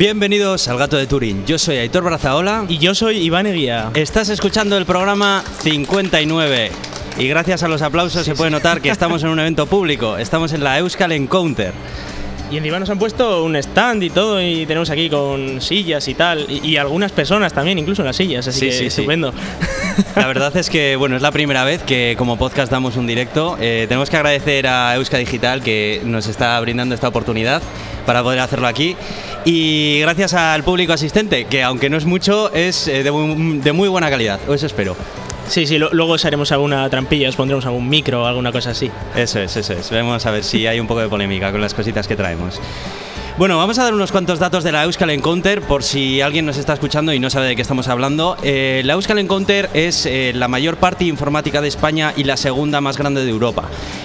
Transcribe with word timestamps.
Bienvenidos 0.00 0.66
al 0.68 0.78
Gato 0.78 0.96
de 0.96 1.06
Turín. 1.06 1.44
Yo 1.44 1.58
soy 1.58 1.76
Aitor 1.76 2.02
Brazaola. 2.04 2.64
Y 2.68 2.78
yo 2.78 2.94
soy 2.94 3.18
Iván 3.18 3.46
Eguía. 3.46 3.90
Estás 3.92 4.30
escuchando 4.30 4.78
el 4.78 4.86
programa 4.86 5.44
59. 5.60 6.70
Y 7.18 7.28
gracias 7.28 7.62
a 7.64 7.68
los 7.68 7.82
aplausos 7.82 8.24
se 8.24 8.34
puede 8.34 8.50
notar 8.50 8.80
que 8.80 8.88
estamos 8.88 9.22
en 9.24 9.28
un 9.28 9.38
evento 9.40 9.66
público. 9.66 10.16
Estamos 10.16 10.54
en 10.54 10.64
la 10.64 10.78
Euskal 10.78 11.12
Encounter. 11.12 11.74
Y 12.50 12.56
encima 12.56 12.78
nos 12.78 12.88
han 12.88 12.98
puesto 12.98 13.44
un 13.44 13.56
stand 13.56 14.02
y 14.02 14.08
todo, 14.08 14.40
y 14.40 14.64
tenemos 14.64 14.88
aquí 14.88 15.10
con 15.10 15.60
sillas 15.60 16.08
y 16.08 16.14
tal, 16.14 16.46
y, 16.50 16.78
algunas 16.78 17.12
personas 17.12 17.52
también, 17.52 17.78
incluso 17.78 18.02
en 18.02 18.06
las 18.06 18.16
sillas, 18.16 18.48
así 18.48 18.66
que 18.66 18.72
sí, 18.72 18.86
estupendo. 18.86 19.32
La 20.16 20.26
verdad 20.26 20.56
es 20.56 20.68
que, 20.68 20.96
bueno, 20.96 21.14
es 21.14 21.22
la 21.22 21.30
primera 21.30 21.62
vez 21.62 21.82
que 21.82 22.16
como 22.18 22.38
podcast 22.38 22.72
damos 22.72 22.96
un 22.96 23.06
directo. 23.06 23.56
Eh, 23.60 23.84
tenemos 23.86 24.08
que 24.08 24.16
agradecer 24.16 24.66
a 24.66 24.96
Euska 24.96 25.18
Digital 25.18 25.62
que 25.62 26.00
nos 26.04 26.26
está 26.26 26.58
brindando 26.58 26.94
esta 26.94 27.06
oportunidad 27.06 27.62
para 28.10 28.24
poder 28.24 28.40
hacerlo 28.40 28.66
aquí. 28.66 28.96
Y 29.44 30.00
gracias 30.00 30.34
al 30.34 30.64
público 30.64 30.92
asistente, 30.92 31.44
que 31.44 31.62
aunque 31.62 31.88
no 31.88 31.96
es 31.96 32.06
mucho, 32.06 32.52
es 32.52 32.88
eh, 32.88 33.04
de, 33.04 33.12
muy, 33.12 33.58
de 33.58 33.72
muy 33.72 33.88
buena 33.88 34.10
calidad, 34.10 34.40
o 34.48 34.54
eso 34.54 34.66
espero. 34.66 34.96
Sí, 35.46 35.64
sí, 35.64 35.78
luego 35.78 36.14
os 36.14 36.24
haremos 36.24 36.50
alguna 36.50 36.90
trampilla, 36.90 37.28
os 37.28 37.36
pondremos 37.36 37.66
algún 37.66 37.88
micro 37.88 38.24
o 38.24 38.26
alguna 38.26 38.50
cosa 38.50 38.70
así. 38.70 38.90
Eso 39.14 39.38
es, 39.38 39.56
eso 39.56 39.74
es. 39.74 39.92
Vamos 39.92 40.26
a 40.26 40.32
ver 40.32 40.42
si 40.42 40.66
hay 40.66 40.80
un 40.80 40.88
poco 40.88 41.02
de 41.02 41.08
polémica 41.08 41.52
con 41.52 41.60
las 41.60 41.72
cositas 41.72 42.08
que 42.08 42.16
traemos. 42.16 42.60
Bueno, 43.40 43.56
vamos 43.56 43.78
a 43.78 43.84
dar 43.84 43.94
unos 43.94 44.12
cuantos 44.12 44.38
datos 44.38 44.64
de 44.64 44.70
la 44.70 44.84
Euskal 44.84 45.08
Encounter 45.08 45.62
por 45.62 45.82
si 45.82 46.20
alguien 46.20 46.44
nos 46.44 46.58
está 46.58 46.74
escuchando 46.74 47.14
y 47.14 47.18
no 47.18 47.30
sabe 47.30 47.46
de 47.46 47.56
qué 47.56 47.62
estamos 47.62 47.88
hablando. 47.88 48.36
Eh, 48.42 48.82
la 48.84 48.92
Euskal 48.92 49.18
Encounter 49.18 49.70
es 49.72 50.04
eh, 50.04 50.32
la 50.34 50.46
mayor 50.46 50.76
parte 50.76 51.06
informática 51.06 51.62
de 51.62 51.68
España 51.68 52.12
y 52.14 52.24
la 52.24 52.36
segunda 52.36 52.82
más 52.82 52.98
grande 52.98 53.24
de 53.24 53.30
Europa. 53.30 53.64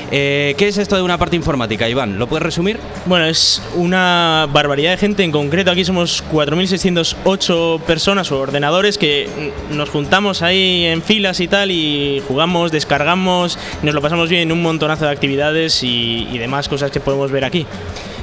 Eh, 0.10 0.56
¿Qué 0.58 0.70
es 0.70 0.78
esto 0.78 0.96
de 0.96 1.02
una 1.02 1.18
parte 1.18 1.36
informática, 1.36 1.90
Iván? 1.90 2.18
¿Lo 2.18 2.28
puedes 2.28 2.44
resumir? 2.44 2.80
Bueno, 3.08 3.26
es 3.26 3.62
una 3.76 4.48
barbaridad 4.54 4.92
de 4.92 4.98
gente. 4.98 5.26
En 5.26 5.34
concreto, 5.34 5.70
aquí 5.70 5.84
somos 5.84 6.24
4.608 6.32 7.82
personas 7.82 8.32
o 8.32 8.40
ordenadores 8.40 8.98
que 8.98 9.52
nos 9.70 9.90
juntamos 9.90 10.44
ahí 10.44 10.86
en 10.86 11.02
filas 11.02 11.42
y 11.42 11.50
tal 11.50 11.72
y 11.72 12.24
jugamos, 12.26 12.72
descargamos, 12.72 13.60
nos 13.84 13.94
lo 13.94 14.02
pasamos 14.02 14.30
bien 14.30 14.44
en 14.44 14.54
un 14.54 14.62
montonazo 14.62 15.04
de 15.04 15.12
actividades 15.12 15.84
y, 15.84 16.26
y 16.32 16.38
demás 16.38 16.70
cosas 16.70 16.90
que 16.90 17.02
podemos 17.02 17.32
ver 17.32 17.44
aquí. 17.44 17.66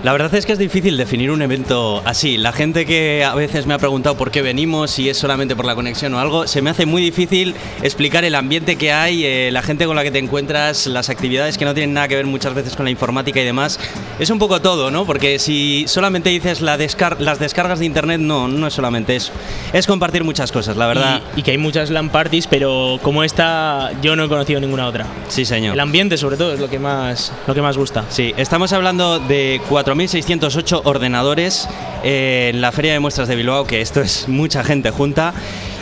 La 0.02 0.10
verdad 0.10 0.34
es 0.34 0.46
que 0.46 0.52
es 0.52 0.58
difícil 0.58 0.96
definir 0.96 1.30
un 1.30 1.42
evento 1.42 2.02
así. 2.04 2.36
La 2.36 2.50
gente 2.50 2.86
que 2.86 3.22
a 3.22 3.36
veces 3.36 3.66
me 3.66 3.74
ha 3.74 3.78
preguntado 3.78 4.16
por 4.16 4.32
qué 4.32 4.42
venimos, 4.42 4.90
si 4.90 5.08
es 5.08 5.16
solamente 5.16 5.54
por 5.54 5.64
la 5.64 5.76
conexión 5.76 6.12
o 6.14 6.18
algo, 6.18 6.48
se 6.48 6.60
me 6.60 6.70
hace 6.70 6.86
muy 6.86 7.00
difícil 7.00 7.54
explicar 7.82 8.24
el 8.24 8.34
ambiente 8.34 8.74
que 8.74 8.90
hay, 8.90 9.24
eh, 9.24 9.50
la 9.52 9.62
gente 9.62 9.86
con 9.86 9.94
la 9.94 10.02
que 10.02 10.10
te 10.10 10.18
encuentras, 10.18 10.88
las 10.88 11.08
actividades 11.08 11.56
que 11.56 11.64
no 11.64 11.72
tienen 11.72 11.94
nada 11.94 12.08
que 12.08 12.16
ver 12.16 12.26
muchas 12.26 12.52
veces 12.52 12.74
con 12.74 12.84
la 12.84 12.90
informática 12.90 13.40
y 13.40 13.44
demás. 13.44 13.78
Es 14.18 14.28
un 14.30 14.40
poco 14.40 14.60
todo, 14.60 14.90
¿no? 14.90 15.06
Porque 15.06 15.38
si 15.38 15.84
solamente 15.86 16.30
dices 16.30 16.60
la 16.60 16.76
las 17.20 17.38
descargas 17.38 17.78
de 17.78 17.86
internet, 17.86 18.20
no, 18.20 18.48
no 18.48 18.66
es 18.66 18.74
solamente 18.74 19.14
eso. 19.14 19.32
Es 19.72 19.86
compartir 19.86 20.24
muchas 20.24 20.50
cosas, 20.50 20.76
la 20.76 20.88
verdad. 20.88 21.22
Y, 21.36 21.42
que 21.42 21.52
hay 21.52 21.58
muchas 21.58 21.90
LAN 21.90 22.10
parties, 22.10 22.48
pero 22.48 22.98
como 23.02 23.22
esta, 23.22 23.92
yo 24.02 24.16
no 24.16 24.24
he 24.24 24.28
conocido 24.28 24.58
ninguna 24.58 24.88
otra. 24.88 25.06
Sí, 25.28 25.44
señor. 25.44 25.74
El 25.74 25.80
ambiente, 25.80 26.16
sobre 26.16 26.36
todo, 26.36 26.54
es 26.54 26.58
lo 26.58 26.68
que 26.68 26.80
más, 26.80 27.32
lo 27.46 27.54
que 27.54 27.62
más 27.62 27.76
gusta. 27.76 28.04
Sí, 28.08 28.34
estamos 28.36 28.72
hablando 28.72 29.20
de 29.20 29.60
cuatro 29.68 29.91
4.608 29.92 30.82
ordenadores 30.84 31.68
eh, 32.02 32.50
en 32.54 32.62
la 32.62 32.72
Feria 32.72 32.94
de 32.94 33.00
Muestras 33.00 33.28
de 33.28 33.36
Bilbao, 33.36 33.66
que 33.66 33.82
esto 33.82 34.00
es 34.00 34.26
mucha 34.26 34.64
gente 34.64 34.90
junta. 34.90 35.34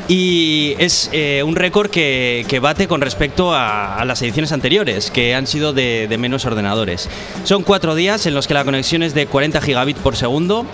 Y 0.09 0.75
es 0.79 1.09
eh, 1.13 1.45
un 1.47 1.55
récord 1.55 1.89
que, 1.89 2.59
bate 2.61 2.89
con 2.89 3.01
respecto 3.01 3.55
a, 3.55 4.05
las 4.05 4.21
ediciones 4.23 4.51
anteriores, 4.51 5.13
que 5.13 5.37
han 5.37 5.47
sido 5.47 5.73
de, 5.73 6.13
menos 6.19 6.45
ordenadores. 6.45 7.09
Son 7.45 7.63
cuatro 7.63 7.95
días 7.95 8.27
en 8.27 8.35
los 8.35 8.49
que 8.49 8.55
la 8.55 8.65
conexión 8.65 9.05
es 9.05 9.15
de 9.15 9.27
40 9.27 9.61
gigabits 9.61 10.01
por 10.01 10.17
segundo. 10.17 10.67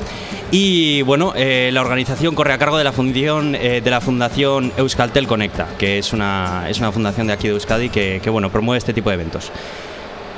Y 0.50 1.02
bueno, 1.02 1.34
eh, 1.36 1.68
la 1.74 1.82
organización 1.82 2.34
corre 2.34 2.54
a 2.54 2.58
cargo 2.58 2.78
de 2.78 2.84
la 2.84 2.92
fundación, 2.92 3.52
de 3.52 3.90
la 3.90 4.00
fundación 4.00 4.72
Euskaltel 4.78 5.26
Conecta, 5.26 5.68
que 5.78 5.98
es 5.98 6.14
una, 6.14 6.70
es 6.70 6.78
una 6.78 6.90
fundación 6.90 7.26
de 7.26 7.34
aquí 7.34 7.48
de 7.48 7.54
Euskadi 7.54 7.90
que, 7.90 8.20
que 8.22 8.30
bueno, 8.30 8.50
promueve 8.50 8.78
este 8.78 8.94
tipo 8.94 9.10
de 9.10 9.16
eventos. 9.16 9.52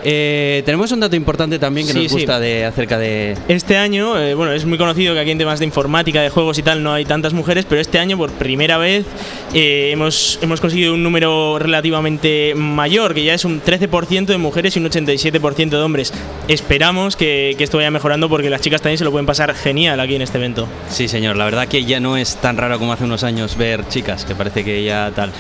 Eh, 0.05 0.63
tenemos 0.65 0.93
un 0.93 1.01
dato 1.01 1.17
importante 1.17 1.59
también 1.59 1.87
que 1.87 1.95
nos 1.95 2.13
gusta 2.13 2.39
de 2.39 2.65
acerca 2.65 2.99
de. 2.99 3.37
Este 3.49 3.77
año, 3.77 4.19
eh, 4.19 4.35
bueno, 4.35 4.53
es 4.53 4.65
muy 4.65 4.79
conocido 4.79 5.15
que 5.15 5.21
aquí 5.21 5.31
en 5.31 5.39
temas 5.39 5.59
de 5.59 5.65
informática, 5.65 6.23
de 6.23 6.31
juegos 6.31 6.59
y 6.59 6.63
tal, 6.63 6.83
no 6.83 6.93
hay 6.93 7.05
tantas 7.05 7.33
mujeres, 7.33 7.67
pero 7.69 7.81
este 7.81 7.99
año, 7.99 8.17
por 8.17 8.31
primera 8.33 8.79
vez, 8.79 9.07
eh, 9.55 9.91
hemos, 9.93 10.39
hemos 10.43 10.61
conseguido 10.61 10.95
un 10.95 11.03
número 11.03 11.59
relativamente 11.59 12.55
mayor, 12.55 13.15
que 13.15 13.25
ya 13.25 13.35
es 13.35 13.45
un 13.45 13.61
13% 13.61 14.27
de 14.27 14.39
mujeres 14.39 14.77
y 14.77 14.79
un 14.79 14.87
87% 14.87 15.71
de 15.71 15.79
hombres. 15.79 16.13
Esperamos 16.47 17.17
que, 17.17 17.55
que, 17.59 17.65
esto 17.65 17.79
vaya 17.79 17.91
mejorando 17.91 18.29
porque 18.29 18.51
las 18.51 18.61
chicas 18.61 18.83
también 18.83 18.99
se 18.99 19.05
lo 19.05 19.11
pueden 19.11 19.27
pasar 19.27 19.55
genial 19.55 20.01
aquí 20.01 20.15
en 20.15 20.23
este 20.23 20.39
evento. 20.39 20.69
Sí, 20.89 21.09
señor, 21.09 21.37
la 21.37 21.45
verdad 21.45 21.69
que 21.69 21.85
ya 21.85 22.01
no 22.01 22.17
es 22.17 22.37
tan 22.37 22.57
raro 22.57 22.79
como 22.79 22.93
hace 22.93 23.05
unos 23.05 23.25
años 23.25 23.57
ver 23.57 23.87
chicas, 23.89 24.25
que 24.25 24.35
parece 24.35 24.65
que 24.65 24.85
ya 24.85 25.11
tal. 25.15 25.33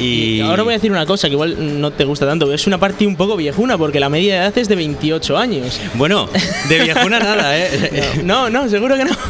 Y... 0.00 0.40
ahora 0.40 0.62
voy 0.62 0.72
a 0.72 0.76
decir 0.76 0.90
una 0.90 1.06
cosa 1.06 1.28
que 1.28 1.34
igual 1.34 1.80
no 1.80 1.90
te 1.90 2.04
gusta 2.04 2.26
tanto, 2.26 2.52
es 2.52 2.66
una 2.66 2.78
parte 2.78 3.06
un 3.06 3.16
poco 3.16 3.36
viejuna 3.36 3.76
porque 3.76 4.00
la 4.00 4.08
media 4.08 4.34
de 4.34 4.40
edad 4.40 4.58
es 4.58 4.68
de 4.68 4.76
28 4.76 5.36
años. 5.36 5.80
Bueno, 5.94 6.28
de 6.68 6.78
viejuna 6.84 7.18
nada, 7.18 7.58
¿eh? 7.58 8.20
No, 8.24 8.50
no, 8.50 8.68
seguro 8.68 8.96
que 8.96 9.04
no. 9.04 9.10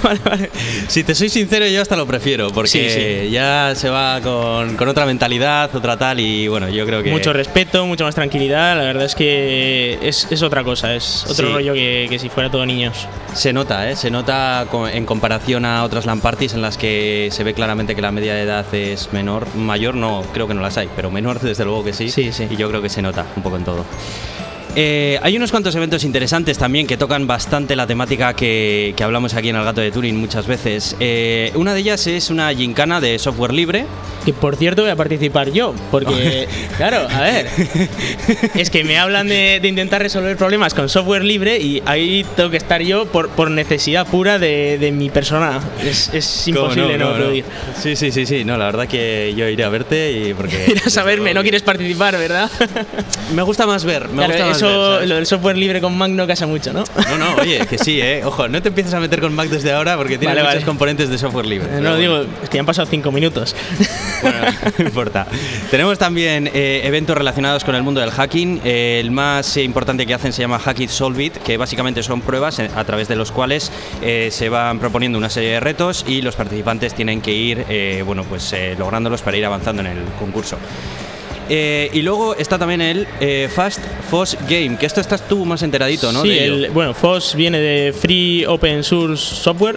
Si 0.88 1.04
te 1.04 1.14
soy 1.14 1.28
sincero, 1.28 1.66
yo 1.66 1.82
hasta 1.82 1.96
lo 1.96 2.06
prefiero 2.06 2.50
porque 2.50 3.28
ya 3.30 3.74
se 3.74 3.88
va 3.88 4.20
con, 4.20 4.76
con, 4.76 4.88
otra 4.88 5.06
mentalidad, 5.06 5.74
otra 5.74 5.96
tal 5.96 6.20
y 6.20 6.48
bueno, 6.48 6.68
yo 6.68 6.86
creo 6.86 7.02
que... 7.02 7.10
Mucho 7.10 7.32
respeto, 7.32 7.86
mucha 7.86 8.04
más 8.04 8.14
tranquilidad, 8.14 8.76
la 8.76 8.84
verdad 8.84 9.04
es 9.04 9.14
que 9.14 9.98
es, 10.02 10.26
es 10.30 10.42
otra 10.42 10.64
cosa, 10.64 10.94
es 10.94 11.26
otro 11.28 11.52
rollo 11.52 11.74
que, 11.74 12.06
que, 12.08 12.18
si 12.18 12.28
fuera 12.28 12.50
todo 12.50 12.64
niños. 12.66 13.06
Se 13.34 13.52
nota, 13.52 13.90
¿eh? 13.90 13.96
Se 13.96 14.10
nota 14.10 14.66
en 14.92 15.06
comparación 15.06 15.64
a 15.64 15.84
otras 15.84 16.06
lamparties 16.06 16.54
en 16.54 16.62
las 16.62 16.76
que 16.76 17.28
se 17.32 17.44
ve 17.44 17.54
claramente 17.54 17.94
que 17.94 18.02
la 18.02 18.12
media 18.12 18.34
de 18.34 18.42
edad 18.42 18.74
es 18.74 19.12
menor, 19.12 19.46
mayor 19.54 19.94
no, 19.94 20.24
creo 20.32 20.46
que 20.48 20.54
no 20.54 20.59
las 20.62 20.76
hay, 20.78 20.88
pero 20.94 21.10
menor 21.10 21.40
desde 21.40 21.64
luego 21.64 21.84
que 21.84 21.92
sí. 21.92 22.10
Sí, 22.10 22.32
sí. 22.32 22.46
Y 22.50 22.56
yo 22.56 22.68
creo 22.68 22.82
que 22.82 22.88
se 22.88 23.02
nota 23.02 23.26
un 23.36 23.42
poco 23.42 23.56
en 23.56 23.64
todo. 23.64 23.84
Eh, 24.76 25.18
hay 25.22 25.36
unos 25.36 25.50
cuantos 25.50 25.74
eventos 25.74 26.04
interesantes 26.04 26.56
también 26.56 26.86
que 26.86 26.96
tocan 26.96 27.26
bastante 27.26 27.74
la 27.74 27.86
temática 27.86 28.34
que, 28.34 28.94
hablamos 29.02 29.34
aquí 29.34 29.48
en 29.48 29.56
El 29.56 29.64
Gato 29.64 29.80
de 29.80 29.90
Turing 29.90 30.16
muchas 30.16 30.46
veces. 30.46 30.96
Eh, 31.00 31.52
una 31.54 31.74
de 31.74 31.80
ellas 31.80 32.06
es 32.06 32.30
una 32.30 32.52
gincana 32.54 33.00
de 33.00 33.18
software 33.18 33.52
libre. 33.52 33.86
Que 34.24 34.34
por 34.34 34.54
cierto 34.56 34.82
voy 34.82 34.90
a 34.90 34.96
participar 34.96 35.50
yo, 35.50 35.74
porque, 35.90 36.46
claro, 36.76 37.08
a 37.08 37.22
ver, 37.22 37.46
es 38.54 38.68
que 38.68 38.84
me 38.84 38.98
hablan 38.98 39.28
de, 39.28 39.58
intentar 39.64 40.02
resolver 40.02 40.36
problemas 40.36 40.74
con 40.74 40.90
software 40.90 41.24
libre 41.24 41.56
y 41.56 41.82
ahí 41.86 42.26
tengo 42.36 42.50
que 42.50 42.58
estar 42.58 42.82
yo 42.82 43.06
por, 43.06 43.30
por 43.30 43.50
necesidad 43.50 44.06
pura 44.06 44.38
de, 44.38 44.92
mi 44.92 45.08
persona. 45.08 45.58
Es, 45.82 46.46
imposible 46.46 46.98
no, 46.98 47.16
no, 47.16 47.32
Sí, 47.80 47.96
sí, 47.96 48.12
sí, 48.12 48.26
sí, 48.26 48.44
no, 48.44 48.58
la 48.58 48.66
verdad 48.66 48.86
que 48.86 49.32
yo 49.34 49.48
iré 49.48 49.64
a 49.64 49.70
verte 49.70 50.12
y 50.12 50.34
porque... 50.34 50.66
Irás 50.68 50.98
a 50.98 51.02
verme, 51.02 51.32
no 51.32 51.40
quieres 51.40 51.62
participar, 51.62 52.18
¿verdad? 52.18 52.50
me 53.34 53.40
gusta 53.40 53.66
más 53.66 53.86
ver, 53.86 54.10
me 54.10 54.26
gusta 54.26 54.44
más 54.44 54.59
lo 54.60 55.14
del 55.14 55.26
software 55.26 55.56
libre 55.56 55.80
con 55.80 55.96
Mac 55.96 56.10
no 56.10 56.26
casa 56.26 56.46
mucho, 56.46 56.72
¿no? 56.72 56.84
No, 57.10 57.18
no, 57.18 57.34
oye, 57.40 57.66
que 57.66 57.78
sí, 57.78 58.00
¿eh? 58.00 58.22
Ojo, 58.24 58.48
no 58.48 58.62
te 58.62 58.68
empieces 58.68 58.94
a 58.94 59.00
meter 59.00 59.20
con 59.20 59.34
Mac 59.34 59.48
desde 59.48 59.72
ahora 59.72 59.96
porque 59.96 60.18
tiene 60.18 60.42
muchos 60.42 60.64
componentes 60.64 61.08
de 61.08 61.18
software 61.18 61.46
libre. 61.46 61.68
No, 61.80 61.90
lo 61.90 61.96
digo, 61.96 62.24
es 62.42 62.48
que 62.48 62.56
ya 62.56 62.60
han 62.60 62.66
pasado 62.66 62.86
cinco 62.90 63.12
minutos. 63.12 63.54
Bueno, 64.20 64.38
no 64.76 64.84
importa. 64.84 65.26
Tenemos 65.70 65.98
también 65.98 66.46
eh, 66.52 66.82
eventos 66.84 67.16
relacionados 67.16 67.64
con 67.64 67.74
el 67.74 67.82
mundo 67.82 68.02
del 68.02 68.10
hacking. 68.10 68.60
el 68.64 69.10
más 69.10 69.56
importante 69.56 70.04
que 70.04 70.12
hacen 70.12 70.34
se 70.34 70.42
llama 70.42 70.58
Hack 70.58 70.80
It 70.80 70.90
Solve 70.90 71.24
It, 71.24 71.36
que 71.38 71.56
básicamente 71.56 72.02
son 72.02 72.20
pruebas 72.20 72.58
a 72.60 72.84
través 72.84 73.08
de 73.08 73.16
los 73.16 73.32
cuales 73.32 73.72
eh, 74.02 74.28
se 74.30 74.50
van 74.50 74.78
proponiendo 74.78 75.16
una 75.16 75.30
serie 75.30 75.52
de 75.52 75.60
retos 75.60 76.04
y 76.06 76.20
los 76.20 76.36
participantes 76.36 76.92
tienen 76.92 77.22
que 77.22 77.32
ir, 77.32 77.64
eh, 77.70 78.02
bueno, 78.04 78.24
pues 78.24 78.54
lográndolos 78.78 79.22
para 79.22 79.38
ir 79.38 79.46
avanzando 79.46 79.80
en 79.80 79.86
el 79.86 80.04
concurso. 80.18 80.58
Eh, 81.52 81.90
y 81.92 82.02
luego 82.02 82.36
está 82.36 82.58
también 82.58 82.80
el 82.80 83.08
eh, 83.18 83.48
Fast 83.52 83.80
FOSS 84.08 84.38
Game, 84.48 84.76
que 84.78 84.86
esto 84.86 85.00
estás 85.00 85.26
tú 85.26 85.44
más 85.44 85.62
enteradito, 85.62 86.12
¿no? 86.12 86.22
Sí, 86.22 86.38
el, 86.38 86.70
bueno, 86.70 86.94
FOSS 86.94 87.34
viene 87.34 87.58
de 87.58 87.92
Free 87.92 88.46
Open 88.46 88.84
Source 88.84 89.34
Software 89.34 89.76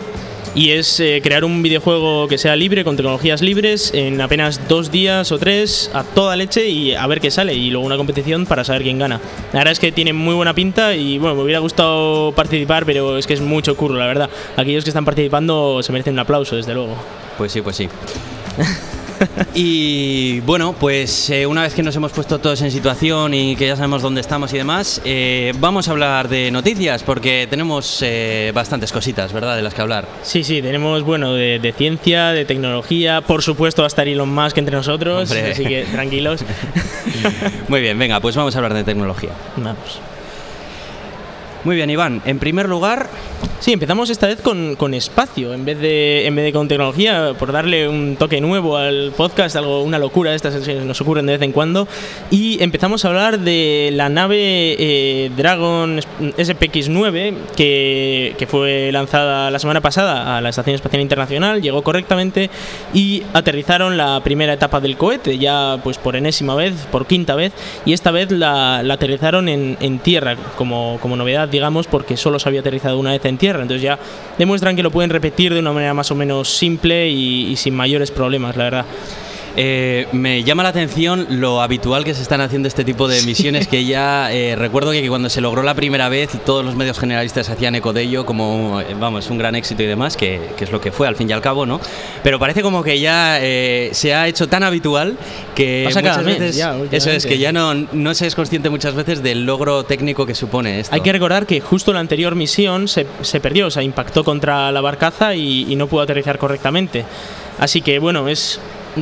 y 0.53 0.69
es 0.69 0.99
eh, 0.99 1.19
crear 1.23 1.43
un 1.43 1.63
videojuego 1.63 2.27
que 2.27 2.37
sea 2.37 2.55
libre, 2.55 2.83
con 2.83 2.95
tecnologías 2.95 3.41
libres, 3.41 3.91
en 3.95 4.21
apenas 4.21 4.67
dos 4.67 4.91
días 4.91 5.31
o 5.31 5.39
tres, 5.39 5.89
a 5.95 6.03
toda 6.03 6.35
leche 6.35 6.69
y 6.69 6.93
a 6.93 7.07
ver 7.07 7.19
qué 7.19 7.31
sale. 7.31 7.55
Y 7.55 7.71
luego 7.71 7.87
una 7.87 7.97
competición 7.97 8.45
para 8.45 8.63
saber 8.63 8.83
quién 8.83 8.99
gana. 8.99 9.19
La 9.51 9.59
verdad 9.59 9.71
es 9.71 9.79
que 9.79 9.91
tiene 9.91 10.13
muy 10.13 10.35
buena 10.35 10.53
pinta 10.53 10.93
y 10.93 11.17
bueno, 11.17 11.35
me 11.35 11.41
hubiera 11.41 11.59
gustado 11.59 12.33
participar, 12.33 12.85
pero 12.85 13.17
es 13.17 13.25
que 13.25 13.33
es 13.33 13.41
mucho 13.41 13.75
curro, 13.75 13.95
la 13.95 14.05
verdad. 14.05 14.29
Aquellos 14.55 14.83
que 14.83 14.91
están 14.91 15.05
participando 15.05 15.81
se 15.81 15.91
merecen 15.91 16.13
un 16.13 16.19
aplauso, 16.19 16.55
desde 16.55 16.75
luego. 16.75 16.95
Pues 17.35 17.51
sí, 17.51 17.61
pues 17.63 17.75
sí. 17.75 17.89
y 19.53 20.39
bueno, 20.41 20.73
pues 20.79 21.29
eh, 21.29 21.45
una 21.45 21.63
vez 21.63 21.73
que 21.73 21.83
nos 21.83 21.95
hemos 21.95 22.11
puesto 22.11 22.39
todos 22.39 22.61
en 22.61 22.71
situación 22.71 23.33
y 23.33 23.55
que 23.55 23.67
ya 23.67 23.75
sabemos 23.75 24.01
dónde 24.01 24.21
estamos 24.21 24.53
y 24.53 24.57
demás, 24.57 25.01
eh, 25.05 25.53
vamos 25.59 25.87
a 25.87 25.91
hablar 25.91 26.29
de 26.29 26.51
noticias 26.51 27.03
porque 27.03 27.47
tenemos 27.49 27.99
eh, 28.01 28.51
bastantes 28.53 28.91
cositas, 28.91 29.33
¿verdad? 29.33 29.55
De 29.55 29.61
las 29.61 29.73
que 29.73 29.81
hablar. 29.81 30.07
Sí, 30.21 30.43
sí, 30.43 30.61
tenemos, 30.61 31.03
bueno, 31.03 31.33
de, 31.33 31.73
ciencia, 31.77 32.29
de 32.29 32.45
tecnología, 32.45 33.21
por 33.21 33.41
supuesto 33.41 33.81
va 33.81 33.87
a 33.87 33.87
estar 33.87 34.07
Elon 34.07 34.33
Musk 34.33 34.57
entre 34.57 34.75
nosotros, 34.75 35.31
así 35.31 35.65
que 35.65 35.85
tranquilos. 35.91 36.43
Muy 37.67 37.81
bien, 37.81 37.97
venga, 37.97 38.19
pues 38.19 38.35
vamos 38.35 38.55
a 38.55 38.59
hablar 38.59 38.73
de 38.73 38.83
tecnología. 38.83 39.31
Vamos. 39.57 40.12
Muy 41.63 41.75
bien, 41.75 41.89
Iván. 41.89 42.21
En 42.25 42.39
primer 42.39 42.67
lugar, 42.67 43.09
Sí, 43.63 43.71
empezamos 43.71 44.09
esta 44.09 44.27
vez 44.27 44.41
con, 44.41 44.75
con, 44.75 44.93
espacio, 44.93 45.53
en 45.53 45.63
vez, 45.63 45.79
de, 45.79 46.27
en 46.27 46.35
vez 46.35 46.43
de 46.43 46.51
con 46.51 46.67
tecnología, 46.67 47.31
por 47.39 47.53
darle 47.53 47.87
un 47.87 48.17
toque 48.17 48.41
nuevo 48.41 48.75
al 48.75 49.13
podcast, 49.15 49.55
algo, 49.55 49.83
una 49.83 49.99
locura 49.99 50.35
estas 50.35 50.53
que 50.65 50.73
nos 50.81 50.99
ocurren 50.99 51.25
de 51.27 51.31
vez 51.31 51.41
en 51.43 51.53
cuando. 51.53 51.87
Y 52.29 52.61
empezamos 52.61 53.05
a 53.05 53.07
hablar 53.07 53.39
de 53.39 53.89
la 53.93 54.09
nave 54.09 54.35
eh, 54.77 55.31
Dragon 55.37 55.97
SPX-9, 56.19 57.35
que, 57.55 58.35
que 58.37 58.47
fue 58.47 58.91
lanzada 58.91 59.49
la 59.49 59.59
semana 59.59 59.79
pasada 59.79 60.35
a 60.35 60.41
la 60.41 60.49
Estación 60.49 60.75
Espacial 60.75 61.01
Internacional, 61.01 61.61
llegó 61.61 61.83
correctamente 61.83 62.49
y 62.93 63.23
aterrizaron 63.31 63.95
la 63.95 64.19
primera 64.25 64.51
etapa 64.51 64.81
del 64.81 64.97
cohete, 64.97 65.37
ya 65.37 65.79
pues 65.81 65.97
por 65.97 66.17
enésima 66.17 66.53
vez, 66.55 66.73
por 66.91 67.07
quinta 67.07 67.33
vez, 67.35 67.53
y 67.85 67.93
esta 67.93 68.11
vez 68.11 68.29
la, 68.29 68.83
la 68.83 68.95
aterrizaron 68.95 69.47
en, 69.47 69.77
en 69.79 69.99
tierra, 69.99 70.35
como, 70.57 70.97
como 71.01 71.15
novedad, 71.15 71.47
digamos, 71.53 71.87
porque 71.87 72.17
solo 72.17 72.39
se 72.39 72.49
había 72.49 72.59
aterrizado 72.59 72.99
una 72.99 73.11
vez 73.11 73.23
en 73.23 73.37
tierra 73.37 73.61
entonces 73.61 73.81
ya 73.81 73.97
demuestran 74.37 74.75
que 74.75 74.83
lo 74.83 74.91
pueden 74.91 75.09
repetir 75.09 75.53
de 75.53 75.59
una 75.59 75.71
manera 75.71 75.93
más 75.93 76.11
o 76.11 76.15
menos 76.15 76.49
simple 76.49 77.09
y, 77.09 77.55
sin 77.55 77.75
mayores 77.75 78.11
problemas, 78.11 78.57
la 78.57 78.63
verdad. 78.65 78.85
Eh, 79.55 80.07
me 80.11 80.43
llama 80.43 80.63
la 80.63 80.69
atención 80.69 81.27
lo 81.29 81.61
habitual 81.61 82.03
que 82.03 82.15
se 82.15 82.23
están 82.23 82.41
haciendo 82.41 82.67
este 82.67 82.83
tipo 82.83 83.07
de 83.07 83.21
misiones 83.21 83.67
que 83.67 83.85
ya 83.85 84.33
eh, 84.33 84.55
recuerdo 84.55 84.91
que 84.91 85.07
cuando 85.07 85.29
se 85.29 85.41
logró 85.41 85.61
la 85.61 85.75
primera 85.75 86.09
vez 86.09 86.31
todos 86.43 86.65
los 86.65 86.75
medios 86.75 86.97
generalistas 86.97 87.49
hacían 87.49 87.75
eco 87.75 87.93
de 87.93 88.01
ello 88.01 88.25
como 88.25 88.81
eh, 88.81 88.95
vamos 88.99 89.29
un 89.29 89.37
gran 89.37 89.53
éxito 89.53 89.83
y 89.83 89.85
demás 89.85 90.17
que, 90.17 90.41
que, 90.57 90.63
es 90.63 90.71
lo 90.71 90.81
que 90.81 90.91
fue 90.91 91.07
al 91.07 91.15
fin 91.15 91.29
y 91.29 91.33
al 91.33 91.41
cabo 91.41 91.67
no 91.67 91.79
pero 92.23 92.39
parece 92.39 92.63
como 92.63 92.83
que 92.83 92.99
ya 92.99 93.37
eh, 93.41 93.91
se 93.93 94.15
ha 94.15 94.27
hecho 94.27 94.47
tan 94.47 94.63
habitual 94.63 95.17
que 95.53 95.83
Pasa 95.85 96.01
muchas 96.01 96.25
veces 96.25 96.55
ya, 96.55 96.75
eso 96.91 97.11
es 97.11 97.27
que 97.27 97.37
ya 97.37 97.51
no, 97.51 97.75
no 97.75 98.15
se 98.15 98.25
es 98.25 98.33
consciente 98.33 98.71
muchas 98.71 98.95
veces 98.95 99.21
del 99.21 99.45
logro 99.45 99.83
técnico 99.83 100.25
que 100.25 100.33
supone 100.33 100.79
esto. 100.79 100.95
Hay 100.95 101.01
que 101.01 101.11
recordar 101.11 101.45
que 101.45 101.61
justo 101.61 101.93
la 101.93 101.99
anterior 101.99 102.33
misión 102.33 102.87
se, 102.87 103.05
se 103.21 103.39
perdió 103.39 103.67
o 103.67 103.69
sea 103.69 103.83
impactó 103.83 104.23
contra 104.23 104.71
la 104.71 104.81
barcaza 104.81 105.35
y, 105.35 105.71
y 105.71 105.75
no 105.75 105.85
pudo 105.85 106.01
aterrizar 106.01 106.39
correctamente. 106.39 107.05
Así 107.59 107.81
que 107.81 107.99
bueno 107.99 108.27
es 108.27 108.59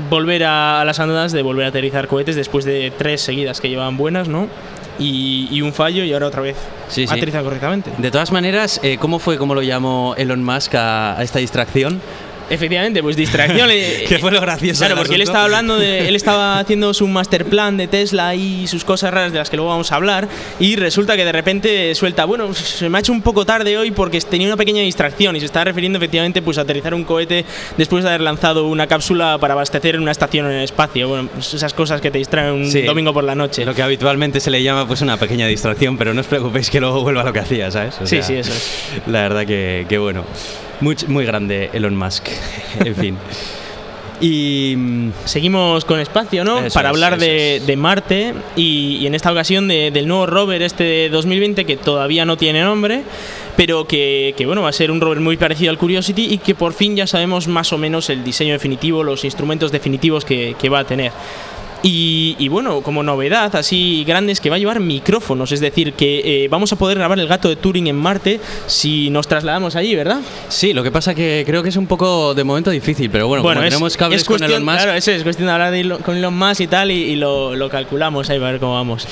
volver 0.10 0.44
a, 0.44 0.82
a, 0.82 0.86
las 0.86 1.00
andadas 1.00 1.32
de 1.32 1.42
volver 1.42 1.66
a 1.66 1.70
aterrizar 1.70 2.08
cohetes 2.08 2.36
después 2.36 2.66
de 2.66 2.92
tres 2.98 3.22
seguidas 3.22 3.62
que 3.62 3.70
llevaban 3.70 3.98
buenas, 3.98 4.28
¿no? 4.28 4.48
Y, 5.00 5.48
y 5.52 5.62
un 5.62 5.74
fallo 5.74 6.04
y 6.04 6.14
ahora 6.14 6.28
otra 6.28 6.42
vez 6.42 6.58
sí, 6.88 7.08
sí. 7.08 7.14
aterriza 7.14 7.42
correctamente. 7.42 7.92
De 7.98 8.12
todas 8.12 8.32
maneras, 8.32 8.80
eh, 8.84 8.98
¿cómo 9.00 9.20
fue, 9.20 9.38
cómo 9.38 9.56
lo 9.56 9.62
llamó 9.62 10.14
Elon 10.18 10.44
Musk 10.44 10.76
a, 10.76 11.18
a 11.18 11.24
esta 11.24 11.40
distracción? 11.40 12.02
Efectivamente, 12.52 13.02
pues 13.02 13.16
distracción. 13.16 13.70
¿Qué 14.08 14.18
fue 14.20 14.32
lo 14.32 14.42
gracioso? 14.42 14.80
Claro, 14.80 14.96
porque 14.98 15.16
él 15.16 15.22
estaba 15.22 15.46
hablando 15.46 15.78
de. 15.78 16.08
Él 16.08 16.16
estaba 16.16 16.60
haciendo 16.60 16.94
su 16.94 17.08
master 17.08 17.46
plan 17.46 17.78
de 17.78 17.88
Tesla 17.88 18.36
y 18.36 18.68
sus 18.68 18.84
cosas 18.84 19.14
raras 19.14 19.32
de 19.32 19.40
las 19.40 19.50
que 19.50 19.56
luego 19.56 19.72
vamos 19.72 19.92
a 19.92 19.96
hablar. 19.96 20.28
Y 20.60 20.76
resulta 20.76 21.16
que 21.16 21.26
de 21.26 21.32
repente 21.32 21.96
suelta, 21.96 22.26
bueno, 22.26 22.54
se 22.54 22.90
me 22.90 22.98
ha 22.98 23.02
hecho 23.02 23.12
un 23.14 23.22
poco 23.22 23.46
tarde 23.46 23.78
hoy 23.78 23.92
porque 23.92 24.20
tenía 24.22 24.48
una 24.48 24.58
pequeña 24.58 24.82
distracción. 24.82 25.36
Y 25.36 25.40
se 25.40 25.46
está 25.46 25.64
refiriendo 25.64 25.98
efectivamente 25.98 26.42
pues, 26.42 26.58
a 26.58 26.62
aterrizar 26.62 26.94
un 26.94 27.04
cohete 27.04 27.46
después 27.78 28.04
de 28.04 28.10
haber 28.10 28.22
lanzado 28.22 28.68
una 28.68 28.88
cápsula 28.88 29.38
para 29.40 29.54
abastecer 29.54 29.96
en 29.96 30.02
una 30.02 30.12
estación 30.12 30.46
en 30.48 30.54
el 30.54 30.64
espacio. 30.64 31.08
Bueno, 31.08 31.30
pues 31.34 31.54
esas 31.54 31.74
cosas 31.74 32.02
que 32.02 32.12
te 32.12 32.18
distraen 32.18 32.54
un 32.54 32.72
sí, 32.72 32.82
domingo 32.82 33.14
por 33.14 33.24
la 33.24 33.36
noche. 33.36 33.66
Lo 33.66 33.74
que 33.74 33.82
habitualmente 33.82 34.40
se 34.40 34.52
le 34.52 34.62
llama 34.62 34.88
pues 34.88 35.02
una 35.02 35.18
pequeña 35.18 35.48
distracción, 35.48 35.98
pero 35.98 36.14
no 36.14 36.22
os 36.22 36.28
preocupéis 36.28 36.70
que 36.70 36.80
luego 36.80 37.02
vuelva 37.02 37.22
a 37.22 37.26
lo 37.26 37.34
que 37.34 37.40
hacía, 37.40 37.72
¿sabes? 37.72 37.96
O 38.02 38.06
sí, 38.06 38.18
sea, 38.18 38.24
sí, 38.24 38.34
eso 38.36 38.52
es. 38.52 38.72
La 39.08 39.22
verdad 39.22 39.46
que, 39.46 39.86
que 39.88 39.98
bueno. 39.98 40.24
Muy, 40.82 40.98
muy 41.08 41.26
grande 41.26 41.70
Elon 41.74 41.96
Musk. 41.96 42.28
en 42.84 42.96
fin. 42.96 43.18
Y 44.24 44.76
seguimos 45.26 45.84
con 45.84 46.00
espacio, 46.00 46.44
¿no? 46.44 46.60
Eso 46.60 46.76
Para 46.76 46.90
es, 46.90 46.94
hablar 46.94 47.18
de, 47.18 47.74
Marte 47.76 48.36
y, 48.56 48.98
y 49.02 49.08
en 49.08 49.16
esta 49.16 49.32
ocasión 49.32 49.68
de- 49.68 49.90
del 49.90 50.08
nuevo 50.08 50.28
rover 50.28 50.62
este 50.62 50.84
de 50.84 51.10
2020 51.10 51.66
que 51.66 51.76
todavía 51.76 52.24
no 52.24 52.38
tiene 52.38 52.62
nombre, 52.62 53.02
pero 53.58 53.88
que, 53.88 54.36
que, 54.38 54.46
bueno 54.46 54.62
va 54.62 54.70
a 54.70 54.74
ser 54.74 54.92
un 54.92 55.02
rover 55.02 55.22
muy 55.22 55.38
parecido 55.38 55.72
al 55.72 55.80
Curiosity 55.80 56.34
y 56.34 56.38
que 56.38 56.54
por 56.54 56.74
fin 56.74 56.96
ya 56.96 57.08
sabemos 57.08 57.48
más 57.48 57.74
o 57.74 57.80
menos 57.80 58.12
el 58.12 58.24
diseño 58.24 58.54
definitivo, 58.54 59.04
los 59.04 59.24
instrumentos 59.26 59.72
definitivos 59.72 60.24
que, 60.24 60.56
que 60.60 60.70
va 60.70 60.80
a 60.80 60.84
tener. 60.84 61.12
Y, 61.84 62.36
y, 62.38 62.48
bueno, 62.48 62.82
como 62.82 63.02
novedad 63.02 63.56
así 63.56 64.04
grande 64.06 64.32
es 64.32 64.40
que 64.40 64.50
va 64.50 64.58
a 64.58 64.60
llevar 64.60 64.80
micrófonos, 64.80 65.52
es 65.52 65.60
decir, 65.60 65.94
que 65.94 66.44
eh, 66.44 66.48
vamos 66.48 66.72
a 66.72 66.76
poder 66.76 66.98
grabar 66.98 67.20
el 67.20 67.28
gato 67.28 67.50
de 67.50 67.56
Turing 67.56 67.88
en 67.88 67.96
Marte 67.96 68.40
si 68.68 69.10
nos 69.10 69.28
trasladamos 69.28 69.76
allí, 69.76 69.96
¿verdad? 69.96 70.22
Sí, 70.48 70.74
lo 70.74 70.84
que 70.84 70.92
pasa 70.92 71.16
que 71.16 71.44
creo 71.46 71.64
que 71.64 71.70
es 71.70 71.78
un 71.78 71.88
poco 71.88 72.36
de 72.36 72.44
momento 72.44 72.70
difícil, 72.70 73.10
pero 73.10 73.28
bueno, 73.28 73.42
bueno 73.42 73.62
como 73.62 73.68
es, 73.68 73.74
tenemos 73.74 73.98
cables 73.98 74.22
es 74.22 74.28
cuestión, 74.28 74.52
con 74.52 74.56
Elon 74.58 74.66
Musk, 74.66 74.84
Claro, 74.84 74.98
eso 74.98 75.12
es 75.12 75.24
cuestión 75.24 75.48
de 75.48 75.54
hablar 75.54 75.72
de 75.72 75.80
Elon, 75.80 76.02
con 76.04 76.16
Elon 76.16 76.38
Musk 76.38 76.62
y 76.62 76.68
tal 76.68 76.92
y, 76.92 76.96
y 76.96 77.16
lo, 77.16 77.56
lo, 77.56 77.70
calculamos 77.70 78.30
ahí 78.30 78.38
para 78.38 78.52
ver 78.52 78.60
cómo 78.60 78.74
vamos. 78.74 79.08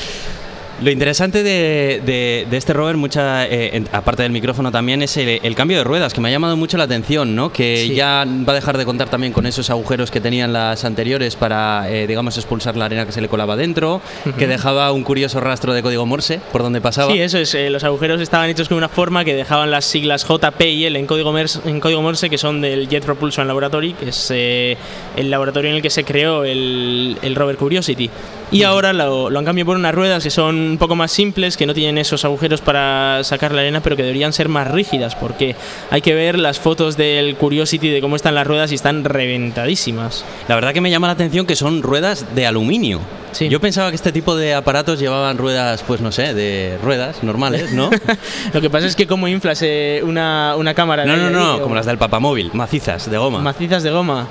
Lo 0.81 0.91
interesante 0.91 1.43
de, 1.43 2.01
de, 2.05 2.47
de 2.49 2.57
este 2.57 2.71
rover, 2.71 2.95
mucha, 2.95 3.45
eh, 3.45 3.75
en, 3.75 3.89
aparte 3.91 4.23
del 4.23 4.31
micrófono 4.31 4.71
también, 4.71 5.01
es 5.01 5.17
el, 5.17 5.41
el, 5.43 5.55
cambio 5.55 5.77
de 5.77 5.83
ruedas, 5.83 6.13
que 6.13 6.21
me 6.21 6.29
ha 6.29 6.31
llamado 6.31 6.55
mucho 6.55 6.77
la 6.77 6.85
atención, 6.85 7.35
¿no? 7.35 7.51
Que 7.51 7.85
sí. 7.87 7.95
ya 7.95 8.25
va 8.47 8.53
a 8.53 8.55
dejar 8.55 8.77
de 8.77 8.85
contar 8.85 9.09
también 9.09 9.33
con 9.33 9.45
esos 9.45 9.69
agujeros 9.69 10.09
que 10.09 10.21
tenían 10.21 10.53
las 10.53 10.85
anteriores 10.85 11.35
para, 11.35 11.89
eh, 11.91 12.07
digamos, 12.07 12.37
expulsar 12.37 12.77
la 12.77 12.85
arena 12.85 13.05
que 13.05 13.11
se 13.11 13.19
le 13.19 13.27
colaba 13.27 13.57
dentro, 13.57 13.95
uh 13.95 14.29
-huh. 14.29 14.35
que 14.35 14.47
dejaba 14.47 14.91
un 14.93 15.03
curioso 15.03 15.41
rastro 15.41 15.73
de 15.73 15.81
código 15.81 16.05
Morse 16.05 16.39
por 16.51 16.63
donde 16.63 16.79
pasaba. 16.79 17.11
Sí, 17.11 17.19
eso 17.19 17.39
es. 17.39 17.53
Eh, 17.55 17.69
los 17.69 17.83
agujeros 17.83 18.21
estaban 18.21 18.49
hechos 18.49 18.69
con 18.69 18.77
una 18.77 18.89
forma 18.89 19.25
que 19.25 19.35
dejaban 19.35 19.71
las 19.71 19.83
siglas 19.83 20.25
JP 20.25 20.61
y 20.61 20.85
L 20.85 20.97
en 20.97 21.07
código, 21.07 21.33
Morse, 21.33 21.59
en 21.65 21.81
código 21.81 22.01
Morse, 22.01 22.29
que 22.29 22.37
son 22.37 22.61
del 22.61 22.87
Jet 22.87 23.03
Propulsion 23.03 23.47
Laboratory, 23.47 23.93
que 23.93 24.09
es 24.09 24.31
eh, 24.33 24.77
el 25.17 25.29
laboratorio 25.29 25.71
en 25.71 25.75
el 25.75 25.81
que 25.81 25.89
se 25.89 26.05
creó 26.05 26.45
el, 26.45 27.17
el 27.21 27.35
rover 27.35 27.57
Curiosity. 27.57 28.09
Y 28.51 28.63
ahora 28.63 28.93
lo, 28.93 29.29
lo, 29.29 29.39
han 29.39 29.45
cambiado 29.45 29.67
por 29.67 29.77
unas 29.77 29.93
ruedas 29.93 30.23
que 30.23 30.31
son 30.31 30.68
un 30.71 30.77
poco 30.77 30.95
más 30.95 31.11
simples, 31.11 31.57
que 31.57 31.65
no 31.65 31.73
tienen 31.73 31.97
esos 31.97 32.25
agujeros 32.25 32.61
para 32.61 33.23
sacar 33.23 33.53
la 33.53 33.61
arena, 33.61 33.81
pero 33.81 33.95
que 33.95 34.03
deberían 34.03 34.33
ser 34.33 34.49
más 34.49 34.69
rígidas, 34.69 35.15
porque 35.15 35.55
hay 35.89 36.01
que 36.01 36.13
ver 36.13 36.37
las 36.37 36.59
fotos 36.59 36.97
del 36.97 37.35
Curiosity 37.35 37.89
de 37.89 38.01
cómo 38.01 38.15
están 38.15 38.35
las 38.35 38.47
ruedas 38.47 38.71
y 38.71 38.75
están 38.75 39.03
reventadísimas. 39.03 40.25
La 40.47 40.55
verdad 40.55 40.73
que 40.73 40.81
me 40.81 40.91
llama 40.91 41.07
la 41.07 41.13
atención 41.13 41.45
que 41.45 41.55
son 41.55 41.81
ruedas 41.81 42.25
de 42.35 42.45
aluminio. 42.45 42.99
Sí. 43.31 43.47
Yo 43.47 43.59
pensaba 43.59 43.89
que 43.89 43.95
este 43.95 44.11
tipo 44.11 44.35
de 44.35 44.55
aparatos 44.55 44.99
llevaban 44.99 45.37
ruedas, 45.37 45.83
pues 45.83 46.01
no 46.01 46.11
sé, 46.11 46.33
de 46.33 46.77
ruedas 46.83 47.23
normales, 47.23 47.73
¿no? 47.73 47.89
Lo 48.53 48.61
que 48.61 48.69
pasa 48.69 48.87
es 48.87 48.95
que 48.95 49.05
como 49.05 49.27
inflas 49.27 49.61
eh, 49.61 50.01
una, 50.03 50.55
una 50.57 50.73
cámara... 50.73 51.05
No, 51.05 51.15
no, 51.15 51.29
no, 51.29 51.61
como 51.61 51.75
las 51.75 51.85
del 51.85 51.97
papamóvil, 51.97 52.51
macizas 52.53 53.09
de 53.09 53.17
goma. 53.17 53.39
Macizas 53.39 53.83
de 53.83 53.91
goma. 53.91 54.27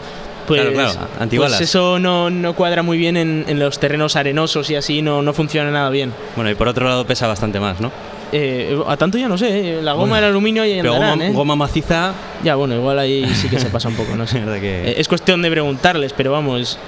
Pues, 0.49 0.61
claro, 0.61 0.75
claro, 0.75 1.09
antibalas. 1.21 1.59
Pues 1.59 1.69
eso 1.69 1.99
no, 1.99 2.31
no 2.31 2.55
cuadra 2.55 2.83
muy 2.83 2.99
bien 2.99 3.17
en, 3.17 3.45
en, 3.47 3.59
los 3.59 3.79
terrenos 3.79 4.17
arenosos 4.17 4.71
y 4.71 4.77
así 4.77 5.03
no, 5.03 5.23
no 5.23 5.33
funciona 5.33 5.71
nada 5.71 5.91
bien. 5.91 6.13
Bueno, 6.37 6.51
y 6.51 6.55
por 6.55 6.69
otro 6.69 6.89
lado 6.89 7.07
pesa 7.07 7.27
bastante 7.27 7.61
más, 7.61 7.81
¿no? 7.81 7.93
Eh, 8.31 8.79
a 8.87 8.97
tanto 8.97 9.17
ya 9.17 9.27
no 9.27 9.39
sé, 9.39 9.81
la 9.83 9.93
goma 9.93 10.09
bueno, 10.09 10.17
del 10.17 10.25
aluminio 10.27 10.65
y 10.67 10.77
pero 10.77 10.95
andarán, 10.95 11.19
goma, 11.19 11.31
¿eh? 11.31 11.33
goma 11.33 11.57
maciza. 11.57 12.13
Ya, 12.45 12.57
bueno, 12.57 12.75
igual 12.75 12.99
ahí 12.99 13.27
sí 13.35 13.49
que 13.49 13.59
se 13.59 13.71
pasa 13.71 13.89
un 13.89 13.95
poco, 13.95 14.17
no 14.17 14.27
sé. 14.27 14.43
que... 14.61 14.91
Eh, 14.91 14.95
es 14.99 15.09
cuestión 15.09 15.41
de 15.43 15.51
preguntarles, 15.51 16.13
pero 16.13 16.33
vamos. 16.33 16.79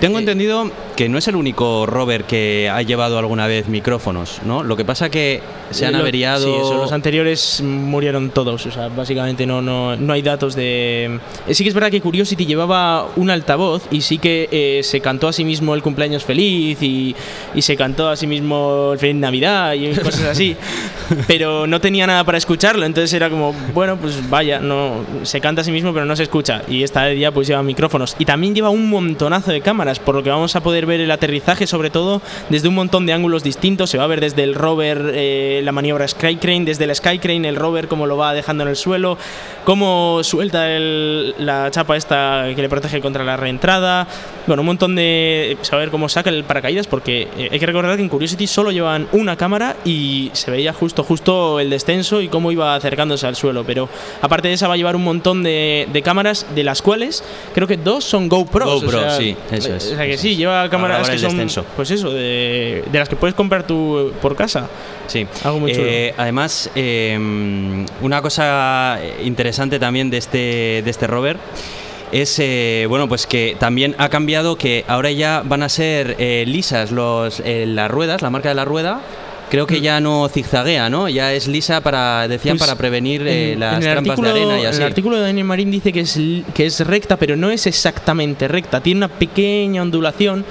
Tengo 0.00 0.18
entendido 0.18 0.70
que 0.96 1.08
no 1.08 1.18
es 1.18 1.28
el 1.28 1.36
único 1.36 1.86
rover 1.86 2.24
que 2.24 2.70
ha 2.72 2.82
llevado 2.82 3.18
alguna 3.18 3.46
vez 3.46 3.68
micrófonos, 3.68 4.40
¿no? 4.44 4.62
Lo 4.62 4.76
que 4.76 4.84
pasa 4.84 5.10
que 5.10 5.40
se 5.70 5.86
han 5.86 5.92
Lo, 5.92 5.98
averiado. 5.98 6.44
Sí, 6.44 6.52
eso, 6.54 6.74
los 6.74 6.92
anteriores 6.92 7.62
murieron 7.62 8.30
todos, 8.30 8.66
o 8.66 8.70
sea, 8.70 8.88
básicamente 8.88 9.46
no, 9.46 9.62
no, 9.62 9.96
no 9.96 10.12
hay 10.12 10.22
datos 10.22 10.54
de. 10.54 11.18
Eh, 11.46 11.54
sí 11.54 11.64
que 11.64 11.68
es 11.68 11.74
verdad 11.74 11.90
que 11.90 12.00
Curiosity 12.00 12.46
llevaba 12.46 13.06
un 13.16 13.30
altavoz 13.30 13.84
y 13.90 14.02
sí 14.02 14.18
que 14.18 14.48
eh, 14.50 14.82
se 14.82 15.00
cantó 15.00 15.28
a 15.28 15.32
sí 15.32 15.44
mismo 15.44 15.74
el 15.74 15.82
cumpleaños 15.82 16.24
feliz 16.24 16.82
y, 16.82 17.14
y, 17.54 17.62
se 17.62 17.76
cantó 17.76 18.08
a 18.08 18.16
sí 18.16 18.26
mismo 18.26 18.90
el 18.92 18.98
feliz 18.98 19.16
Navidad 19.16 19.74
y 19.74 19.94
cosas 19.94 20.24
así, 20.24 20.56
pero 21.26 21.66
no 21.66 21.80
tenía 21.80 22.06
nada 22.06 22.24
para 22.24 22.38
escucharlo, 22.38 22.86
entonces 22.86 23.12
era 23.12 23.28
como, 23.28 23.54
bueno, 23.74 23.96
pues 23.96 24.28
vaya, 24.28 24.60
no 24.60 25.04
se 25.22 25.40
canta 25.40 25.62
a 25.62 25.64
sí 25.64 25.72
mismo 25.72 25.92
pero 25.92 26.06
no 26.06 26.16
se 26.16 26.22
escucha 26.22 26.62
y 26.68 26.82
esta 26.82 27.06
día 27.06 27.32
pues 27.32 27.48
lleva 27.48 27.62
micrófonos 27.62 28.14
y 28.18 28.24
también 28.24 28.54
lleva 28.54 28.70
un 28.70 28.88
montonazo 28.88 29.50
de 29.50 29.60
cámaras 29.60 29.85
por 30.04 30.14
lo 30.14 30.22
que 30.22 30.30
vamos 30.30 30.56
a 30.56 30.62
poder 30.62 30.86
ver 30.86 31.00
el 31.00 31.10
aterrizaje 31.10 31.66
sobre 31.66 31.90
todo 31.90 32.20
desde 32.48 32.68
un 32.68 32.74
montón 32.74 33.06
de 33.06 33.12
ángulos 33.12 33.42
distintos. 33.42 33.90
Se 33.90 33.98
va 33.98 34.04
a 34.04 34.06
ver 34.08 34.20
desde 34.20 34.42
el 34.42 34.54
rover 34.54 35.12
eh, 35.14 35.60
la 35.62 35.72
maniobra 35.72 36.06
Skycrane, 36.06 36.64
desde 36.64 36.84
el 36.84 36.94
Skycrane 36.94 37.48
el 37.48 37.56
rover 37.56 37.88
cómo 37.88 38.06
lo 38.06 38.16
va 38.16 38.34
dejando 38.34 38.64
en 38.64 38.70
el 38.70 38.76
suelo, 38.76 39.16
cómo 39.64 40.20
suelta 40.22 40.70
el, 40.70 41.34
la 41.38 41.70
chapa 41.70 41.96
esta 41.96 42.46
que 42.54 42.62
le 42.62 42.68
protege 42.68 43.00
contra 43.00 43.24
la 43.24 43.36
reentrada. 43.36 44.06
Bueno, 44.46 44.62
un 44.62 44.66
montón 44.66 44.94
de... 44.94 45.56
saber 45.62 45.90
cómo 45.90 46.08
saca 46.08 46.30
el 46.30 46.44
paracaídas 46.44 46.86
porque 46.86 47.28
eh, 47.36 47.48
hay 47.50 47.58
que 47.58 47.66
recordar 47.66 47.96
que 47.96 48.02
en 48.02 48.08
Curiosity 48.08 48.46
solo 48.46 48.70
llevan 48.70 49.08
una 49.12 49.36
cámara 49.36 49.76
y 49.84 50.30
se 50.32 50.50
veía 50.50 50.72
justo 50.72 51.02
justo 51.02 51.60
el 51.60 51.70
descenso 51.70 52.20
y 52.20 52.28
cómo 52.28 52.52
iba 52.52 52.74
acercándose 52.74 53.26
al 53.26 53.36
suelo. 53.36 53.64
Pero 53.64 53.88
aparte 54.22 54.48
de 54.48 54.54
esa 54.54 54.68
va 54.68 54.74
a 54.74 54.76
llevar 54.76 54.96
un 54.96 55.04
montón 55.04 55.42
de, 55.42 55.88
de 55.92 56.02
cámaras 56.02 56.46
de 56.54 56.64
las 56.64 56.82
cuales 56.82 57.24
creo 57.54 57.66
que 57.66 57.76
dos 57.76 58.04
son 58.04 58.28
GoPros. 58.28 58.82
GoPro, 58.82 58.98
o 58.98 59.00
sea, 59.02 59.10
sí, 59.10 59.36
eso 59.50 59.75
es. 59.76 59.92
O 59.92 59.96
sea 59.96 60.06
que 60.06 60.18
sí, 60.18 60.36
lleva 60.36 60.68
cámaras 60.68 61.08
que 61.08 61.18
son, 61.18 61.30
descenso. 61.30 61.64
pues 61.76 61.90
eso, 61.90 62.10
de, 62.10 62.84
de, 62.90 62.98
las 62.98 63.08
que 63.08 63.16
puedes 63.16 63.34
comprar 63.34 63.66
tú 63.66 64.12
por 64.20 64.34
casa. 64.36 64.68
Sí. 65.06 65.26
Algo 65.44 65.60
muy 65.60 65.72
chulo. 65.72 65.86
Eh, 65.86 66.14
además, 66.16 66.70
eh, 66.74 67.16
una 68.00 68.22
cosa 68.22 68.98
interesante 69.22 69.78
también 69.78 70.10
de 70.10 70.18
este, 70.18 70.82
de 70.84 70.90
este 70.90 71.06
rover 71.06 71.38
es 72.12 72.38
eh, 72.38 72.86
bueno 72.88 73.08
pues 73.08 73.26
que 73.26 73.56
también 73.58 73.94
ha 73.98 74.08
cambiado 74.08 74.56
que 74.56 74.84
ahora 74.88 75.10
ya 75.10 75.42
van 75.44 75.62
a 75.62 75.68
ser 75.68 76.16
eh, 76.18 76.44
lisas 76.46 76.90
los, 76.90 77.40
eh, 77.40 77.66
las 77.66 77.90
ruedas, 77.90 78.22
la 78.22 78.30
marca 78.30 78.48
de 78.48 78.54
la 78.54 78.64
rueda 78.64 79.00
creo 79.50 79.66
que 79.66 79.80
ya 79.80 80.00
no 80.00 80.28
zigzaguea, 80.28 80.88
¿no? 80.90 81.08
Ya 81.08 81.32
es 81.32 81.46
lisa 81.48 81.80
para, 81.80 82.26
decían, 82.28 82.56
Pues, 82.58 82.68
para 82.68 82.78
prevenir 82.78 83.26
eh, 83.26 83.52
en- 83.52 83.60
las 83.60 83.74
en 83.76 83.80
trampas 83.92 84.20
de 84.20 84.30
arena 84.30 84.60
y 84.60 84.64
así. 84.66 84.78
El 84.78 84.84
artículo 84.86 85.16
de 85.16 85.22
Daniel 85.22 85.46
Marín 85.46 85.70
dice 85.70 85.92
que 85.92 86.00
es, 86.00 86.18
que 86.54 86.66
es 86.66 86.80
recta, 86.86 87.16
pero 87.16 87.36
no 87.36 87.50
es 87.50 87.66
exactamente 87.66 88.48
recta. 88.48 88.80
Tiene 88.80 88.98
una 88.98 89.08
pequeña 89.08 89.82
ondulación 89.82 90.44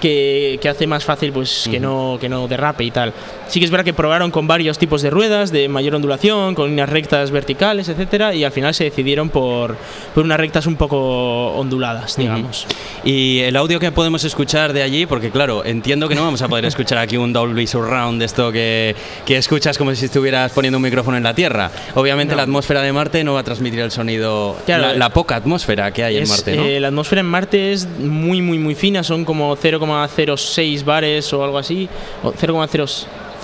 que, 0.00 0.58
que 0.60 0.68
hace 0.68 0.86
más 0.86 1.02
fácil 1.04 1.32
pues 1.32 1.66
que, 1.70 1.80
no, 1.80 2.18
que 2.20 2.28
no 2.28 2.46
derrape 2.46 2.84
y 2.84 2.90
tal. 2.90 3.12
Sí 3.48 3.58
que 3.60 3.64
es 3.66 3.70
verdad 3.70 3.84
que 3.84 3.92
probaron 3.92 4.30
con 4.30 4.46
varios 4.46 4.78
tipos 4.78 5.02
de 5.02 5.10
ruedas 5.10 5.52
de 5.52 5.68
mayor 5.68 5.94
ondulación, 5.94 6.54
con 6.54 6.70
líneas 6.70 6.88
rectas 6.88 7.30
verticales, 7.30 7.88
etcétera, 7.88 8.34
y 8.34 8.42
al 8.44 8.52
final 8.52 8.74
se 8.74 8.84
decidieron 8.84 9.28
por, 9.28 9.76
por 10.14 10.24
unas 10.24 10.38
rectas 10.38 10.66
un 10.66 10.76
poco 10.76 11.52
onduladas, 11.52 12.16
digamos. 12.16 12.66
Y 13.04 13.40
el 13.40 13.56
audio 13.56 13.78
que 13.78 13.92
podemos 13.92 14.24
escuchar 14.24 14.72
de 14.72 14.82
allí, 14.82 15.06
porque 15.06 15.30
claro, 15.30 15.64
entiendo 15.64 16.08
que 16.08 16.14
no 16.14 16.22
vamos 16.22 16.40
a 16.42 16.48
poder 16.48 16.64
escuchar 16.64 16.98
aquí 16.98 17.16
un 17.16 17.32
Dolby 17.32 17.66
Surround 17.66 18.22
esto 18.22 18.50
que, 18.50 18.94
que 19.26 19.36
escuchas 19.36 19.76
como 19.76 19.94
si 19.94 20.06
estuvieras 20.06 20.52
poniendo 20.52 20.78
un 20.78 20.82
micrófono 20.82 21.16
en 21.16 21.22
la 21.22 21.34
Tierra. 21.34 21.70
Obviamente 21.94 22.32
No. 22.32 22.38
la 22.38 22.42
atmósfera 22.44 22.80
de 22.82 22.92
Marte 22.92 23.24
no 23.24 23.34
va 23.34 23.40
a 23.40 23.44
transmitir 23.44 23.80
el 23.80 23.90
sonido, 23.90 24.56
Claro, 24.64 24.88
la, 24.88 24.94
la 24.94 25.10
poca 25.10 25.36
atmósfera 25.36 25.92
que 25.92 26.02
hay 26.02 26.16
en 26.16 26.22
Es, 26.24 26.28
Marte, 26.30 26.56
¿no? 26.56 26.62
eh, 26.64 26.80
la 26.80 26.88
atmósfera 26.88 27.20
en 27.20 27.26
Marte 27.26 27.72
es 27.72 27.86
muy, 27.98 28.40
muy, 28.40 28.58
muy 28.58 28.74
fina, 28.74 29.02
son 29.02 29.24
como 29.24 29.54
0,06 29.56 30.84
bares 30.84 31.32
o 31.32 31.44
algo 31.44 31.58
así, 31.58 31.88
o 32.22 32.32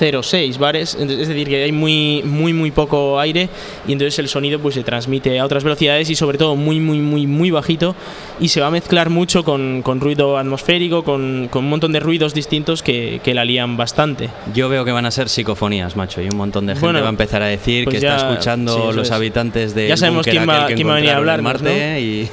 0,006 0.01 0.59
bares, 0.59 0.95
es 0.95 1.29
decir, 1.29 1.49
que 1.49 1.63
hay 1.65 1.73
muy, 1.73 2.23
muy, 2.25 2.53
muy 2.53 2.71
poco 2.71 3.19
aire 3.21 3.49
y 3.87 3.93
entonces 3.93 4.19
el 4.19 4.29
sonido 4.29 4.59
pues 4.61 4.75
se 4.75 4.83
transmite 4.83 5.39
a 5.39 5.45
otras 5.45 5.65
velocidades 5.65 6.09
y 6.11 6.15
sobre 6.17 6.39
todo 6.39 6.57
muy, 6.57 6.81
muy, 6.81 6.99
muy, 6.99 7.27
muy 7.27 7.51
bajito 7.51 7.95
y 8.41 8.49
se 8.49 8.61
va 8.61 8.69
a 8.69 8.71
mezclar 8.71 9.11
mucho 9.11 9.45
con, 9.45 9.83
con 9.83 10.01
ruido 10.01 10.39
atmosférico, 10.39 11.05
con, 11.05 11.49
con 11.51 11.65
un 11.65 11.71
montón 11.71 11.93
de 11.93 12.01
ruidos 12.01 12.33
distintos 12.35 12.83
que, 12.83 13.21
que 13.23 13.35
la 13.35 13.45
lían 13.45 13.77
bastante. 13.77 14.31
Yo 14.55 14.69
veo 14.69 14.85
que 14.85 14.93
van 14.93 15.07
a 15.07 15.11
ser 15.11 15.29
psicofonías, 15.29 15.97
macho, 15.97 16.23
y 16.23 16.29
un 16.29 16.37
montón 16.37 16.67
de 16.67 16.73
gente 16.75 16.85
Bueno, 16.87 17.01
va 17.01 17.07
a 17.07 17.11
empezar 17.11 17.43
a 17.43 17.47
decir 17.47 17.85
pues 17.85 17.97
que 17.97 18.01
ya- 18.03 18.17
está 18.17 18.31
escuchando 18.31 18.91
sí, 18.91 18.97
los 18.97 19.07
es. 19.09 19.13
habitantes 19.13 19.75
de 19.75 19.89
Ya 19.89 19.97
sabemos 19.97 20.27
quién 20.27 20.49
va- 20.49 20.67
quién 20.67 20.89
va 20.89 20.93
a 20.93 20.97
venir 20.97 21.11
a 21.11 21.17
hablarnos, 21.17 21.45
Marte 21.53 22.01
y 22.01 22.29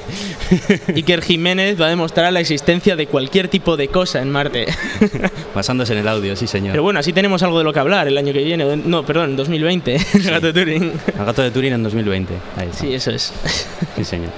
Iker 0.96 1.22
Jiménez 1.22 1.80
va 1.80 1.86
a 1.86 1.90
demostrar 1.90 2.32
la 2.32 2.40
existencia 2.40 2.96
de 2.96 3.06
cualquier 3.06 3.48
tipo 3.48 3.76
de 3.76 3.88
cosa 3.88 4.22
en 4.22 4.30
Marte. 4.30 4.66
basándose 5.54 5.92
en 5.92 5.98
el 6.00 6.08
audio, 6.08 6.34
sí 6.36 6.46
señor. 6.46 6.72
Pero 6.72 6.82
bueno, 6.82 7.00
así 7.00 7.12
tenemos 7.12 7.42
algo 7.42 7.57
de 7.58 7.64
lo 7.64 7.72
que 7.72 7.78
hablar 7.80 8.06
el 8.08 8.16
año 8.18 8.32
que 8.32 8.42
viene. 8.42 8.64
No, 8.76 9.04
perdón, 9.04 9.30
en 9.30 9.36
2020. 9.36 9.94
el 10.14 10.22
gato 10.22 10.46
de 10.46 10.52
Turing. 10.52 10.92
El 11.18 11.24
gato 11.24 11.42
de 11.42 11.50
Turing 11.50 11.72
en 11.74 11.82
2020. 11.82 12.34
Ahí. 12.56 12.68
Sí, 12.72 12.94
eso 12.94 13.10
es. 13.10 13.32
Sí, 13.96 14.04
señor. 14.04 14.30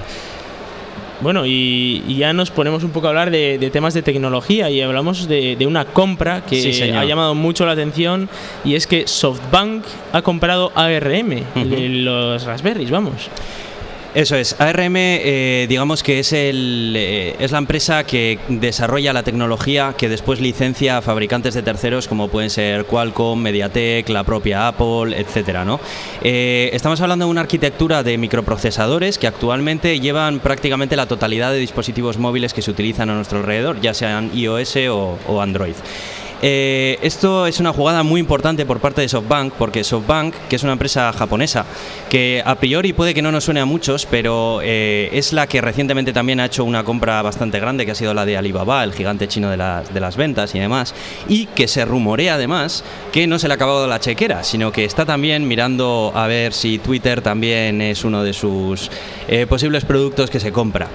Bueno, 1.21 1.45
y, 1.45 2.03
y 2.07 2.15
ya 2.17 2.33
nos 2.33 2.49
ponemos 2.49 2.83
un 2.83 2.89
poco 2.89 3.05
a 3.05 3.09
hablar 3.11 3.29
de, 3.29 3.59
de 3.59 3.69
temas 3.69 3.93
de 3.93 4.01
tecnología 4.01 4.71
y 4.71 4.81
hablamos 4.81 5.27
de, 5.27 5.55
de 5.55 5.67
una 5.67 5.85
compra 5.85 6.41
que 6.43 6.73
Sí, 6.73 6.81
ha 6.81 7.05
llamado 7.05 7.35
mucho 7.35 7.63
la 7.67 7.73
atención 7.73 8.27
y 8.65 8.73
es 8.73 8.87
que 8.87 9.05
SoftBank 9.07 9.83
ha 10.13 10.21
comprado 10.23 10.71
ARM, 10.73 11.43
Ujú. 11.55 11.69
de 11.69 11.89
los 11.89 12.43
Raspberries, 12.45 12.89
vamos. 12.89 13.29
Eso 14.13 14.35
es. 14.35 14.59
ARM, 14.59 14.95
eh, 14.97 15.67
digamos 15.69 16.03
que 16.03 16.19
es, 16.19 16.33
el, 16.33 16.93
eh, 16.97 17.35
es 17.39 17.51
la 17.53 17.59
empresa 17.59 18.03
que 18.03 18.39
desarrolla 18.49 19.13
la 19.13 19.23
tecnología 19.23 19.95
que 19.97 20.09
después 20.09 20.41
licencia 20.41 20.97
a 20.97 21.01
fabricantes 21.01 21.53
de 21.53 21.61
terceros 21.61 22.09
como 22.09 22.27
pueden 22.27 22.49
ser 22.49 22.83
Qualcomm, 22.83 23.41
Mediatek, 23.41 24.09
la 24.09 24.25
propia 24.25 24.67
Apple, 24.67 25.17
etcétera, 25.17 25.63
¿no? 25.63 25.79
Eh, 26.21 26.71
estamos 26.73 26.99
hablando 26.99 27.23
de 27.23 27.31
una 27.31 27.41
arquitectura 27.41 28.03
de 28.03 28.17
microprocesadores 28.17 29.17
que 29.17 29.27
actualmente 29.27 29.97
llevan 30.01 30.41
prácticamente 30.41 30.97
la 30.97 31.05
totalidad 31.05 31.53
de 31.53 31.59
dispositivos 31.59 32.17
móviles 32.17 32.53
que 32.53 32.61
se 32.61 32.69
utilizan 32.69 33.09
a 33.09 33.15
nuestro 33.15 33.39
alrededor, 33.39 33.79
ya 33.79 33.93
sean 33.93 34.29
iOS 34.33 34.75
o 34.87 35.41
Android. 35.41 35.75
Eh, 36.43 36.97
esto 37.03 37.45
es 37.45 37.59
una 37.59 37.71
jugada 37.71 38.01
muy 38.01 38.19
importante 38.19 38.65
por 38.65 38.79
parte 38.79 39.01
de 39.01 39.09
SoftBank, 39.09 39.53
porque 39.53 39.83
SoftBank, 39.83 40.33
que 40.49 40.55
es 40.55 40.63
una 40.63 40.73
empresa 40.73 41.13
japonesa, 41.13 41.65
que 42.09 42.41
a 42.43 42.55
priori 42.55 42.93
puede 42.93 43.13
que 43.13 43.21
no 43.21 43.31
nos 43.31 43.43
suene 43.43 43.59
a 43.59 43.65
muchos, 43.65 44.07
pero 44.07 44.59
eh, 44.63 45.09
es 45.13 45.33
la 45.33 45.45
que 45.45 45.61
recientemente 45.61 46.13
también 46.13 46.39
ha 46.39 46.45
hecho 46.45 46.63
una 46.63 46.83
compra 46.83 47.21
bastante 47.21 47.59
grande, 47.59 47.85
que 47.85 47.91
ha 47.91 47.95
sido 47.95 48.15
la 48.15 48.25
de 48.25 48.37
Alibaba, 48.37 48.83
el 48.83 48.93
gigante 48.93 49.27
chino 49.27 49.51
de 49.51 49.57
las, 49.57 50.17
ventas 50.17 50.55
y 50.55 50.59
demás, 50.59 50.95
y 51.29 51.45
que 51.45 51.67
se 51.67 51.85
rumorea 51.85 52.35
además 52.35 52.83
que 53.11 53.27
no 53.27 53.37
se 53.37 53.47
le 53.47 53.53
ha 53.53 53.55
acabado 53.55 53.85
la 53.87 53.99
chequera, 53.99 54.43
sino 54.43 54.71
que 54.71 54.85
está 54.85 55.05
también 55.05 55.47
mirando 55.47 56.11
a 56.15 56.25
ver 56.25 56.53
si 56.53 56.79
Twitter 56.79 57.21
también 57.21 57.81
es 57.81 58.03
uno 58.03 58.23
de 58.23 58.33
sus 58.33 58.89
eh, 59.27 59.45
posibles 59.47 59.85
productos 59.85 60.29
que 60.29 60.39
se 60.39 60.51
compra. 60.51 60.87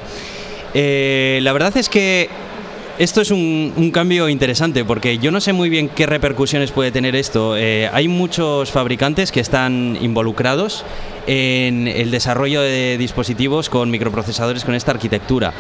La 0.75 1.53
verdad 1.55 1.75
es 1.79 1.89
que 1.89 2.29
esto 2.99 3.21
es 3.21 3.31
un, 3.31 3.91
cambio 3.93 4.29
interesante 4.29 4.85
porque 4.85 5.19
yo 5.19 5.31
no 5.31 5.41
sé 5.41 5.53
muy 5.53 5.69
bien 5.69 5.89
qué 5.89 6.07
repercusiones 6.07 6.71
puede 6.71 6.91
tener 6.91 7.15
esto. 7.15 7.57
Eh, 7.57 7.89
hay 7.93 8.09
muchos 8.09 8.71
fabricantes 8.71 9.33
que 9.33 9.41
están 9.41 9.99
involucrados 10.01 10.85
en 11.27 11.89
el 11.89 12.11
desarrollo 12.11 12.61
de 12.61 12.97
dispositivos 12.99 13.69
con 13.69 13.91
microprocesadores 13.91 14.65
con 14.65 14.75
esta 14.75 14.93
arquitectura. 14.93 15.53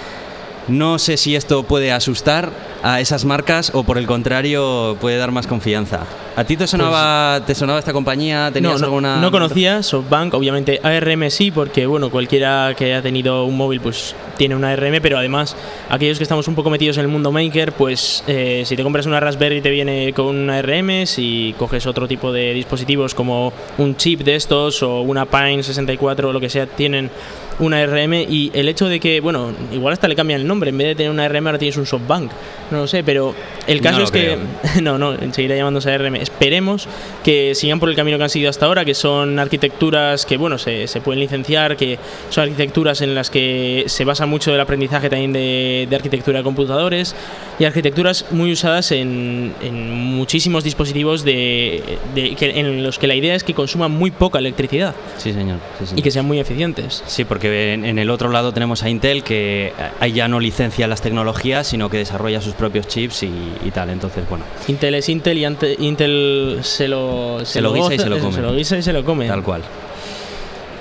No 0.68 0.98
sé 0.98 1.16
si 1.16 1.36
esto 1.36 1.62
puede 1.62 1.92
asustar 1.92 2.50
a 2.82 3.00
esas 3.00 3.24
marcas 3.24 3.70
o 3.74 3.84
por 3.84 3.98
el 3.98 4.06
contrario 4.06 4.96
puede 5.00 5.16
dar 5.16 5.30
más 5.30 5.46
confianza. 5.46 6.00
¿A 6.36 6.44
ti 6.44 6.56
te 6.56 6.66
sonaba, 6.66 7.40
te 7.46 7.54
sonaba 7.54 7.78
esta 7.78 7.92
compañía? 7.92 8.50
¿Tenías 8.52 8.74
No, 8.74 8.78
no, 8.80 8.84
alguna...? 8.84 9.16
no 9.20 9.30
conocía 9.30 9.82
SoftBank, 9.82 10.34
obviamente 10.34 10.80
ARM 10.82 11.30
sí, 11.30 11.50
porque 11.50 11.86
bueno, 11.86 12.10
cualquiera 12.10 12.74
que 12.76 12.86
haya 12.86 13.00
tenido 13.00 13.44
un 13.44 13.56
móvil 13.56 13.80
pues 13.80 14.14
tiene 14.36 14.54
una 14.54 14.72
ARM, 14.72 15.00
pero 15.00 15.16
además 15.18 15.56
aquellos 15.88 16.18
que 16.18 16.24
estamos 16.24 16.46
un 16.48 16.54
poco 16.54 16.68
metidos 16.68 16.98
en 16.98 17.02
el 17.04 17.08
mundo 17.08 17.32
maker, 17.32 17.72
pues 17.72 18.22
eh, 18.26 18.64
si 18.66 18.76
te 18.76 18.82
compras 18.82 19.06
una 19.06 19.18
Raspberry 19.18 19.62
te 19.62 19.70
viene 19.70 20.12
con 20.12 20.36
una 20.36 20.58
ARM, 20.58 21.06
si 21.06 21.54
coges 21.58 21.86
otro 21.86 22.06
tipo 22.06 22.32
de 22.32 22.52
dispositivos 22.52 23.14
como 23.14 23.52
un 23.78 23.96
chip 23.96 24.20
de 24.20 24.34
estos 24.34 24.82
o 24.82 25.00
una 25.00 25.24
Pine 25.26 25.62
64 25.62 26.28
o 26.28 26.32
lo 26.34 26.40
que 26.40 26.50
sea, 26.50 26.66
tienen 26.66 27.10
una 27.58 27.80
ARM 27.80 28.14
y 28.14 28.50
el 28.54 28.68
hecho 28.68 28.88
de 28.88 29.00
que, 29.00 29.20
bueno, 29.20 29.52
igual 29.72 29.92
hasta 29.92 30.08
le 30.08 30.16
cambian 30.16 30.40
el 30.40 30.46
nombre, 30.46 30.70
en 30.70 30.78
vez 30.78 30.88
de 30.88 30.94
tener 30.96 31.10
una 31.10 31.24
ARM 31.24 31.46
ahora 31.46 31.58
tienes 31.58 31.76
un 31.76 31.86
SoftBank, 31.86 32.30
no 32.70 32.78
lo 32.78 32.86
sé, 32.86 33.04
pero 33.04 33.34
el 33.66 33.80
caso 33.80 33.98
No 33.98 34.04
es 34.04 34.10
que 34.10 34.38
no, 34.82 34.98
no, 34.98 35.16
seguirá 35.32 35.56
llamándose 35.56 35.90
ARM. 35.90 36.16
Esperemos 36.16 36.88
que 37.24 37.54
sigan 37.54 37.80
por 37.80 37.88
el 37.88 37.96
camino 37.96 38.18
que 38.18 38.24
han 38.24 38.30
seguido 38.30 38.50
hasta 38.50 38.66
ahora, 38.66 38.84
que 38.84 38.94
son 38.94 39.38
arquitecturas 39.38 40.26
que, 40.26 40.36
bueno, 40.36 40.58
se, 40.58 40.86
se 40.86 41.00
pueden 41.00 41.20
licenciar, 41.20 41.76
que 41.76 41.98
son 42.30 42.44
arquitecturas 42.44 43.00
en 43.00 43.14
las 43.14 43.30
que 43.30 43.84
se 43.86 44.04
basa 44.04 44.26
mucho 44.26 44.54
el 44.54 44.60
aprendizaje 44.60 45.08
también 45.08 45.32
de, 45.32 45.86
de 45.88 45.96
arquitectura 45.96 46.38
de 46.38 46.44
computadores 46.44 47.14
y 47.58 47.64
arquitecturas 47.64 48.26
muy 48.30 48.52
usadas 48.52 48.92
en, 48.92 49.52
en 49.62 49.90
muchísimos 49.90 50.62
dispositivos 50.64 51.24
de, 51.24 51.82
de- 52.14 52.34
que- 52.34 52.58
en 52.60 52.82
los 52.82 52.98
que 52.98 53.06
la 53.06 53.14
idea 53.14 53.34
es 53.34 53.44
que 53.44 53.54
consuman 53.54 53.90
muy 53.92 54.10
poca 54.10 54.38
electricidad 54.38 54.94
Sí, 55.16 55.32
señor. 55.32 55.58
sí, 55.78 55.86
señor. 55.86 55.98
y 55.98 56.02
que 56.02 56.10
sean 56.10 56.26
muy 56.26 56.38
eficientes. 56.38 57.02
Sí, 57.06 57.24
porque 57.24 57.72
en, 57.72 57.84
en 57.84 57.98
el 57.98 58.10
otro 58.10 58.28
lado 58.30 58.52
tenemos 58.52 58.82
a 58.82 58.88
Intel 58.90 59.22
que 59.22 59.72
ahí 60.00 60.12
ya 60.12 60.28
no 60.28 60.40
licencia 60.40 60.86
las 60.86 61.00
tecnologías, 61.02 61.66
sino 61.66 61.88
que 61.88 61.98
desarrolla 61.98 62.40
sus 62.40 62.54
propios 62.54 62.88
chips 62.88 63.22
y, 63.22 63.30
y 63.64 63.70
tal. 63.70 63.90
Entonces, 63.90 64.28
bueno, 64.28 64.44
Intel 64.68 64.94
es 64.96 65.08
Intel 65.08 65.38
y 65.38 65.44
ante- 65.44 65.76
Intel 65.78 66.58
se 66.62 66.88
lo, 66.88 67.44
Se 67.44 67.60
lo 67.60 67.72
guisa 67.72 67.94
y 67.94 67.96
goza- 67.96 68.02
se 68.04 68.08
lo 68.10 68.16
eso, 68.16 68.24
come. 68.26 68.36
Se 68.36 68.42
lo 68.42 68.54
guisa 68.54 68.76
y 68.78 68.82
se 68.82 68.92
lo 68.92 69.04
come. 69.04 69.26
tal 69.28 69.42
cual. 69.42 69.62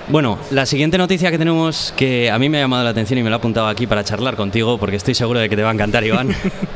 Bueno, 0.08 0.38
la 0.52 0.68
siguiente 0.68 1.00
noticia 1.00 1.32
que 1.32 1.40
tenemos 1.40 1.92
que 1.98 2.30
a 2.30 2.38
mí 2.38 2.48
me 2.48 2.60
ha 2.60 2.62
llamado 2.62 2.84
la 2.84 2.92
atención 2.92 3.18
y 3.18 3.24
me 3.24 3.30
lo 3.30 3.38
he 3.38 3.40
apuntado 3.40 3.68
aquí 3.68 3.88
para 3.88 4.04
charlar 4.04 4.36
contigo 4.36 4.78
porque 4.78 4.98
estoy 4.98 5.16
seguro 5.16 5.40
de 5.40 5.50
que 5.50 5.56
te 5.56 5.64
va 5.64 5.72
a 5.72 5.74
encantar, 5.74 6.04
Iván. 6.04 6.30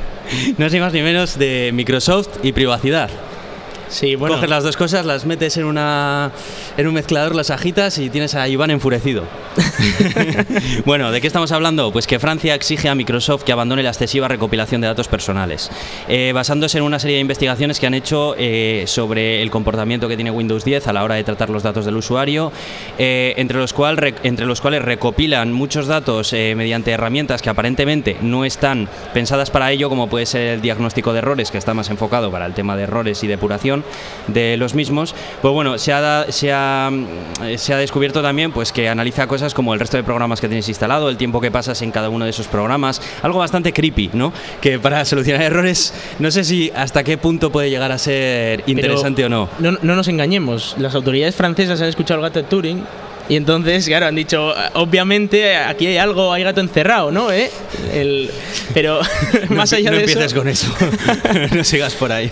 no 0.57 0.65
es 0.65 0.73
ni 0.73 0.79
más 0.79 0.93
ni 0.93 1.03
menos 1.03 1.37
de 1.37 1.69
Microsoft 1.71 2.39
y 2.41 2.53
privacidad. 2.53 3.09
Sí, 3.89 4.15
bueno. 4.15 4.35
Coges 4.35 4.49
las 4.49 4.63
dos 4.63 4.77
cosas, 4.77 5.05
las 5.05 5.25
metes 5.25 5.57
en 5.57 5.65
una 5.65 6.31
en 6.77 6.87
un 6.87 6.93
mezclador, 6.93 7.35
las 7.35 7.49
agitas 7.49 7.97
y 7.97 8.09
tienes 8.09 8.35
a 8.35 8.47
Iván 8.47 8.69
enfurecido. 8.71 9.23
bueno, 10.85 11.11
¿de 11.11 11.21
qué 11.21 11.27
estamos 11.27 11.51
hablando? 11.51 11.91
Pues 11.91 12.07
que 12.07 12.19
Francia 12.19 12.55
exige 12.55 12.89
a 12.89 12.95
Microsoft 12.95 13.43
que 13.43 13.51
abandone 13.51 13.83
la 13.83 13.89
excesiva 13.89 14.27
recopilación 14.27 14.81
de 14.81 14.87
datos 14.87 15.07
personales, 15.07 15.69
eh, 16.07 16.31
basándose 16.33 16.77
en 16.77 16.83
una 16.83 16.99
serie 16.99 17.15
de 17.15 17.21
investigaciones 17.21 17.79
que 17.79 17.87
han 17.87 17.93
hecho 17.93 18.35
eh, 18.37 18.83
sobre 18.87 19.41
el 19.41 19.49
comportamiento 19.51 20.07
que 20.07 20.15
tiene 20.15 20.31
Windows 20.31 20.63
10 20.65 20.87
a 20.87 20.93
la 20.93 21.03
hora 21.03 21.15
de 21.15 21.23
tratar 21.23 21.49
los 21.49 21.63
datos 21.63 21.85
del 21.85 21.97
usuario, 21.97 22.51
eh, 22.97 23.33
entre, 23.37 23.57
los 23.57 23.73
cual, 23.73 23.97
re- 23.97 24.15
entre 24.23 24.45
los 24.45 24.61
cuales 24.61 24.83
recopilan 24.83 25.51
muchos 25.51 25.87
datos 25.87 26.33
mediante 26.33 26.91
herramientas 26.91 27.41
que 27.41 27.49
aparentemente 27.49 28.17
no 28.21 28.45
están 28.45 28.87
pensadas 29.13 29.49
para 29.49 29.71
ello, 29.71 29.89
como 29.89 30.07
puede 30.07 30.25
ser 30.25 30.41
el 30.53 30.61
diagnóstico 30.61 31.11
de 31.13 31.19
errores, 31.19 31.51
que 31.51 31.57
está 31.57 31.73
más 31.73 31.89
enfocado 31.89 32.31
para 32.31 32.45
el 32.45 32.53
tema 32.53 32.75
de 32.77 32.83
errores 32.83 33.23
y 33.23 33.27
depuración 33.27 33.78
de 34.27 34.57
los 34.57 34.73
mismos. 34.75 35.15
Pues 35.41 35.53
bueno, 35.53 35.77
se 35.77 35.93
ha, 35.93 36.01
da- 36.01 36.31
se 36.31 36.51
ha, 36.53 36.89
se 37.57 37.73
ha 37.73 37.77
descubierto 37.77 38.21
también 38.21 38.51
pues, 38.51 38.71
que 38.71 38.89
analiza 38.89 39.27
cosas 39.27 39.53
como 39.53 39.73
el 39.73 39.79
resto 39.79 39.97
de 39.97 40.03
programas 40.03 40.39
que 40.41 40.47
tienes 40.47 40.67
instalado, 40.69 41.09
el 41.09 41.17
tiempo 41.17 41.41
que 41.41 41.51
pasas 41.51 41.81
en 41.81 41.91
cada 41.91 42.09
uno 42.09 42.25
de 42.25 42.31
esos 42.31 42.47
programas, 42.47 43.01
algo 43.21 43.39
bastante 43.39 43.73
creepy, 43.73 44.11
¿no? 44.13 44.31
Que 44.61 44.79
para 44.79 45.03
solucionar 45.09 45.41
errores, 45.43 45.93
no 46.19 46.31
sé 46.31 46.43
si 46.43 46.71
hasta 46.75 47.03
qué 47.03 47.17
punto 47.17 47.51
puede 47.51 47.69
llegar 47.69 47.91
a 47.91 47.97
ser 47.97 48.61
Pero 48.65 48.71
interesante 48.71 49.25
o 49.25 49.29
no. 49.29 49.49
no. 49.59 49.71
No 49.81 49.95
nos 49.95 50.07
engañemos, 50.07 50.75
las 50.77 50.95
autoridades 50.95 51.35
francesas 51.35 51.81
han 51.81 51.87
escuchado 51.87 52.19
el 52.19 52.23
gato 52.27 52.39
de 52.39 52.47
Turing 52.47 52.83
Y 53.29 53.35
entonces, 53.35 53.85
claro, 53.85 54.07
han 54.07 54.15
dicho, 54.15 54.53
obviamente 54.73 55.55
aquí 55.55 55.85
hay 55.85 55.97
algo, 55.97 56.33
hay 56.33 56.43
gato 56.43 56.61
encerrado, 56.61 57.11
¿no? 57.11 57.31
¿Eh? 57.31 57.51
El, 57.93 58.29
pero 58.73 58.99
más 59.49 59.71
allá 59.71 59.91
no 59.91 59.97
de 59.97 60.03
empieces 60.03 60.25
eso... 60.31 60.35
con 60.35 60.47
eso. 60.47 60.67
no 61.55 61.63
sigas 61.63 61.93
por 61.93 62.11
ahí. 62.11 62.31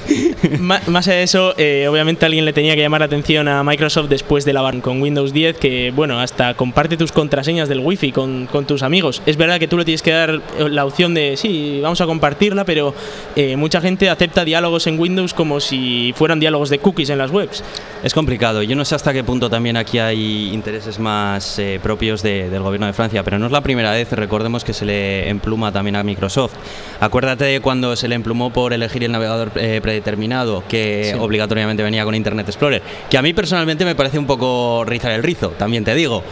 Ma- 0.59 0.81
Más 0.87 1.07
allá 1.07 1.17
de 1.17 1.23
eso, 1.23 1.53
eh, 1.57 1.87
obviamente 1.87 2.25
alguien 2.25 2.45
le 2.45 2.53
tenía 2.53 2.75
que 2.75 2.81
llamar 2.81 3.01
la 3.01 3.05
atención 3.05 3.47
a 3.47 3.63
Microsoft 3.63 4.09
después 4.09 4.43
de 4.43 4.53
la 4.53 4.61
ban 4.61 4.81
con 4.81 4.99
Windows 5.01 5.33
10, 5.33 5.57
que 5.57 5.91
bueno, 5.95 6.19
hasta 6.19 6.55
comparte 6.55 6.97
tus 6.97 7.11
contraseñas 7.11 7.69
del 7.69 7.79
Wi-Fi 7.79 8.11
con, 8.11 8.47
con 8.47 8.65
tus 8.65 8.81
amigos. 8.81 9.21
Es 9.27 9.37
verdad 9.37 9.59
que 9.59 9.67
tú 9.67 9.77
le 9.77 9.85
tienes 9.85 10.01
que 10.01 10.11
dar 10.11 10.31
eh, 10.31 10.67
la 10.69 10.83
opción 10.85 11.13
de, 11.13 11.37
sí, 11.37 11.79
vamos 11.81 12.01
a 12.01 12.07
compartirla, 12.07 12.65
pero 12.65 12.95
eh, 13.35 13.55
mucha 13.55 13.81
gente 13.81 14.09
acepta 14.09 14.43
diálogos 14.43 14.87
en 14.87 14.99
Windows 14.99 15.35
como 15.35 15.59
si 15.59 16.11
fueran 16.17 16.39
diálogos 16.39 16.69
de 16.71 16.79
cookies 16.79 17.11
en 17.11 17.19
las 17.19 17.29
webs. 17.29 17.63
Es 18.03 18.15
complicado. 18.15 18.63
Yo 18.63 18.75
no 18.75 18.83
sé 18.83 18.95
hasta 18.95 19.13
qué 19.13 19.23
punto 19.23 19.47
también 19.47 19.77
aquí 19.77 19.99
hay 19.99 20.49
intereses 20.53 20.86
más 20.99 21.59
eh, 21.59 21.79
propios 21.83 22.23
de- 22.23 22.49
del 22.49 22.61
gobierno 22.63 22.87
de 22.87 22.93
Francia, 22.93 23.23
pero 23.23 23.37
no 23.37 23.45
es 23.47 23.51
la 23.51 23.61
primera 23.61 23.91
vez. 23.91 24.11
Recordemos 24.11 24.63
que 24.63 24.73
se 24.73 24.85
le 24.85 25.29
empluma 25.29 25.71
también 25.71 25.95
a 25.97 26.03
Microsoft. 26.03 26.53
Acuérdate 26.99 27.45
de 27.45 27.59
cuando 27.59 27.95
se 27.95 28.07
le 28.07 28.15
emplumó 28.15 28.51
por 28.51 28.73
elegir 28.73 29.03
el 29.03 29.11
navegador 29.11 29.51
eh, 29.55 29.79
predeterminado, 29.81 30.63
que 30.67 31.11
Sí. 31.13 31.19
obligatoriamente 31.19 31.83
venía 31.83 32.03
con 32.05 32.15
Internet 32.15 32.47
Explorer, 32.47 32.81
que 33.09 33.17
a 33.17 33.21
mí 33.21 33.33
personalmente 33.33 33.83
me 33.85 33.95
parece 33.95 34.17
un 34.17 34.25
poco 34.25 34.83
rizar 34.85 35.11
el 35.11 35.21
rizo, 35.23 35.49
también 35.49 35.83
te 35.83 35.93
digo. 35.93 36.23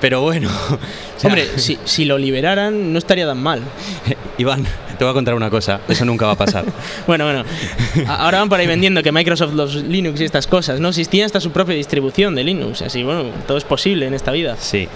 Pero 0.00 0.20
bueno, 0.22 0.48
o 1.16 1.20
sea, 1.20 1.28
Hombre, 1.28 1.46
si, 1.56 1.78
si 1.84 2.04
lo 2.04 2.18
liberaran 2.18 2.92
no 2.92 2.98
estaría 2.98 3.26
tan 3.26 3.42
mal. 3.42 3.62
Iván, 4.38 4.64
te 4.96 5.04
voy 5.04 5.10
a 5.10 5.14
contar 5.14 5.34
una 5.34 5.50
cosa, 5.50 5.80
eso 5.88 6.04
nunca 6.04 6.26
va 6.26 6.32
a 6.32 6.36
pasar. 6.36 6.64
Bueno, 7.08 7.24
bueno. 7.24 7.44
Ahora 8.06 8.38
van 8.38 8.48
por 8.48 8.60
ahí 8.60 8.68
vendiendo 8.68 9.02
que 9.02 9.10
Microsoft 9.10 9.52
los 9.54 9.74
Linux 9.74 10.20
y 10.20 10.24
estas 10.24 10.46
cosas, 10.46 10.78
¿no? 10.78 10.92
Tiene 10.92 11.24
hasta 11.24 11.40
su 11.40 11.50
propia 11.50 11.74
distribución 11.74 12.34
de 12.36 12.44
Linux, 12.44 12.82
así, 12.82 13.02
bueno, 13.02 13.24
todo 13.46 13.58
es 13.58 13.64
posible 13.64 14.06
en 14.06 14.14
esta 14.14 14.30
vida. 14.30 14.56
Sí. 14.58 14.88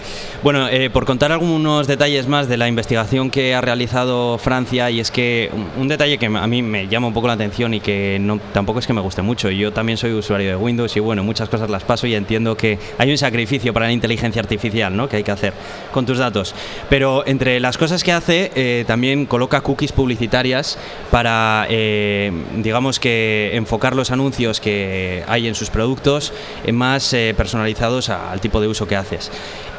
Bueno, 0.44 0.68
eh, 0.68 0.90
por 0.90 1.06
contar 1.06 1.32
algunos 1.32 1.88
detalles 1.88 2.28
más 2.28 2.48
de 2.48 2.56
la 2.56 2.68
investigación 2.68 3.30
que 3.30 3.54
ha 3.54 3.60
realizado 3.60 4.38
Francia, 4.38 4.90
y 4.90 5.00
es 5.00 5.10
que 5.10 5.50
un, 5.52 5.82
un 5.82 5.88
detalle 5.88 6.18
que 6.18 6.26
a 6.26 6.46
mí 6.46 6.62
me 6.62 6.86
llama 6.86 7.08
un 7.08 7.14
poco 7.14 7.26
la 7.26 7.32
atención 7.32 7.74
y 7.74 7.80
que 7.80 8.18
no, 8.20 8.38
tampoco 8.52 8.78
es 8.78 8.86
que 8.86 8.92
me 8.92 9.00
guste 9.00 9.22
mucho. 9.22 9.50
Yo 9.50 9.72
también 9.72 9.98
soy 9.98 10.12
usuario 10.12 10.50
de 10.50 10.56
Windows 10.56 10.96
y 10.96 11.00
bueno, 11.00 11.24
muchas 11.24 11.48
cosas 11.48 11.68
las 11.68 11.82
paso 11.82 12.06
y 12.06 12.14
entiendo 12.14 12.56
que 12.56 12.78
hay 12.98 13.10
un 13.10 13.18
sacrificio 13.18 13.72
para 13.72 13.86
la 13.86 13.92
inteligencia 13.92 14.40
artificial, 14.40 14.91
¿no? 14.96 15.08
Que 15.08 15.16
hay 15.16 15.22
que 15.22 15.30
hacer 15.30 15.52
con 15.92 16.06
tus 16.06 16.18
datos. 16.18 16.54
Pero 16.88 17.26
entre 17.26 17.60
las 17.60 17.78
cosas 17.78 18.04
que 18.04 18.12
hace, 18.12 18.50
eh, 18.54 18.84
también 18.86 19.26
coloca 19.26 19.60
cookies 19.60 19.92
publicitarias 19.92 20.78
para, 21.10 21.66
eh, 21.68 22.32
digamos 22.56 22.98
que, 23.00 23.50
enfocar 23.54 23.94
los 23.94 24.10
anuncios 24.10 24.60
que 24.60 25.24
hay 25.26 25.48
en 25.48 25.54
sus 25.54 25.70
productos 25.70 26.32
más 26.72 27.12
eh, 27.12 27.34
personalizados 27.36 28.08
al 28.08 28.40
tipo 28.40 28.60
de 28.60 28.68
uso 28.68 28.86
que 28.86 28.96
haces. 28.96 29.30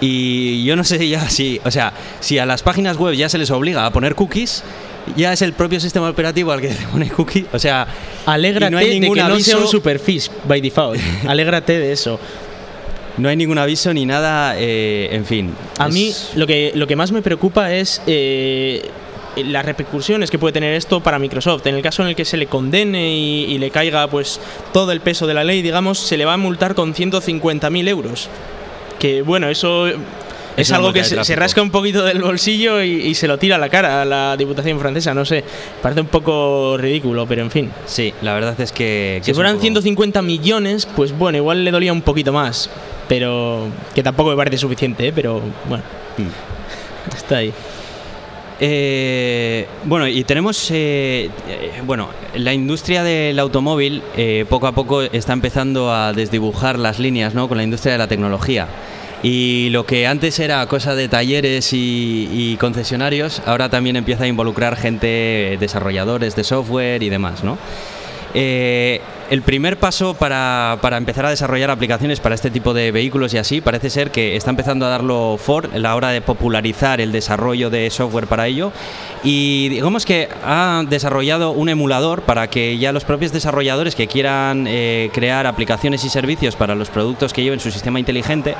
Y 0.01 0.63
yo 0.65 0.75
no 0.75 0.83
sé 0.83 1.07
ya 1.07 1.29
si, 1.29 1.61
o 1.63 1.71
sea, 1.71 1.93
si 2.19 2.37
a 2.37 2.45
las 2.45 2.61
páginas 2.61 2.97
web 2.97 3.13
ya 3.13 3.29
se 3.29 3.37
les 3.37 3.51
obliga 3.51 3.85
a 3.85 3.91
poner 3.91 4.15
cookies, 4.15 4.63
ya 5.15 5.33
es 5.33 5.41
el 5.41 5.53
propio 5.53 5.79
sistema 5.79 6.09
operativo 6.09 6.51
al 6.51 6.61
que 6.61 6.69
te 6.69 6.85
pone 6.87 7.09
cookies. 7.09 7.45
O 7.53 7.59
sea, 7.59 7.87
Alégrate 8.25 8.71
no 8.71 8.77
hay 8.77 8.99
de 8.99 9.09
que 9.09 9.15
no 9.15 9.39
sea 9.39 9.57
un 9.57 9.67
superfish 9.67 10.29
by 10.47 10.61
default. 10.61 10.99
Alégrate 11.27 11.79
de 11.79 11.91
eso. 11.91 12.19
No 13.17 13.29
hay 13.29 13.35
ningún 13.35 13.57
aviso 13.57 13.93
ni 13.93 14.05
nada, 14.05 14.55
eh, 14.57 15.09
en 15.11 15.25
fin. 15.25 15.53
A 15.77 15.87
es- 15.87 15.93
mí 15.93 16.13
lo 16.35 16.47
que, 16.47 16.71
lo 16.75 16.87
que 16.87 16.95
más 16.95 17.11
me 17.11 17.21
preocupa 17.21 17.71
es 17.73 18.01
eh, 18.07 18.89
las 19.35 19.65
repercusiones 19.65 20.29
que 20.31 20.37
puede 20.39 20.53
tener 20.53 20.73
esto 20.75 20.99
para 21.01 21.19
Microsoft. 21.19 21.65
En 21.67 21.75
el 21.75 21.81
caso 21.81 22.01
en 22.03 22.09
el 22.09 22.15
que 22.15 22.25
se 22.25 22.37
le 22.37 22.47
condene 22.47 23.15
y, 23.15 23.45
y 23.45 23.57
le 23.57 23.69
caiga 23.71 24.07
pues 24.07 24.39
todo 24.73 24.91
el 24.91 25.01
peso 25.01 25.27
de 25.27 25.33
la 25.33 25.43
ley, 25.43 25.61
digamos, 25.61 25.99
se 25.99 26.17
le 26.17 26.25
va 26.25 26.33
a 26.33 26.37
multar 26.37 26.75
con 26.75 26.93
150.000 26.93 27.87
euros. 27.87 28.29
Que 28.99 29.21
bueno, 29.21 29.49
eso 29.49 29.87
es 30.55 30.71
algo 30.71 30.93
que 30.93 31.03
se, 31.03 31.35
rasca 31.35 31.61
un 31.63 31.71
poquito 31.71 32.03
del 32.05 32.21
bolsillo 32.21 32.81
y, 32.83 32.91
y 33.07 33.15
se 33.15 33.27
lo 33.27 33.39
tira 33.39 33.55
a 33.55 33.59
la 33.59 33.69
cara 33.69 34.03
a 34.03 34.05
la 34.05 34.37
Diputación 34.37 34.79
francesa. 34.79 35.13
No 35.13 35.25
sé, 35.25 35.43
parece 35.81 36.01
un 36.01 36.07
poco 36.07 36.77
ridículo, 36.77 37.25
pero 37.27 37.41
en 37.41 37.49
fin. 37.51 37.71
Sí, 37.87 38.13
la 38.21 38.33
verdad 38.35 38.59
es 38.61 38.71
que... 38.71 39.17
que 39.19 39.25
Si 39.25 39.33
fueran 39.33 39.53
poco- 39.53 39.63
150 39.63 40.21
millones, 40.21 40.85
pues 40.95 41.11
bueno, 41.17 41.37
igual 41.39 41.65
le 41.65 41.71
dolía 41.71 41.91
un 41.91 42.01
poquito 42.03 42.31
más. 42.31 42.69
Pero 43.07 43.67
que 43.93 44.01
tampoco 44.03 44.29
me 44.31 44.35
parece 44.35 44.57
suficiente, 44.57 45.07
¿eh? 45.07 45.13
pero 45.13 45.41
bueno, 45.67 45.83
Mm. 46.17 47.15
está 47.15 47.37
ahí. 47.37 47.51
Eh, 48.59 49.67
bueno, 49.83 50.07
y 50.07 50.23
tenemos, 50.23 50.69
eh, 50.71 51.29
eh, 51.49 51.81
bueno, 51.85 52.09
la 52.35 52.53
industria 52.53 53.03
del 53.03 53.37
automóvil 53.39 54.03
eh, 54.15 54.45
poco 54.47 54.67
a 54.67 54.71
poco 54.73 55.01
está 55.01 55.33
empezando 55.33 55.91
a 55.91 56.13
desdibujar 56.13 56.77
las 56.79 56.99
líneas, 56.99 57.33
¿no? 57.33 57.47
Con 57.49 57.57
la 57.57 57.63
industria 57.63 57.93
de 57.93 57.97
la 57.97 58.07
tecnología. 58.07 58.67
Y 59.23 59.69
lo 59.71 59.85
que 59.85 60.05
antes 60.05 60.39
era 60.39 60.65
cosa 60.67 60.95
de 60.95 61.07
talleres 61.07 61.73
y, 61.73 62.29
y 62.31 62.57
concesionarios, 62.57 63.41
ahora 63.45 63.69
también 63.69 63.95
empieza 63.95 64.25
a 64.25 64.27
involucrar 64.27 64.75
gente, 64.75 65.57
desarrolladores 65.59 66.35
de 66.35 66.43
software 66.43 67.01
y 67.03 67.09
demás, 67.09 67.43
¿no? 67.43 67.57
Eh, 68.33 69.01
el 69.29 69.41
primer 69.41 69.77
paso 69.77 70.13
para, 70.13 70.77
para 70.81 70.97
empezar 70.97 71.25
a 71.25 71.29
desarrollar 71.29 71.71
aplicaciones 71.71 72.19
para 72.19 72.35
este 72.35 72.51
tipo 72.51 72.73
de 72.73 72.91
vehículos 72.91 73.33
y 73.33 73.37
así 73.37 73.61
parece 73.61 73.89
ser 73.89 74.11
que 74.11 74.35
está 74.35 74.49
empezando 74.49 74.85
a 74.85 74.89
darlo 74.89 75.37
Ford 75.37 75.73
a 75.73 75.79
la 75.79 75.95
hora 75.95 76.09
de 76.09 76.21
popularizar 76.21 77.01
el 77.01 77.11
desarrollo 77.11 77.69
de 77.69 77.89
software 77.89 78.27
para 78.27 78.47
ello 78.47 78.71
y 79.23 79.69
digamos 79.69 80.05
que 80.05 80.29
ha 80.45 80.83
desarrollado 80.87 81.51
un 81.51 81.69
emulador 81.69 82.21
para 82.23 82.47
que 82.49 82.77
ya 82.77 82.91
los 82.91 83.05
propios 83.05 83.31
desarrolladores 83.31 83.95
que 83.95 84.07
quieran 84.07 84.65
eh, 84.67 85.09
crear 85.13 85.47
aplicaciones 85.47 86.03
y 86.03 86.09
servicios 86.09 86.55
para 86.55 86.75
los 86.75 86.89
productos 86.89 87.33
que 87.33 87.43
lleven 87.43 87.59
su 87.59 87.71
sistema 87.71 87.99
inteligente, 87.99 88.55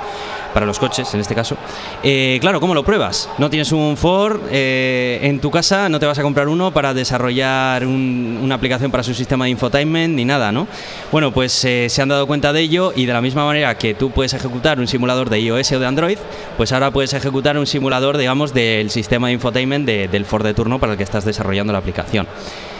para 0.53 0.65
los 0.65 0.79
coches 0.79 1.13
en 1.13 1.19
este 1.19 1.35
caso, 1.35 1.57
eh, 2.03 2.37
claro, 2.41 2.59
¿cómo 2.59 2.73
lo 2.73 2.83
pruebas? 2.83 3.29
No 3.37 3.49
tienes 3.49 3.71
un 3.71 3.97
Ford 3.97 4.39
eh, 4.51 5.19
en 5.23 5.39
tu 5.39 5.51
casa, 5.51 5.89
no 5.89 5.99
te 5.99 6.05
vas 6.05 6.17
a 6.19 6.21
comprar 6.23 6.47
uno 6.47 6.71
para 6.71 6.93
desarrollar 6.93 7.85
un- 7.85 8.39
una 8.41 8.55
aplicación 8.55 8.89
para 8.91 9.03
su 9.03 9.13
sistema 9.13 9.45
de 9.45 9.51
infotainment 9.51 10.15
ni 10.15 10.25
nada, 10.25 10.51
¿no? 10.51 10.62
Bueno, 11.11 11.31
pues 11.31 11.63
eh, 11.65 11.87
se 11.89 12.01
han 12.01 12.09
dado 12.09 12.27
cuenta 12.27 12.53
de 12.53 12.61
ello 12.61 12.93
y 12.95 13.05
de 13.05 13.13
la 13.13 13.21
misma 13.21 13.45
manera 13.45 13.77
que 13.77 13.93
tú 13.93 14.11
puedes 14.11 14.33
ejecutar 14.33 14.79
un 14.79 14.87
simulador 14.87 15.29
de 15.29 15.39
iOS 15.39 15.71
o 15.73 15.79
de 15.79 15.85
Android, 15.85 16.17
pues 16.57 16.71
ahora 16.71 16.91
puedes 16.91 17.13
ejecutar 17.13 17.57
un 17.57 17.67
simulador, 17.67 18.17
digamos, 18.17 18.53
del 18.53 18.89
sistema 18.89 19.27
de 19.27 19.33
infotainment 19.33 19.85
de- 19.85 20.07
del 20.07 20.25
Ford 20.25 20.43
de 20.45 20.53
turno 20.53 20.79
para 20.79 20.93
el 20.93 20.97
que 20.97 21.03
estás 21.03 21.25
desarrollando 21.25 21.73
la 21.73 21.79
aplicación. 21.79 22.27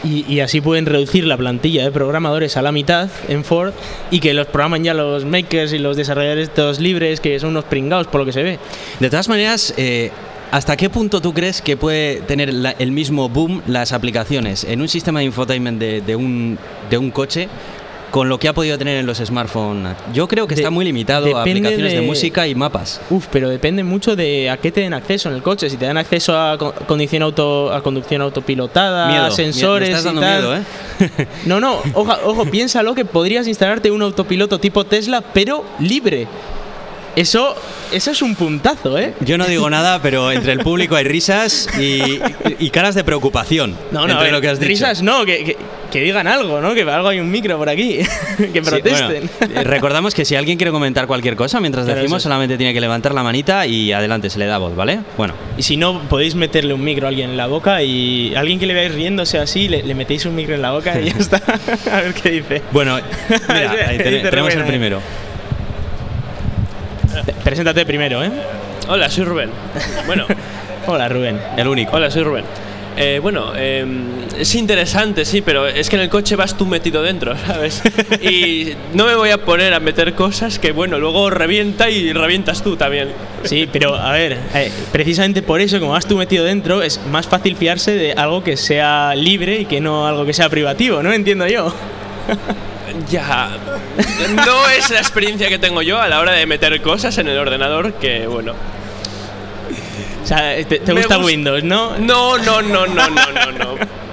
Y, 0.02 0.24
y 0.32 0.40
así 0.40 0.60
pueden 0.60 0.84
reducir 0.86 1.26
la 1.26 1.36
plantilla 1.36 1.84
de 1.84 1.90
programadores 1.90 2.56
a 2.56 2.62
la 2.62 2.72
mitad 2.72 3.08
en 3.28 3.42
Ford 3.44 3.72
y 4.10 4.20
que 4.20 4.34
los 4.34 4.46
programan 4.46 4.84
ya 4.84 4.92
los 4.94 5.24
makers 5.24 5.72
y 5.72 5.78
los 5.78 5.96
desarrolladores 5.96 6.48
estos 6.48 6.78
libres 6.78 7.20
que 7.20 7.38
son 7.40 7.50
unos 7.50 7.64
pringados 7.64 8.06
por 8.08 8.20
lo 8.20 8.26
que 8.26 8.32
se 8.32 8.42
ve. 8.42 8.58
De 9.00 9.08
todas 9.10 9.28
maneras, 9.28 9.72
eh, 9.78 10.10
¿hasta 10.54 10.76
qué 10.76 10.88
punto 10.88 11.20
tú 11.20 11.32
crees 11.34 11.60
que 11.60 11.76
puede 11.76 12.20
tener 12.22 12.52
la- 12.54 12.70
el 12.78 12.92
mismo 12.92 13.28
boom 13.28 13.60
las 13.66 13.92
aplicaciones 13.92 14.62
en 14.64 14.80
un 14.80 14.88
sistema 14.88 15.18
de 15.18 15.26
infotainment 15.26 15.80
de, 15.80 16.00
de 16.00 16.14
un, 16.16 16.56
de 16.90 16.96
un 16.98 17.10
coche 17.10 17.48
con 18.12 18.28
lo 18.28 18.38
que 18.38 18.46
ha 18.46 18.52
podido 18.52 18.78
tener 18.78 18.96
en 18.98 19.06
los 19.06 19.18
smartphones? 19.18 19.96
Yo 20.12 20.28
creo 20.28 20.46
que 20.46 20.54
De- 20.54 20.60
está 20.60 20.70
muy 20.70 20.84
limitado 20.84 21.36
a 21.36 21.40
aplicaciones 21.40 21.92
de... 21.94 22.00
de- 22.00 22.06
música 22.06 22.46
y 22.46 22.54
mapas. 22.54 23.00
Uf, 23.10 23.26
pero 23.32 23.48
depende 23.48 23.82
mucho 23.82 24.14
de 24.14 24.48
a 24.50 24.56
qué 24.58 24.70
te 24.70 24.82
den 24.82 24.94
acceso 24.94 25.28
en 25.28 25.34
el 25.34 25.42
coche. 25.42 25.68
Si 25.68 25.76
te 25.76 25.86
dan 25.86 25.96
acceso 25.96 26.38
a 26.38 26.56
condición 26.86 27.24
auto 27.24 27.72
a 27.72 27.82
conducción 27.82 28.22
autopilotada, 28.22 29.08
Miedo, 29.08 29.24
a 29.24 29.30
sensores 29.32 29.88
me 29.90 29.96
estás 29.96 30.02
y 30.02 30.06
dando 30.14 30.20
tal. 30.20 30.40
miedo, 30.40 30.56
¿eh? 30.56 31.26
No, 31.46 31.58
no, 31.58 31.78
ojo, 31.94 32.14
ojo, 32.26 32.44
piénsalo 32.46 32.94
que 32.94 33.04
podrías 33.04 33.48
instalarte 33.48 33.90
un 33.90 34.02
autopiloto 34.02 34.60
tipo 34.60 34.84
Tesla, 34.84 35.20
pero 35.20 35.64
libre. 35.80 36.28
Eso, 37.16 37.54
eso 37.92 38.10
es 38.10 38.22
un 38.22 38.34
puntazo, 38.34 38.98
¿eh? 38.98 39.14
Yo 39.20 39.38
no 39.38 39.46
digo 39.46 39.70
nada, 39.70 40.02
pero 40.02 40.32
entre 40.32 40.52
el 40.52 40.58
público 40.60 40.96
hay 40.96 41.04
risas 41.04 41.68
y, 41.78 42.18
y 42.58 42.70
caras 42.70 42.96
de 42.96 43.04
preocupación. 43.04 43.76
No, 43.92 44.06
no, 44.06 44.14
entre 44.14 44.32
lo 44.32 44.40
que 44.40 44.48
has 44.48 44.58
dicho. 44.58 44.68
risas 44.68 45.02
no, 45.02 45.24
que, 45.24 45.44
que- 45.44 45.56
que 45.94 46.00
digan 46.00 46.26
algo, 46.26 46.60
¿no? 46.60 46.74
Que 46.74 46.82
algo 46.82 47.06
hay 47.06 47.20
un 47.20 47.30
micro 47.30 47.56
por 47.56 47.68
aquí, 47.68 47.98
que 48.36 48.64
Sí, 48.64 48.68
protesten. 48.68 49.30
bueno, 49.38 49.60
eh, 49.60 49.62
recordamos 49.62 50.12
que 50.12 50.24
si 50.24 50.34
alguien 50.34 50.56
quiere 50.58 50.72
comentar 50.72 51.06
cualquier 51.06 51.36
cosa 51.36 51.60
mientras 51.60 51.84
Claro, 51.84 52.00
decimos, 52.00 52.16
eso. 52.20 52.24
solamente 52.24 52.56
tiene 52.56 52.74
que 52.74 52.80
levantar 52.80 53.14
la 53.14 53.22
manita 53.22 53.64
y 53.64 53.92
adelante, 53.92 54.28
se 54.28 54.40
le 54.40 54.46
da 54.46 54.58
voz, 54.58 54.74
¿vale? 54.74 54.98
Bueno, 55.16 55.34
Y 55.56 55.62
si 55.62 55.76
no, 55.76 56.00
podéis 56.08 56.34
meterle 56.34 56.74
un 56.74 56.82
micro 56.82 57.06
a 57.06 57.10
alguien 57.10 57.30
en 57.30 57.36
la 57.36 57.46
boca 57.46 57.80
y 57.84 58.34
alguien 58.34 58.58
que 58.58 58.66
le 58.66 58.74
veáis 58.74 58.92
riéndose 58.92 59.38
así, 59.38 59.68
le, 59.68 59.84
le 59.84 59.94
metéis 59.94 60.24
un 60.26 60.34
micro 60.34 60.56
en 60.56 60.62
la 60.62 60.72
boca 60.72 61.00
y 61.00 61.04
ya 61.10 61.12
está. 61.18 61.36
a 61.92 62.00
ver 62.00 62.12
qué 62.14 62.30
dice. 62.30 62.62
bueno 62.72 62.98
mira, 63.48 63.76
ahí 63.88 63.98
tenemos 63.98 64.52
el 64.52 64.64
primero. 64.64 65.00
Preséntate 67.42 67.84
primero, 67.86 68.22
¿eh? 68.24 68.30
Hola, 68.88 69.10
soy 69.10 69.24
Rubén. 69.24 69.50
Bueno, 70.06 70.26
Hola, 70.86 71.08
Rubén. 71.08 71.40
El 71.56 71.68
único. 71.68 71.96
hola, 71.96 72.10
soy 72.10 72.22
Rubén. 72.22 72.44
Eh, 72.96 73.18
bueno, 73.20 73.52
eh, 73.56 73.84
es 74.38 74.54
interesante, 74.54 75.24
sí, 75.24 75.40
pero 75.40 75.66
es 75.66 75.88
que 75.90 75.96
en 75.96 76.02
el 76.02 76.08
coche 76.08 76.36
vas 76.36 76.56
tú 76.56 76.64
metido 76.66 77.02
dentro, 77.02 77.34
¿sabes? 77.46 77.82
Y 78.20 78.74
no 78.92 79.06
me 79.06 79.16
voy 79.16 79.30
a 79.30 79.38
poner 79.44 79.74
a 79.74 79.80
meter 79.80 80.14
cosas 80.14 80.58
que, 80.58 80.70
bueno, 80.72 80.98
luego 80.98 81.28
revienta 81.30 81.90
y 81.90 82.12
revientas 82.12 82.62
tú 82.62 82.76
también. 82.76 83.08
Sí, 83.44 83.68
pero 83.72 83.94
a 83.96 84.12
ver, 84.12 84.38
eh, 84.54 84.70
precisamente 84.92 85.42
por 85.42 85.60
eso, 85.60 85.80
como 85.80 85.92
vas 85.92 86.06
tú 86.06 86.16
metido 86.16 86.44
dentro, 86.44 86.82
es 86.82 87.00
más 87.10 87.26
fácil 87.26 87.56
fiarse 87.56 87.96
de 87.96 88.12
algo 88.12 88.44
que 88.44 88.56
sea 88.56 89.14
libre 89.16 89.60
y 89.60 89.64
que 89.64 89.80
no 89.80 90.06
algo 90.06 90.24
que 90.24 90.32
sea 90.32 90.48
privativo, 90.48 91.02
¿no? 91.02 91.12
Entiendo 91.12 91.46
yo. 91.48 91.74
Ya. 93.10 93.50
No 94.46 94.68
es 94.68 94.90
la 94.90 94.98
experiencia 95.00 95.48
que 95.48 95.58
tengo 95.58 95.82
yo 95.82 96.00
a 96.00 96.08
la 96.08 96.20
hora 96.20 96.32
de 96.32 96.46
meter 96.46 96.80
cosas 96.80 97.16
en 97.18 97.28
el 97.28 97.38
ordenador 97.38 97.94
que, 97.94 98.26
bueno. 98.26 98.54
O 100.22 100.26
sea, 100.26 100.54
te, 100.64 100.78
gusta 100.92 101.16
gust- 101.18 101.24
Windows, 101.24 101.64
¿no? 101.64 101.98
No, 101.98 102.38
no, 102.38 102.62
no, 102.62 102.86
no, 102.86 103.08
no, 103.10 103.32
no, 103.32 103.52
no. 103.52 104.03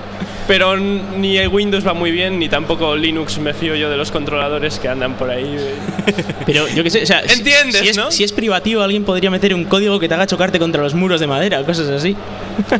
Pero 0.52 0.76
ni 0.76 1.38
el 1.38 1.48
Windows 1.48 1.88
va 1.88 1.94
muy 1.94 2.12
bien, 2.12 2.38
ni 2.38 2.50
tampoco 2.50 2.94
Linux 2.98 3.38
me 3.38 3.54
fío 3.54 3.74
yo 3.74 3.90
de 3.90 3.96
los 3.96 4.12
controladores 4.12 4.80
que 4.80 4.90
andan 4.90 5.14
por 5.14 5.30
ahí. 5.30 5.58
Pero 6.46 6.68
yo 6.68 6.84
qué 6.84 6.90
sé, 6.90 7.04
o 7.04 7.06
sea, 7.06 7.22
si- 7.26 7.38
¿Entiendes, 7.40 7.78
si 7.82 7.88
es, 7.88 7.96
no? 7.98 8.12
si 8.12 8.26
es 8.26 8.34
privativo, 8.34 8.82
alguien 8.82 9.06
podría 9.06 9.32
meter 9.32 9.54
un 9.56 9.64
código 9.64 9.98
que 9.98 10.10
te 10.10 10.14
haga 10.14 10.28
chocarte 10.28 10.60
contra 10.60 10.84
los 10.84 10.94
muros 10.94 11.22
de 11.22 11.28
madera, 11.28 11.64
cosas 11.64 11.88
así. 11.88 12.18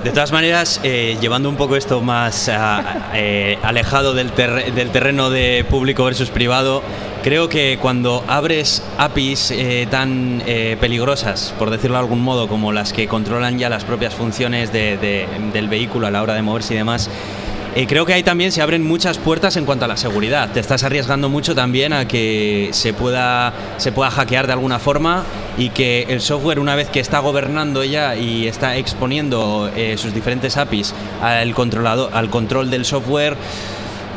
De 0.04 0.10
todas 0.12 0.34
maneras, 0.34 0.82
eh, 0.84 1.16
llevando 1.22 1.48
un 1.48 1.56
poco 1.56 1.78
esto 1.78 2.02
más 2.02 2.50
ah, 2.50 3.10
eh, 3.14 3.58
alejado 3.64 4.14
del, 4.14 4.32
terre- 4.34 4.72
del 4.72 4.90
terreno 4.90 5.30
de 5.30 5.66
público 5.70 6.04
versus 6.04 6.30
privado, 6.30 6.84
creo 7.24 7.48
que 7.48 7.78
cuando 7.82 8.26
abres 8.28 8.84
APIs 8.98 9.52
eh, 9.52 9.88
tan 9.90 10.44
eh, 10.46 10.76
peligrosas, 10.82 11.54
por 11.58 11.70
decirlo 11.70 11.96
de 11.96 12.02
algún 12.02 12.22
modo, 12.22 12.50
como 12.50 12.74
las 12.74 12.92
que 12.92 13.08
controlan 13.08 13.58
ya 13.58 13.70
las 13.70 13.86
propias 13.86 14.14
funciones 14.14 14.74
de- 14.74 14.98
de- 14.98 15.26
del 15.54 15.70
vehículo 15.70 16.08
a 16.08 16.12
la 16.12 16.22
hora 16.22 16.34
de 16.34 16.42
moverse 16.42 16.74
y 16.74 16.78
demás, 16.78 17.10
creo 17.88 18.06
que 18.06 18.14
ahí 18.14 18.24
también 18.24 18.52
se 18.52 18.62
abren 18.62 18.84
muchas 18.84 19.18
puertas 19.18 19.56
en 19.56 19.66
cuanto 19.66 19.86
a 19.86 19.88
la 19.88 19.98
seguridad. 19.98 20.52
Te 20.52 20.60
estás 20.60 20.84
arriesgando 20.84 21.30
mucho 21.30 21.56
también 21.56 21.94
a 21.94 22.08
que 22.08 22.70
se 22.74 22.94
pueda, 22.94 23.54
se 23.78 23.92
pueda 23.92 24.12
hackear 24.12 24.48
de 24.48 24.54
alguna 24.54 24.80
forma 24.80 25.24
y 25.58 25.70
que 25.70 26.06
el 26.10 26.22
software, 26.22 26.60
una 26.60 26.76
vez 26.76 26.90
que 26.90 27.00
está 27.00 27.20
gobernando 27.20 27.84
ya 27.84 28.16
y 28.16 28.48
está 28.48 28.76
exponiendo 28.78 29.72
eh, 29.76 29.96
sus 29.98 30.14
diferentes 30.14 30.58
APIs 30.58 30.94
al, 31.22 31.54
controlador, 31.54 32.10
al 32.14 32.30
control 32.30 32.70
del 32.70 32.86
software, 32.86 33.38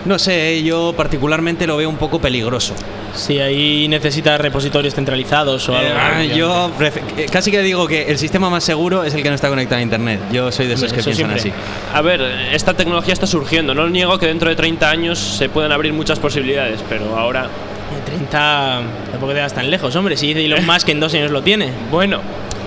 no 0.05 0.19
sé, 0.19 0.63
yo 0.63 0.93
particularmente 0.97 1.67
lo 1.67 1.77
veo 1.77 1.89
un 1.89 1.97
poco 1.97 2.21
peligroso. 2.21 2.75
Si 3.15 3.39
ahí 3.39 3.87
necesitas 3.89 4.41
repositorios 4.41 4.95
centralizados 4.95 5.69
o 5.69 5.77
algo. 5.77 5.95
Ah, 5.97 6.23
yo 6.25 6.71
eh, 7.17 7.27
casi 7.31 7.51
que 7.51 7.63
digo 7.63 7.87
que 7.87 8.11
el 8.11 8.19
sistema 8.19 8.51
más 8.51 8.65
seguro 8.65 9.05
es 9.05 9.15
el 9.15 9.23
que 9.23 9.29
no 9.29 9.35
está 9.35 9.49
conectado 9.49 9.79
a 9.79 9.83
internet. 9.83 10.21
Yo 10.33 10.51
soy 10.51 10.67
de 10.67 10.75
esos 10.75 10.93
que 10.93 11.03
piensan 11.03 11.15
siempre. 11.15 11.41
así. 11.41 11.53
A 11.93 12.03
ver, 12.03 12.21
esta 12.53 12.75
tecnología 12.75 13.15
está 13.15 13.27
surgiendo. 13.27 13.75
No 13.75 13.89
niego 13.89 14.19
que 14.19 14.27
dentro 14.27 14.49
de 14.49 14.57
30 14.57 14.91
años 14.91 15.19
se 15.19 15.49
pueden 15.49 15.73
abrir 15.73 15.93
muchas 15.93 16.19
posibilidades, 16.19 16.81
pero 16.89 17.17
ahora. 17.17 17.49
En 17.97 18.05
30 18.05 18.83
tampoco 19.13 19.33
te 19.33 19.41
vas 19.41 19.55
tan 19.55 19.71
lejos, 19.71 19.95
hombre. 19.95 20.17
Si 20.17 20.27
dice 20.27 20.45
Elon 20.45 20.67
Musk 20.67 20.89
en 20.89 21.01
dos 21.01 21.15
años 21.15 21.31
lo 21.31 21.43
tiene. 21.43 21.71
Bueno, 21.91 22.21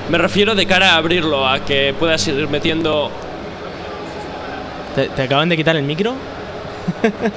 me 0.10 0.18
refiero 0.18 0.56
de 0.56 0.66
cara 0.66 0.94
a 0.94 0.96
abrirlo, 0.96 1.48
a 1.48 1.60
que 1.66 1.94
puedas 2.00 2.26
ir 2.28 2.48
metiendo. 2.48 3.12
¿Te, 4.96 5.10
te 5.10 5.22
acaban 5.24 5.50
de 5.50 5.58
quitar 5.58 5.76
el 5.76 5.84
micro? 5.84 6.16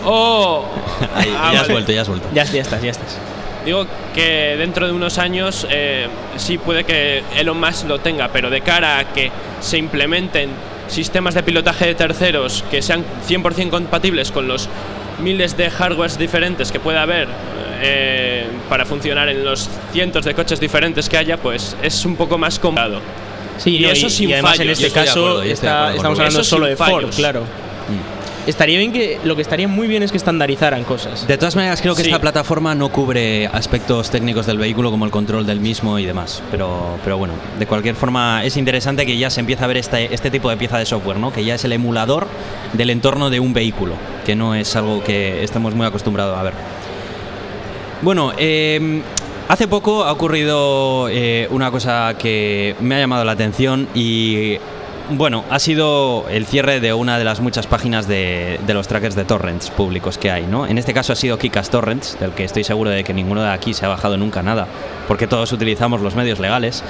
¡Oh! 0.04 0.64
Ahí, 1.14 1.32
Ah, 1.36 1.50
ya 1.52 1.60
has 1.60 1.62
vale. 1.62 1.72
vuelto, 1.74 1.92
ya 1.92 2.02
has 2.02 2.08
vuelto. 2.08 2.28
Ya, 2.34 2.44
ya 2.44 2.62
estás, 2.62 2.82
ya 2.82 2.90
estás. 2.90 3.18
Digo 3.64 3.86
que 4.14 4.56
dentro 4.56 4.86
de 4.86 4.92
unos 4.92 5.18
años 5.18 5.66
eh, 5.70 6.06
sí 6.36 6.56
puede 6.58 6.84
que 6.84 7.22
Elon 7.36 7.60
Musk 7.60 7.86
lo 7.88 7.98
tenga, 7.98 8.28
pero 8.28 8.48
de 8.48 8.62
cara 8.62 8.98
a 8.98 9.12
que 9.12 9.30
se 9.60 9.76
implementen 9.76 10.48
sistemas 10.88 11.34
de 11.34 11.42
pilotaje 11.42 11.86
de 11.86 11.94
terceros 11.94 12.64
que 12.70 12.80
sean 12.82 13.04
100% 13.28 13.70
compatibles 13.70 14.30
con 14.32 14.48
los 14.48 14.68
miles 15.20 15.56
de 15.58 15.68
hardwares 15.70 16.18
diferentes 16.18 16.72
que 16.72 16.80
pueda 16.80 17.02
haber 17.02 17.28
eh, 17.82 18.46
para 18.70 18.86
funcionar 18.86 19.28
en 19.28 19.44
los 19.44 19.68
cientos 19.92 20.24
de 20.24 20.34
coches 20.34 20.58
diferentes 20.58 21.08
que 21.10 21.18
haya, 21.18 21.36
pues 21.36 21.76
es 21.82 22.04
un 22.06 22.16
poco 22.16 22.38
más 22.38 22.58
complicado. 22.58 23.00
Sí, 23.58 23.76
Y 23.76 23.80
no, 23.82 23.90
eso 23.90 24.06
y, 24.06 24.10
sin 24.10 24.30
y 24.30 24.32
además 24.32 24.56
fallos. 24.56 24.78
en 24.80 24.84
este 24.86 24.90
caso 24.90 25.20
acuerdo, 25.20 25.42
está- 25.42 25.78
acuerdo 25.80 25.96
estamos 25.96 26.18
hablando 26.18 26.44
solo 26.44 26.66
de 26.66 26.76
Ford, 26.76 26.88
fallos. 26.88 27.16
claro. 27.16 27.42
Estaría 28.46 28.78
bien 28.78 28.90
que 28.92 29.18
lo 29.22 29.36
que 29.36 29.42
estaría 29.42 29.68
muy 29.68 29.86
bien 29.86 30.02
es 30.02 30.10
que 30.10 30.16
estandarizaran 30.16 30.82
cosas. 30.84 31.26
De 31.28 31.36
todas 31.36 31.56
maneras, 31.56 31.80
creo 31.82 31.94
que 31.94 32.02
Sí. 32.02 32.08
esta 32.08 32.20
plataforma 32.20 32.74
no 32.74 32.90
cubre 32.90 33.46
aspectos 33.48 34.10
técnicos 34.10 34.46
del 34.46 34.58
vehículo 34.58 34.90
como 34.90 35.04
el 35.04 35.10
control 35.10 35.46
del 35.46 35.60
mismo 35.60 35.98
y 35.98 36.06
demás. 36.06 36.42
Pero, 36.50 36.98
pero 37.04 37.18
bueno, 37.18 37.34
de 37.58 37.66
cualquier 37.66 37.94
forma 37.94 38.42
es 38.44 38.56
interesante 38.56 39.04
que 39.04 39.16
ya 39.18 39.28
se 39.30 39.40
empiece 39.40 39.62
a 39.62 39.66
ver 39.66 39.76
este, 39.76 40.12
este 40.14 40.30
tipo 40.30 40.48
de 40.48 40.56
pieza 40.56 40.78
de 40.78 40.86
software, 40.86 41.18
¿no? 41.18 41.32
Que 41.32 41.44
ya 41.44 41.54
es 41.54 41.64
el 41.64 41.72
emulador 41.72 42.26
del 42.72 42.90
entorno 42.90 43.28
de 43.30 43.40
un 43.40 43.52
vehículo, 43.52 43.94
que 44.24 44.34
no 44.34 44.54
es 44.54 44.74
algo 44.74 45.04
que 45.04 45.44
estemos 45.44 45.74
muy 45.74 45.86
acostumbrados 45.86 46.36
a 46.38 46.42
ver. 46.42 46.54
Bueno, 48.02 48.32
eh, 48.38 49.02
hace 49.48 49.68
poco 49.68 50.04
ha 50.04 50.12
ocurrido 50.12 51.08
eh, 51.10 51.46
una 51.50 51.70
cosa 51.70 52.14
que 52.18 52.74
me 52.80 52.94
ha 52.94 52.98
llamado 53.00 53.24
la 53.24 53.32
atención 53.32 53.86
y 53.94 54.56
bueno, 55.10 55.44
ha 55.50 55.58
sido 55.58 56.26
el 56.28 56.46
cierre 56.46 56.80
de 56.80 56.92
una 56.92 57.18
de 57.18 57.24
las 57.24 57.40
muchas 57.40 57.66
páginas 57.66 58.06
de, 58.06 58.60
de 58.66 58.74
los 58.74 58.88
trackers 58.88 59.14
de 59.14 59.24
torrents 59.24 59.70
públicos 59.70 60.18
que 60.18 60.30
hay, 60.30 60.46
¿no? 60.46 60.66
En 60.66 60.78
este 60.78 60.94
caso 60.94 61.12
ha 61.12 61.16
sido 61.16 61.38
Kikas 61.38 61.70
Torrents, 61.70 62.18
del 62.20 62.32
que 62.32 62.44
estoy 62.44 62.64
seguro 62.64 62.90
de 62.90 63.04
que 63.04 63.12
ninguno 63.12 63.42
de 63.42 63.50
aquí 63.50 63.74
se 63.74 63.84
ha 63.84 63.88
bajado 63.88 64.16
nunca 64.16 64.42
nada, 64.42 64.66
porque 65.08 65.26
todos 65.26 65.52
utilizamos 65.52 66.00
los 66.00 66.14
medios 66.14 66.38
legales. 66.38 66.82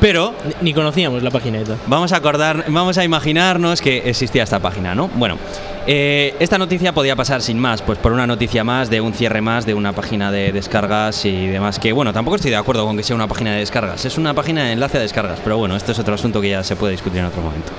Pero 0.00 0.34
Ni, 0.60 0.74
conocíamos 0.74 1.22
la 1.22 1.30
página 1.30 1.60
y 1.60 1.64
todo. 1.64 1.76
Vamos 1.86 2.12
a 2.12 2.16
acordar, 2.16 2.64
vamos 2.66 2.98
a 2.98 3.04
imaginarnos 3.04 3.80
que 3.80 4.10
existía 4.10 4.42
esta 4.42 4.58
página, 4.58 4.96
¿no? 4.96 5.06
Bueno, 5.14 5.38
eh, 5.86 6.34
esta 6.38 6.58
noticia 6.58 6.92
podía 6.92 7.16
pasar 7.16 7.42
sin 7.42 7.58
más, 7.58 7.82
pues 7.82 7.98
por 7.98 8.12
una 8.12 8.26
noticia 8.26 8.62
más, 8.62 8.88
de 8.88 9.00
un 9.00 9.12
cierre 9.12 9.40
más, 9.40 9.66
de 9.66 9.74
una 9.74 9.92
página 9.92 10.30
de 10.30 10.52
descargas 10.52 11.24
y 11.24 11.48
demás. 11.48 11.78
Que 11.78 11.92
bueno, 11.92 12.12
tampoco 12.12 12.36
estoy 12.36 12.50
de 12.50 12.56
acuerdo 12.56 12.86
con 12.86 12.96
que 12.96 13.02
sea 13.02 13.16
una 13.16 13.26
página 13.26 13.52
de 13.52 13.58
descargas, 13.58 14.04
es 14.04 14.18
una 14.18 14.34
página 14.34 14.64
de 14.64 14.72
enlace 14.72 14.98
a 14.98 15.00
descargas, 15.00 15.40
pero 15.42 15.58
bueno, 15.58 15.76
esto 15.76 15.92
es 15.92 15.98
otro 15.98 16.14
asunto 16.14 16.40
que 16.40 16.50
ya 16.50 16.62
se 16.62 16.76
puede 16.76 16.92
discutir 16.92 17.20
en 17.20 17.26
otro 17.26 17.42
momento. 17.42 17.72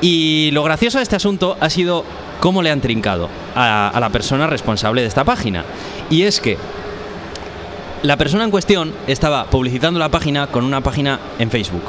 Y 0.00 0.50
lo 0.52 0.62
gracioso 0.62 0.98
de 0.98 1.02
este 1.02 1.16
asunto 1.16 1.56
ha 1.60 1.68
sido 1.68 2.04
cómo 2.40 2.62
le 2.62 2.70
han 2.70 2.80
trincado 2.80 3.28
a, 3.54 3.88
a 3.88 4.00
la 4.00 4.08
persona 4.10 4.46
responsable 4.46 5.02
de 5.02 5.08
esta 5.08 5.24
página. 5.24 5.64
Y 6.08 6.22
es 6.22 6.40
que 6.40 6.56
la 8.02 8.16
persona 8.16 8.44
en 8.44 8.50
cuestión 8.50 8.94
estaba 9.06 9.44
publicitando 9.46 10.00
la 10.00 10.08
página 10.08 10.46
con 10.46 10.64
una 10.64 10.80
página 10.80 11.20
en 11.38 11.50
Facebook. 11.50 11.82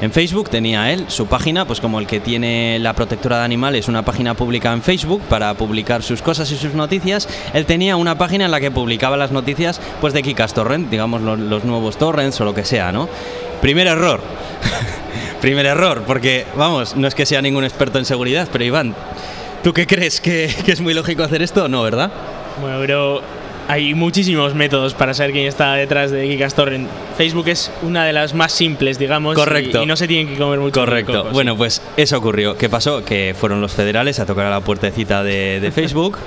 En 0.00 0.12
Facebook 0.12 0.48
tenía 0.48 0.92
él 0.92 1.04
su 1.08 1.26
página, 1.26 1.66
pues 1.66 1.80
como 1.80 2.00
el 2.00 2.06
que 2.06 2.20
tiene 2.20 2.78
la 2.78 2.94
protectora 2.94 3.38
de 3.38 3.44
animales, 3.44 3.86
una 3.86 4.02
página 4.02 4.32
pública 4.32 4.72
en 4.72 4.80
Facebook 4.82 5.20
para 5.28 5.52
publicar 5.54 6.02
sus 6.02 6.22
cosas 6.22 6.50
y 6.52 6.56
sus 6.56 6.72
noticias. 6.72 7.28
Él 7.52 7.66
tenía 7.66 7.96
una 7.96 8.16
página 8.16 8.46
en 8.46 8.50
la 8.50 8.60
que 8.60 8.70
publicaba 8.70 9.18
las 9.18 9.30
noticias 9.30 9.78
pues 10.00 10.14
de 10.14 10.22
Kikas 10.22 10.54
Torrent, 10.54 10.88
digamos 10.90 11.20
los, 11.20 11.64
nuevos 11.64 11.98
torrents 11.98 12.40
o 12.40 12.46
lo 12.46 12.54
que 12.54 12.64
sea, 12.64 12.92
¿no? 12.92 13.10
Primer 13.60 13.88
error. 13.88 14.22
Primer 15.42 15.66
error, 15.66 16.02
porque 16.06 16.46
vamos, 16.56 16.96
no 16.96 17.06
es 17.06 17.14
que 17.14 17.26
sea 17.26 17.42
ningún 17.42 17.64
experto 17.64 17.98
en 17.98 18.06
seguridad, 18.06 18.48
pero 18.50 18.64
Iván, 18.64 18.94
¿tú 19.62 19.74
qué 19.74 19.86
crees 19.86 20.20
que, 20.20 20.54
que 20.64 20.72
es 20.72 20.80
muy 20.80 20.94
lógico 20.94 21.22
hacer 21.22 21.42
esto? 21.42 21.68
No, 21.68 21.82
¿verdad? 21.82 22.10
Bueno, 22.60 22.78
pero 22.80 23.22
hay 23.70 23.94
muchísimos 23.94 24.52
métodos 24.56 24.94
para 24.94 25.14
saber 25.14 25.30
quién 25.30 25.46
está 25.46 25.74
detrás 25.74 26.10
de 26.10 26.28
Kikas 26.28 26.54
Torrent. 26.54 26.88
Facebook 27.16 27.46
es 27.46 27.70
una 27.82 28.04
de 28.04 28.12
las 28.12 28.34
más 28.34 28.50
simples, 28.50 28.98
digamos. 28.98 29.36
Correcto. 29.36 29.78
Y, 29.78 29.84
y 29.84 29.86
no 29.86 29.96
se 29.96 30.08
tienen 30.08 30.26
que 30.26 30.36
comer 30.36 30.58
mucho. 30.58 30.80
Correcto. 30.80 31.28
Bueno, 31.32 31.56
pues 31.56 31.80
eso 31.96 32.18
ocurrió. 32.18 32.56
¿Qué 32.56 32.68
pasó? 32.68 33.04
Que 33.04 33.32
fueron 33.38 33.60
los 33.60 33.72
federales 33.72 34.18
a 34.18 34.26
tocar 34.26 34.46
a 34.46 34.50
la 34.50 34.60
puertecita 34.60 35.22
de, 35.22 35.60
de 35.60 35.70
Facebook. 35.72 36.18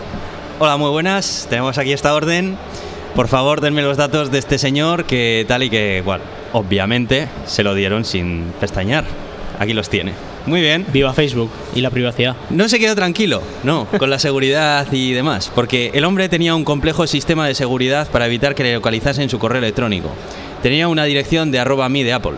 Hola, 0.59 0.77
muy 0.77 0.89
buenas. 0.91 1.45
Tenemos 1.49 1.77
aquí 1.77 1.91
esta 1.91 2.13
orden. 2.13 2.57
Por 3.13 3.27
favor, 3.27 3.59
denme 3.59 3.81
los 3.81 3.97
datos 3.97 4.31
de 4.31 4.39
este 4.39 4.57
señor 4.57 5.03
que 5.03 5.43
tal 5.45 5.63
y 5.63 5.69
que, 5.69 6.01
bueno, 6.05 6.23
obviamente 6.53 7.27
se 7.45 7.63
lo 7.63 7.75
dieron 7.75 8.05
sin 8.05 8.53
pestañear. 8.61 9.03
Aquí 9.59 9.73
los 9.73 9.89
tiene. 9.89 10.13
Muy 10.45 10.59
bien. 10.61 10.85
Viva 10.91 11.13
Facebook 11.13 11.49
y 11.73 11.81
la 11.81 11.89
privacidad. 11.89 12.35
No 12.49 12.67
se 12.67 12.77
quedó 12.79 12.95
tranquilo, 12.95 13.41
no, 13.63 13.85
con 13.97 14.09
la 14.09 14.19
seguridad 14.19 14.85
y 14.91 15.13
demás, 15.13 15.49
porque 15.55 15.91
el 15.93 16.03
hombre 16.05 16.27
tenía 16.29 16.53
un 16.53 16.65
complejo 16.65 17.07
sistema 17.07 17.47
de 17.47 17.55
seguridad 17.55 18.09
para 18.09 18.25
evitar 18.25 18.53
que 18.53 18.63
le 18.63 18.73
localizasen 18.73 19.29
su 19.29 19.39
correo 19.39 19.59
electrónico. 19.59 20.09
Tenía 20.61 20.87
una 20.89 21.05
dirección 21.05 21.51
de 21.51 21.59
arroba 21.59 21.87
mi 21.89 22.03
de 22.03 22.13
Apple. 22.13 22.33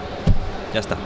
Ya 0.73 0.79
está, 0.81 0.97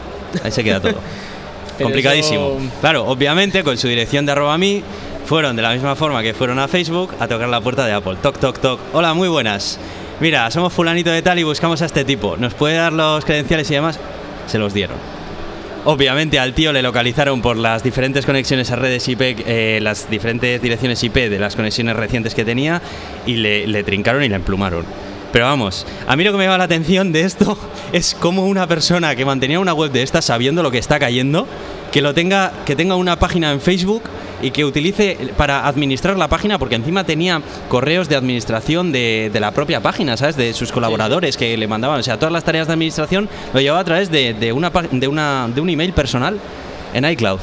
ahí 0.43 0.51
se 0.51 0.63
queda 0.63 0.79
todo. 0.81 0.95
Complicadísimo. 1.81 2.57
eso- 2.59 2.71
Claro, 2.81 3.05
obviamente 3.05 3.63
con 3.63 3.77
su 3.77 3.87
dirección 3.87 4.25
de 4.25 4.33
arroba 4.33 4.57
mi 4.57 4.83
fueron 5.25 5.55
de 5.55 5.61
la 5.61 5.71
misma 5.73 5.95
forma 5.95 6.21
que 6.21 6.33
fueron 6.33 6.59
a 6.59 6.67
Facebook 6.67 7.13
a 7.19 7.27
tocar 7.27 7.47
la 7.47 7.61
puerta 7.61 7.85
de 7.85 7.93
Apple. 7.93 8.17
Toc, 8.21 8.37
toc, 8.39 8.59
toc. 8.59 8.79
Hola, 8.93 9.13
muy 9.13 9.29
buenas. 9.29 9.79
Mira, 10.19 10.51
somos 10.51 10.73
fulanito 10.73 11.11
de 11.11 11.21
tal 11.21 11.39
y 11.39 11.43
buscamos 11.43 11.81
a 11.81 11.85
este 11.85 12.03
tipo. 12.03 12.35
¿Nos 12.35 12.53
puede 12.53 12.75
dar 12.75 12.91
los 12.91 13.23
credenciales 13.23 13.69
y 13.71 13.75
demás? 13.75 13.97
Se 14.47 14.57
los 14.57 14.73
dieron. 14.73 14.97
Obviamente 15.85 16.39
al 16.39 16.53
tío 16.53 16.73
le 16.73 16.81
localizaron 16.81 17.41
por 17.41 17.55
las 17.55 17.83
diferentes 17.83 18.25
conexiones 18.25 18.69
a 18.69 18.75
redes 18.75 19.07
IP, 19.07 19.21
eh, 19.21 19.79
las 19.81 20.09
diferentes 20.09 20.61
direcciones 20.61 21.01
IP 21.03 21.15
de 21.29 21.39
las 21.39 21.55
conexiones 21.55 21.95
recientes 21.95 22.35
que 22.35 22.43
tenía 22.43 22.81
y 23.25 23.35
le, 23.37 23.83
trincaron 23.83 24.21
y 24.23 24.29
le 24.29 24.35
emplumaron. 24.35 24.85
Pero 25.31 25.45
vamos, 25.45 25.87
a 26.05 26.15
mí 26.17 26.23
lo 26.25 26.31
que 26.33 26.37
me 26.37 26.43
llama 26.43 26.57
la 26.57 26.65
atención 26.65 27.13
de 27.13 27.21
esto 27.21 27.57
es 27.93 28.13
cómo 28.19 28.45
una 28.45 28.67
persona 28.67 29.15
que 29.15 29.23
mantenía 29.23 29.59
una 29.59 29.73
web 29.73 29.91
de 29.91 30.03
esta 30.03 30.21
sabiendo 30.21 30.63
lo 30.63 30.71
que 30.71 30.79
está 30.79 30.99
cayendo, 30.99 31.47
que 31.93 32.01
lo 32.01 32.13
tenga, 32.13 32.51
que 32.65 32.75
tenga 32.75 32.95
una 32.95 33.17
página 33.17 33.51
en 33.51 33.61
Facebook 33.61 34.03
y 34.41 34.51
que 34.51 34.65
utilice 34.65 35.17
para 35.37 35.67
administrar 35.67 36.17
la 36.17 36.27
página, 36.27 36.57
porque 36.57 36.75
encima 36.75 37.03
tenía 37.03 37.41
correos 37.67 38.09
de 38.09 38.15
administración 38.15 38.91
de, 38.91 39.29
de 39.31 39.39
la 39.39 39.51
propia 39.51 39.81
página, 39.81 40.17
¿sabes? 40.17 40.35
De 40.35 40.53
sus 40.53 40.71
colaboradores 40.71 41.37
que 41.37 41.57
le 41.57 41.67
mandaban. 41.67 41.99
O 41.99 42.03
sea, 42.03 42.17
todas 42.17 42.31
las 42.31 42.43
tareas 42.43 42.67
de 42.67 42.73
administración 42.73 43.29
lo 43.53 43.59
llevaba 43.59 43.81
a 43.81 43.85
través 43.85 44.11
de, 44.11 44.33
de 44.33 44.53
una, 44.53 44.69
de, 44.69 45.07
una, 45.07 45.49
de 45.53 45.61
un 45.61 45.69
email 45.69 45.93
personal 45.93 46.39
en 46.93 47.05
iCloud. 47.05 47.39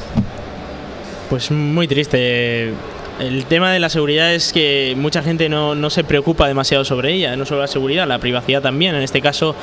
Pues 1.29 1.51
muy 1.51 1.87
triste. 1.87 2.73
El 3.19 3.45
tema 3.45 3.71
de 3.71 3.79
la 3.79 3.89
seguridad 3.89 4.33
es 4.33 4.53
que 4.53 4.93
mucha 4.95 5.23
gente 5.23 5.49
no, 5.49 5.73
no 5.73 5.89
se 5.89 6.03
preocupa 6.03 6.47
demasiado 6.47 6.85
sobre 6.85 7.13
ella, 7.13 7.35
no 7.35 7.45
solo 7.45 7.61
la 7.61 7.67
seguridad, 7.67 8.07
la 8.07 8.19
privacidad 8.19 8.61
también. 8.61 8.93
En 8.93 9.01
este 9.01 9.21
caso, 9.21 9.55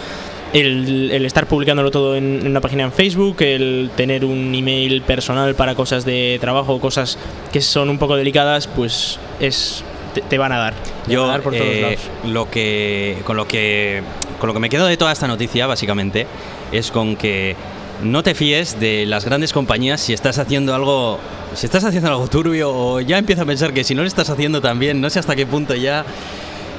el, 0.54 1.10
el 1.10 1.26
estar 1.26 1.46
publicándolo 1.46 1.90
todo 1.90 2.16
en, 2.16 2.40
en 2.40 2.46
una 2.46 2.60
página 2.60 2.84
en 2.84 2.92
Facebook, 2.92 3.36
el 3.40 3.90
tener 3.96 4.24
un 4.24 4.54
email 4.54 5.02
personal 5.02 5.54
para 5.54 5.74
cosas 5.74 6.04
de 6.04 6.38
trabajo, 6.40 6.80
cosas 6.80 7.18
que 7.52 7.60
son 7.60 7.90
un 7.90 7.98
poco 7.98 8.16
delicadas, 8.16 8.68
pues 8.68 9.18
es 9.40 9.84
te, 10.14 10.20
te 10.22 10.38
van 10.38 10.52
a 10.52 10.58
dar. 10.58 10.74
Te 11.06 11.12
Yo 11.12 11.22
van 11.22 11.30
a 11.30 11.32
dar 11.34 11.42
por 11.42 11.54
todos 11.54 11.66
eh, 11.66 11.80
lados. 11.82 12.00
lo 12.24 12.48
que 12.48 13.18
con 13.24 13.36
lo 13.36 13.46
que 13.48 14.00
con 14.38 14.46
lo 14.46 14.54
que 14.54 14.60
me 14.60 14.68
quedo 14.70 14.86
de 14.86 14.96
toda 14.96 15.12
esta 15.12 15.26
noticia 15.26 15.66
básicamente 15.66 16.26
es 16.70 16.90
con 16.90 17.16
que 17.16 17.56
no 18.02 18.22
te 18.22 18.34
fíes 18.34 18.78
de 18.78 19.06
las 19.06 19.24
grandes 19.24 19.52
compañías 19.52 20.00
si 20.00 20.12
estás 20.12 20.38
haciendo 20.38 20.74
algo 20.74 21.18
si 21.54 21.66
estás 21.66 21.84
haciendo 21.84 22.10
algo 22.10 22.28
turbio 22.28 22.70
o 22.72 23.00
ya 23.00 23.18
empiezo 23.18 23.42
a 23.42 23.44
pensar 23.44 23.72
que 23.72 23.84
si 23.84 23.94
no 23.94 24.02
lo 24.02 24.08
estás 24.08 24.30
haciendo 24.30 24.60
también 24.60 25.00
no 25.00 25.08
sé 25.10 25.18
hasta 25.20 25.34
qué 25.36 25.46
punto 25.46 25.74
ya 25.74 26.04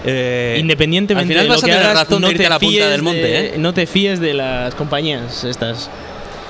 eh, 0.05 0.57
Independientemente 0.59 1.33
al 1.33 1.39
final 1.39 1.43
de 1.45 1.49
vas 1.49 1.61
lo 1.61 1.65
que 1.65 1.71
a 1.71 1.75
tener 1.75 1.89
hagas, 1.91 2.03
razón 2.07 2.21
no 2.21 2.27
de 2.27 2.33
irte 2.33 2.43
te 2.43 2.47
a 2.47 2.49
la 2.49 2.59
punta 2.59 2.71
fíes 2.71 2.89
del 2.89 3.01
monte 3.01 3.21
de- 3.21 3.39
¿eh? 3.47 3.53
No 3.57 3.73
te 3.73 3.87
fíes 3.87 4.19
de 4.19 4.33
las 4.33 4.75
compañías 4.75 5.43
estas. 5.43 5.89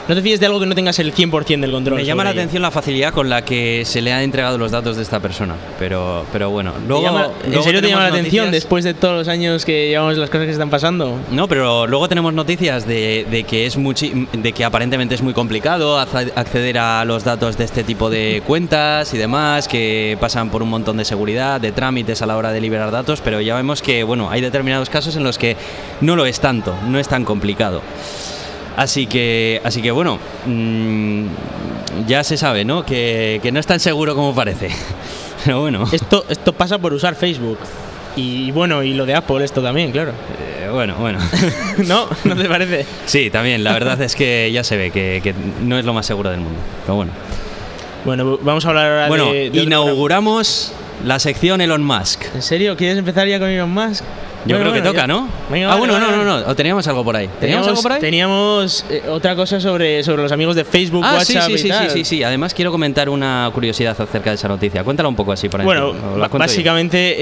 No 0.08 0.14
te 0.14 0.22
fíes 0.22 0.40
de 0.40 0.46
algo 0.46 0.60
que 0.60 0.68
no 0.68 0.76
tengas 0.76 1.00
el 1.00 1.14
100% 1.16 1.62
del 1.62 1.72
control. 1.72 1.98
Me 1.98 2.06
llama 2.06 2.24
la 2.24 2.30
ello. 2.30 2.40
atención 2.42 2.62
la 2.62 2.70
facilidad 2.70 3.12
con 3.12 3.28
la 3.28 3.44
que 3.44 3.84
se 3.86 4.02
le 4.04 4.14
han 4.14 4.22
entregado 4.22 4.56
los 4.60 4.70
datos 4.72 4.98
de 4.98 5.02
esta 5.02 5.20
persona, 5.20 5.56
pero, 5.80 6.26
pero 6.32 6.52
bueno. 6.52 6.74
¿Te 6.74 6.88
Luego, 6.88 7.04
llama- 7.04 7.30
¿En 7.44 7.50
luego 7.50 7.64
serio 7.64 7.82
te 7.82 7.90
llama 7.90 8.04
la 8.04 8.10
atención 8.10 8.52
después 8.52 8.84
de 8.84 8.94
todos 8.94 9.16
los 9.18 9.28
años 9.28 9.66
que 9.66 9.88
llevamos 9.90 10.16
las 10.18 10.30
cosas 10.30 10.46
que 10.46 10.52
están 10.52 10.70
pasando? 10.70 11.18
No, 11.32 11.48
pero 11.48 11.88
luego 11.88 12.08
tenemos 12.08 12.34
noticias 12.36 12.86
de, 12.88 13.26
de 13.32 13.44
que 13.46 13.66
es 13.66 13.80
muchi- 13.80 14.28
de 14.32 14.52
que 14.54 14.64
aparentemente 14.64 15.16
es 15.16 15.24
muy 15.24 15.34
complicado 15.34 15.98
acceder 16.00 16.78
a 16.78 17.04
los 17.04 17.24
datos 17.24 17.58
de 17.58 17.64
este 17.64 17.84
tipo 17.84 18.12
de 18.12 18.44
cuentas 18.48 19.12
y 19.14 19.18
demás, 19.18 19.68
que 19.68 20.18
pasan 20.20 20.52
por 20.52 20.62
un 20.62 20.70
montón 20.70 20.98
de 20.98 21.06
seguridad, 21.06 21.60
de 21.60 21.72
trámites 21.72 22.22
a 22.22 22.28
la 22.28 22.38
hora 22.38 22.52
de 22.52 22.62
liberar 22.62 22.92
datos, 22.92 23.22
pero 23.22 23.42
ya 23.42 23.56
vemos 23.56 23.82
que 23.82 24.04
bueno, 24.04 24.30
hay 24.30 24.42
determinados 24.42 24.90
casos 24.92 25.16
en 25.16 25.24
los 25.24 25.40
que 25.40 25.58
no 26.02 26.16
lo 26.16 26.28
es 26.28 26.40
tanto, 26.40 26.76
no 26.88 27.00
es 27.00 27.08
tan 27.08 27.26
complicado. 27.26 27.82
Así 28.76 29.08
que, 29.08 29.62
así 29.64 29.82
que 29.82 29.92
bueno, 29.92 30.20
mm, 30.46 31.26
ya 32.08 32.24
se 32.24 32.38
sabe, 32.38 32.66
¿no? 32.66 32.86
Que, 32.86 33.40
que 33.42 33.52
no 33.52 33.60
es 33.60 33.66
tan 33.68 33.80
seguro 33.80 34.16
como 34.16 34.34
parece. 34.36 34.70
Pero 35.46 35.62
bueno, 35.62 35.88
Esto, 35.92 36.26
esto 36.30 36.54
pasa 36.54 36.78
por 36.80 36.94
usar 36.94 37.16
Facebook. 37.16 37.60
Y 38.16 38.52
bueno, 38.52 38.82
y 38.82 38.94
lo 38.94 39.06
de 39.06 39.14
Apple, 39.14 39.44
esto 39.44 39.62
también, 39.62 39.92
claro. 39.92 40.12
eh, 40.40 40.70
bueno, 40.72 40.96
bueno. 40.96 41.20
¿No? 41.86 42.08
¿No 42.24 42.36
te 42.36 42.48
parece? 42.48 42.86
Sí, 43.06 43.30
también, 43.30 43.64
la 43.64 43.74
verdad 43.74 44.02
es 44.02 44.16
que 44.16 44.50
ya 44.52 44.64
se 44.64 44.78
ve 44.78 44.90
que, 44.92 45.20
que 45.22 45.34
no 45.64 45.78
es 45.78 45.86
lo 45.86 45.94
más 45.94 46.06
seguro 46.06 46.30
del 46.30 46.40
mundo. 46.40 46.60
Pero 46.86 46.96
bueno. 46.96 47.12
Bueno, 48.06 48.40
vamos 48.42 48.66
a 48.66 48.70
hablar 48.70 48.86
ahora 48.92 49.08
Bueno, 49.08 49.26
de, 49.32 49.50
de 49.50 49.50
otro 49.50 49.62
inauguramos 49.64 50.72
la 51.04 51.20
sección 51.20 51.60
Elon 51.62 51.84
Musk. 51.84 52.24
¿En 52.34 52.42
serio? 52.42 52.78
¿Quieres 52.78 52.98
empezar 52.98 53.28
ya 53.28 53.38
con 53.40 53.50
Elon 53.50 53.70
Musk? 53.72 54.04
Yo 54.46 54.58
Bueno, 54.58 54.72
creo 54.72 54.74
que 54.74 54.80
bueno, 54.80 54.92
toca, 54.92 55.02
ya. 55.02 55.08
¿no? 55.08 55.28
Venga, 55.50 55.72
ah, 55.74 55.76
bueno, 55.76 55.94
vale, 55.94 56.06
no, 56.06 56.12
vale. 56.12 56.24
no, 56.26 56.40
no. 56.42 56.48
¿O 56.52 56.56
teníamos 56.56 56.88
algo 56.88 57.04
por 57.04 57.16
ahí? 57.16 57.28
¿Teníamos, 57.40 57.68
algo 57.68 57.82
por 57.82 57.92
ahí? 57.94 58.00
teníamos, 58.02 58.86
eh, 58.92 59.02
otra 59.10 59.36
cosa 59.36 59.60
sobre, 59.60 60.04
sobre 60.04 60.22
los 60.22 60.32
amigos 60.32 60.56
de 60.56 60.64
Facebook, 60.66 61.02
ah, 61.04 61.16
WhatsApp 61.16 61.48
sí, 61.48 61.54
y 61.54 61.58
sí, 61.58 61.68
tal. 61.70 61.90
sí, 61.90 61.98
sí, 62.00 62.06
sí. 62.06 62.24
Además 62.24 62.54
quiero 62.54 62.72
comentar 62.72 63.10
una 63.10 63.50
curiosidad 63.54 64.00
acerca 64.00 64.30
de 64.30 64.36
esa 64.36 64.48
noticia. 64.48 64.84
Cuéntala 64.84 65.10
un 65.10 65.16
poco 65.16 65.32
así 65.32 65.50
por 65.50 65.64
Bueno, 65.64 65.90
encima, 65.90 66.08
o 66.08 66.12
la 66.12 66.18
ba- 66.26 66.30
cuento 66.30 66.38
yo. 66.46 66.52
básicamente 66.52 67.16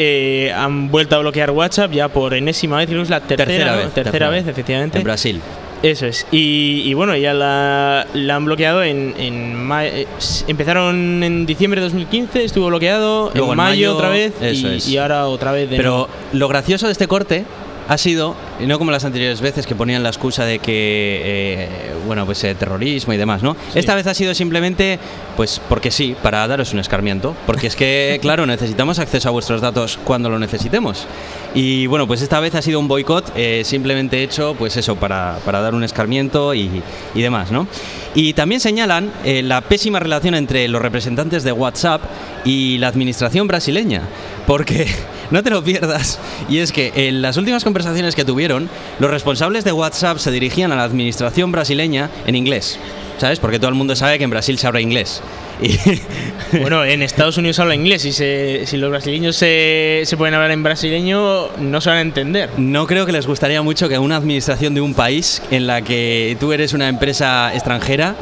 eh, 0.48 0.52
han 0.54 0.92
vuelto 0.92 1.16
a 1.16 1.20
bloquear 1.20 1.52
WhatsApp 1.52 1.92
ya 1.92 2.10
por 2.10 2.34
enésima 2.34 2.78
vez, 2.78 2.88
creo 2.88 3.00
que 3.00 3.04
es 3.04 3.10
la 3.10 3.22
tercera, 3.22 3.46
Tercera 3.48 3.72
¿no? 3.72 3.78
vez, 3.78 3.94
tercera 3.94 4.30
vez. 4.30 4.48
efectivamente. 4.48 4.98
En 4.98 5.04
Brasil. 5.06 5.42
Eso 5.84 6.06
es. 6.08 6.26
Y, 6.32 6.82
y 6.86 6.94
bueno, 6.94 7.16
ya 7.18 7.34
la, 7.34 8.08
la 8.14 8.36
han 8.38 8.46
bloqueado 8.46 8.84
en, 8.84 9.14
en 9.18 9.70
eh, 9.82 10.08
Empezaron 10.48 11.22
en 11.24 11.46
diciembre 11.46 11.82
de 11.82 11.88
2015, 11.88 12.44
estuvo 12.46 12.68
bloqueado, 12.68 13.32
Luego 13.36 13.48
en 13.48 13.52
en 13.52 13.58
mayo, 13.58 13.96
otra 13.96 14.08
vez 14.10 14.34
eso 14.42 14.68
y, 14.70 14.76
es. 14.78 14.88
y 14.88 14.98
ahora 14.98 15.28
otra 15.28 15.52
vez 15.52 15.70
de 15.70 15.76
Pero 15.76 15.90
nuevo. 15.92 16.10
lo 16.32 16.48
gracioso 16.48 16.86
de 16.88 16.94
este 16.94 17.08
corte 17.08 17.44
ha 17.88 17.98
sido, 17.98 18.36
no 18.60 18.80
como 18.80 18.92
las 18.92 19.06
anteriores 19.06 19.42
veces 19.42 19.68
que 19.68 19.76
ponían 19.76 20.04
la 20.04 20.10
excusa 20.10 20.46
de 20.46 20.60
que, 20.60 21.22
eh, 21.24 21.70
bueno, 22.06 22.26
pues 22.26 22.44
eh, 22.44 22.56
terrorismo 22.56 23.14
y 23.14 23.18
demás, 23.18 23.44
¿no? 23.44 23.56
Sí. 23.74 23.80
Esta 23.80 23.96
vez 23.96 24.08
ha 24.08 24.14
sido 24.14 24.34
simplemente, 24.34 25.00
pues 25.36 25.62
porque 25.70 25.92
sí, 25.92 26.16
para 26.22 26.48
daros 26.48 26.74
un 26.74 26.80
escarmiento. 26.80 27.36
Porque 27.46 27.68
es 27.68 27.76
que, 27.76 28.20
claro, 28.22 28.46
necesitamos 28.46 29.00
acceso 29.00 29.30
a 29.30 29.32
vuestros 29.32 29.62
datos 29.62 30.00
cuando 30.04 30.30
lo 30.30 30.40
necesitemos. 30.40 31.06
Y 31.54 31.88
bueno, 31.88 32.08
pues 32.08 32.22
esta 32.22 32.40
vez 32.40 32.56
ha 32.56 32.62
sido 32.62 32.80
un 32.80 32.88
boicot 32.88 33.32
eh, 33.36 33.64
simplemente 33.66 34.24
hecho, 34.24 34.56
pues 34.58 34.78
eso, 34.78 34.96
para, 34.96 35.38
para 35.46 35.62
dar 35.62 35.76
un 35.76 35.84
escarmiento 35.84 36.54
y, 36.54 36.82
y 37.14 37.22
demás, 37.22 37.52
¿no? 37.52 37.68
Y 38.16 38.34
también 38.34 38.62
señalan 38.62 39.12
eh, 39.24 39.42
la 39.42 39.62
pésima 39.62 40.00
relación 40.00 40.36
entre 40.36 40.68
los 40.68 40.82
representantes 40.82 41.44
de 41.44 41.52
WhatsApp 41.52 42.02
y 42.46 42.78
la 42.78 42.88
administración 42.88 43.48
brasileña. 43.48 44.04
Porque 44.48 44.88
no 45.32 45.42
te 45.44 45.50
lo 45.50 45.64
pierdas. 45.64 46.20
Y 46.50 46.60
es 46.60 46.72
que 46.72 46.92
en 46.96 47.22
las 47.22 47.38
últimas 47.38 47.64
conversaciones 47.64 48.16
que 48.16 48.26
tuvieron, 48.26 48.70
los 49.00 49.10
responsables 49.10 49.64
de 49.64 49.72
WhatsApp 49.72 50.18
se 50.18 50.32
dirigían 50.32 50.72
a 50.72 50.76
la 50.76 50.84
administración 50.84 51.52
brasileña 51.52 52.10
en 52.28 52.36
inglés. 52.36 52.80
¿Sabes? 53.20 53.40
Porque 53.40 53.60
todo 53.60 53.70
el 53.70 53.76
mundo 53.76 53.96
sabe 53.96 54.18
que 54.18 54.24
en 54.24 54.32
Brasil 54.32 54.58
se 54.58 54.68
habla 54.68 54.82
inglés. 54.82 55.22
Y 55.62 55.78
Bueno, 56.60 56.84
en 56.84 57.02
Estados 57.04 57.38
Unidos 57.38 57.60
habla 57.60 57.76
inglés 57.76 58.04
y 58.06 58.12
se- 58.12 58.64
si 58.66 58.76
los 58.78 58.90
brasileños 58.90 59.36
se, 59.36 60.02
se 60.04 60.18
pueden 60.18 60.34
hablar 60.34 60.52
en 60.52 60.64
brasileño, 60.64 61.48
no 61.60 61.80
se 61.80 61.90
van 61.90 62.00
a 62.00 62.02
entender. 62.02 62.50
no 62.58 62.86
creo 62.88 63.06
que 63.06 63.12
les 63.12 63.28
gustaría 63.28 63.62
mucho 63.62 63.88
que 63.88 63.98
una 64.00 64.18
administración 64.18 64.74
de 64.74 64.82
un 64.82 64.94
país 64.96 65.42
en 65.52 65.68
la 65.68 65.82
que 65.84 66.36
tú 66.40 66.54
eres 66.54 66.74
una 66.74 66.90
empresa 66.90 67.54
extranjera 67.54 68.16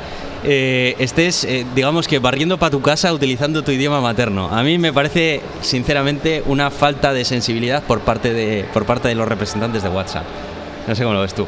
eh, 0.44 0.96
estés, 1.00 1.44
eh, 1.44 1.66
digamos 1.76 2.08
que 2.08 2.20
barriendo 2.20 2.58
para 2.58 2.72
tu 2.72 2.82
casa 2.82 3.14
utilizando 3.14 3.64
tu 3.64 3.72
idioma 3.72 4.02
materno. 4.02 4.50
A 4.50 4.64
mí 4.64 4.78
me 4.78 4.92
parece, 4.92 5.42
sinceramente, 5.62 6.44
una 6.46 6.72
falta 6.72 7.14
de 7.14 7.26
sensibilidad 7.26 7.84
por 7.84 8.02
parte 8.02 8.34
de, 8.34 8.66
por 8.74 8.86
parte 8.86 9.08
de 9.08 9.16
los 9.16 9.28
representantes 9.28 9.84
de 9.84 9.90
WhatsApp. 9.90 10.26
No 10.88 10.96
sé 10.96 11.04
cómo 11.04 11.14
lo 11.14 11.22
ves 11.22 11.34
tú. 11.34 11.48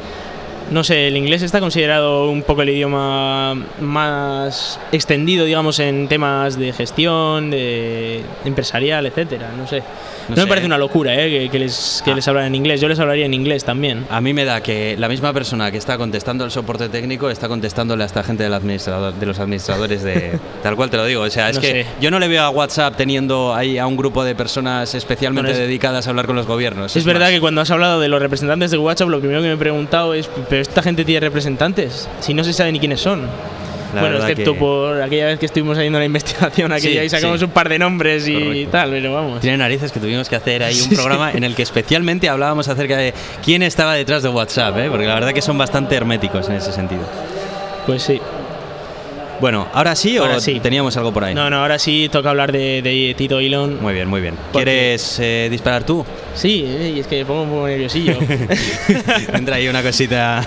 No 0.70 0.82
sé, 0.82 1.08
el 1.08 1.16
inglés 1.16 1.42
está 1.42 1.60
considerado 1.60 2.30
un 2.30 2.42
poco 2.42 2.62
el 2.62 2.70
idioma 2.70 3.54
más 3.80 4.80
extendido, 4.92 5.44
digamos, 5.44 5.78
en 5.78 6.08
temas 6.08 6.58
de 6.58 6.72
gestión, 6.72 7.50
de 7.50 8.22
empresarial, 8.44 9.06
etcétera. 9.06 9.50
No 9.56 9.66
sé. 9.66 9.78
No 9.80 10.30
No, 10.30 10.36
sé. 10.36 10.42
me 10.42 10.46
parece 10.46 10.66
una 10.66 10.78
locura, 10.78 11.14
¿eh? 11.14 11.28
Que, 11.28 11.50
que 11.50 11.58
les, 11.58 12.00
que 12.04 12.12
Ah. 12.12 12.14
les 12.14 12.26
hablan 12.28 12.46
en 12.46 12.54
inglés. 12.54 12.80
Yo 12.80 12.88
les 12.88 12.98
hablaría 12.98 13.26
en 13.26 13.34
inglés 13.34 13.62
también. 13.64 14.06
A 14.10 14.20
mí 14.22 14.32
me 14.32 14.46
da 14.46 14.62
que 14.62 14.96
la 14.98 15.08
misma 15.08 15.34
persona 15.34 15.70
que 15.70 15.76
está 15.76 15.98
contestando 15.98 16.44
el 16.46 16.50
soporte 16.50 16.88
técnico 16.88 17.28
está 17.28 17.46
contestándole 17.46 18.02
a 18.02 18.06
esta 18.06 18.22
gente 18.22 18.42
del 18.42 18.54
administrador, 18.54 19.12
de 19.14 19.26
los 19.26 19.38
administradores 19.38 20.02
de... 20.02 20.38
Tal 20.62 20.76
cual 20.76 20.88
te 20.88 20.96
lo 20.96 21.04
digo. 21.04 21.22
O 21.22 21.30
sea, 21.30 21.50
es 21.50 21.56
No 21.56 21.60
que 21.60 21.66
sé. 21.70 21.86
yo 22.00 22.10
no 22.10 22.18
le 22.18 22.28
veo 22.28 22.42
a 22.42 22.48
WhatsApp 22.50 22.96
teniendo 22.96 23.54
ahí 23.54 23.76
a 23.76 23.86
un 23.86 23.96
grupo 23.98 24.24
de 24.24 24.34
personas 24.34 24.94
especialmente 24.94 25.50
Bueno, 25.50 25.62
es- 25.62 25.68
dedicadas 25.68 26.06
a 26.06 26.10
hablar 26.10 26.26
con 26.26 26.36
los 26.36 26.46
gobiernos. 26.46 26.96
Es, 26.96 27.04
verdad 27.04 27.26
más, 27.26 27.30
que 27.32 27.40
cuando 27.40 27.60
has 27.60 27.70
hablado 27.70 28.00
de 28.00 28.08
los 28.08 28.20
representantes 28.22 28.70
de 28.70 28.78
WhatsApp, 28.78 29.08
lo 29.10 29.18
primero 29.20 29.42
que 29.42 29.48
me 29.48 29.54
he 29.54 29.58
preguntado 29.58 30.14
es, 30.14 30.26
¿pero 30.54 30.62
esta 30.62 30.82
gente 30.82 31.04
tiene 31.04 31.18
representantes? 31.18 32.08
Si 32.20 32.32
no 32.32 32.44
se 32.44 32.52
sabe 32.52 32.70
ni 32.70 32.78
quiénes 32.78 33.00
son. 33.00 33.22
La 33.92 34.00
bueno, 34.02 34.18
excepto 34.18 34.52
que- 34.52 34.58
por 34.60 35.02
aquella 35.02 35.26
vez 35.26 35.40
que 35.40 35.46
estuvimos 35.46 35.76
haciendo 35.76 35.98
la 35.98 36.04
investigación 36.04 36.70
aquella 36.70 37.00
Sí, 37.00 37.06
y 37.06 37.08
sacamos 37.10 37.40
sí. 37.40 37.44
un 37.44 37.50
par 37.50 37.68
de 37.68 37.76
nombres 37.80 38.28
y 38.28 38.34
Correcto. 38.34 38.70
tal, 38.70 38.90
pero 38.90 39.14
vamos. 39.14 39.40
Tiene 39.40 39.56
narices 39.56 39.90
que 39.90 39.98
tuvimos 39.98 40.28
que 40.28 40.36
hacer 40.36 40.62
ahí 40.62 40.80
un 40.80 40.88
Sí. 40.90 40.94
programa 40.94 41.32
en 41.32 41.42
el 41.42 41.56
que 41.56 41.64
especialmente 41.64 42.28
hablábamos 42.28 42.68
acerca 42.68 42.96
de 42.96 43.12
quién 43.44 43.64
estaba 43.64 43.94
detrás 43.94 44.22
de 44.22 44.28
WhatsApp, 44.28 44.78
¿eh? 44.78 44.86
porque 44.88 45.06
la 45.06 45.14
verdad 45.14 45.32
que 45.32 45.42
son 45.42 45.58
bastante 45.58 45.96
herméticos 45.96 46.48
en 46.48 46.54
ese 46.54 46.70
sentido. 46.70 47.02
Pues 47.84 48.04
sí. 48.04 48.20
Bueno, 49.40 49.66
¿ahora 49.72 49.94
sí 49.96 50.16
Ahora 50.16 50.36
o 50.36 50.40
sí. 50.40 50.60
teníamos 50.60 50.96
algo 50.96 51.12
por 51.12 51.24
ahí? 51.24 51.34
No, 51.34 51.50
no, 51.50 51.56
ahora 51.62 51.78
sí 51.78 52.08
toca 52.10 52.30
hablar 52.30 52.52
de, 52.52 52.82
de 52.82 53.14
Tito 53.16 53.40
Elon. 53.40 53.82
Muy 53.82 53.92
bien, 53.94 54.08
muy 54.08 54.20
bien. 54.20 54.34
¿Quieres 54.52 55.18
eh, 55.20 55.48
disparar 55.50 55.84
tú? 55.84 56.04
Sí, 56.34 56.64
eh, 56.66 56.92
y 56.96 57.00
es 57.00 57.06
que 57.06 57.18
me 57.18 57.24
pongo 57.26 57.42
un 57.42 57.48
poco 57.50 57.66
nerviosillo. 57.66 58.16
Entra 59.32 59.56
ahí 59.56 59.68
una 59.68 59.82
cosita. 59.82 60.46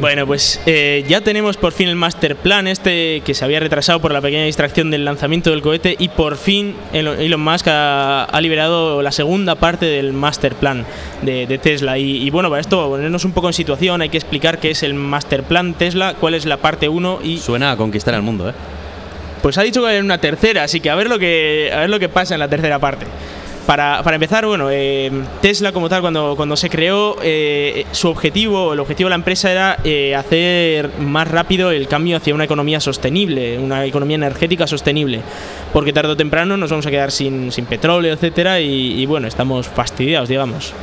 bueno, 0.00 0.26
pues 0.26 0.60
eh, 0.66 1.04
ya 1.08 1.20
tenemos 1.20 1.56
por 1.56 1.72
fin 1.72 1.88
el 1.88 1.96
master 1.96 2.36
plan 2.36 2.66
este 2.66 3.22
que 3.24 3.34
se 3.34 3.44
había 3.44 3.60
retrasado 3.60 4.00
por 4.00 4.12
la 4.12 4.20
pequeña 4.20 4.44
distracción 4.44 4.90
del 4.90 5.04
lanzamiento 5.04 5.50
del 5.50 5.62
cohete 5.62 5.96
y 5.98 6.08
por 6.08 6.36
fin 6.36 6.74
Elon, 6.92 7.20
Elon 7.20 7.40
Musk 7.40 7.68
ha, 7.68 8.24
ha 8.24 8.40
liberado 8.40 9.02
la 9.02 9.12
segunda 9.12 9.54
parte 9.54 9.86
del 9.86 10.12
master 10.12 10.54
plan 10.54 10.84
de, 11.22 11.46
de 11.46 11.58
Tesla. 11.58 11.98
Y, 11.98 12.22
y 12.22 12.30
bueno, 12.30 12.48
para 12.50 12.60
esto 12.60 12.88
ponernos 12.88 13.24
un 13.24 13.32
poco 13.32 13.48
en 13.48 13.54
situación 13.54 14.02
hay 14.02 14.08
que 14.08 14.18
explicar 14.18 14.58
qué 14.58 14.70
es 14.70 14.82
el 14.82 14.94
master 14.94 15.42
plan 15.44 15.74
Tesla, 15.74 16.14
cuál 16.18 16.34
es 16.34 16.46
la 16.46 16.56
parte 16.58 16.88
1 16.88 17.20
y 17.22 17.38
Suena 17.38 17.72
a 17.72 17.76
conquistar 17.76 18.13
el 18.16 18.22
mundo, 18.22 18.48
¿eh? 18.48 18.54
Pues 19.42 19.58
ha 19.58 19.62
dicho 19.62 19.82
que 19.82 19.92
va 19.94 20.00
una 20.00 20.18
tercera, 20.18 20.62
así 20.62 20.80
que 20.80 20.88
a 20.88 20.94
ver 20.94 21.08
lo 21.08 21.18
que, 21.18 21.70
a 21.74 21.80
ver 21.80 21.90
lo 21.90 21.98
que 21.98 22.08
pasa 22.08 22.34
en 22.34 22.40
la 22.40 22.48
tercera 22.48 22.78
parte. 22.78 23.06
Para, 23.66 24.02
para 24.02 24.16
empezar, 24.16 24.44
bueno, 24.44 24.68
eh, 24.70 25.10
Tesla 25.40 25.72
como 25.72 25.88
tal, 25.88 26.02
cuando, 26.02 26.34
cuando 26.36 26.54
se 26.54 26.68
creó, 26.68 27.16
eh, 27.22 27.86
su 27.92 28.08
objetivo, 28.08 28.74
el 28.74 28.80
objetivo 28.80 29.08
de 29.08 29.10
la 29.10 29.16
empresa 29.16 29.50
era 29.50 29.78
eh, 29.84 30.14
hacer 30.14 30.90
más 30.98 31.28
rápido 31.28 31.70
el 31.70 31.88
cambio 31.88 32.18
hacia 32.18 32.34
una 32.34 32.44
economía 32.44 32.78
sostenible, 32.80 33.58
una 33.58 33.86
economía 33.86 34.16
energética 34.16 34.66
sostenible. 34.66 35.22
Porque 35.72 35.94
tarde 35.94 36.12
o 36.12 36.16
temprano 36.16 36.58
nos 36.58 36.70
vamos 36.70 36.86
a 36.86 36.90
quedar 36.90 37.10
sin, 37.10 37.52
sin 37.52 37.64
petróleo, 37.64 38.12
etcétera, 38.12 38.60
y, 38.60 39.00
y 39.00 39.06
bueno, 39.06 39.28
estamos 39.28 39.66
fastidiados, 39.66 40.28
digamos. 40.28 40.74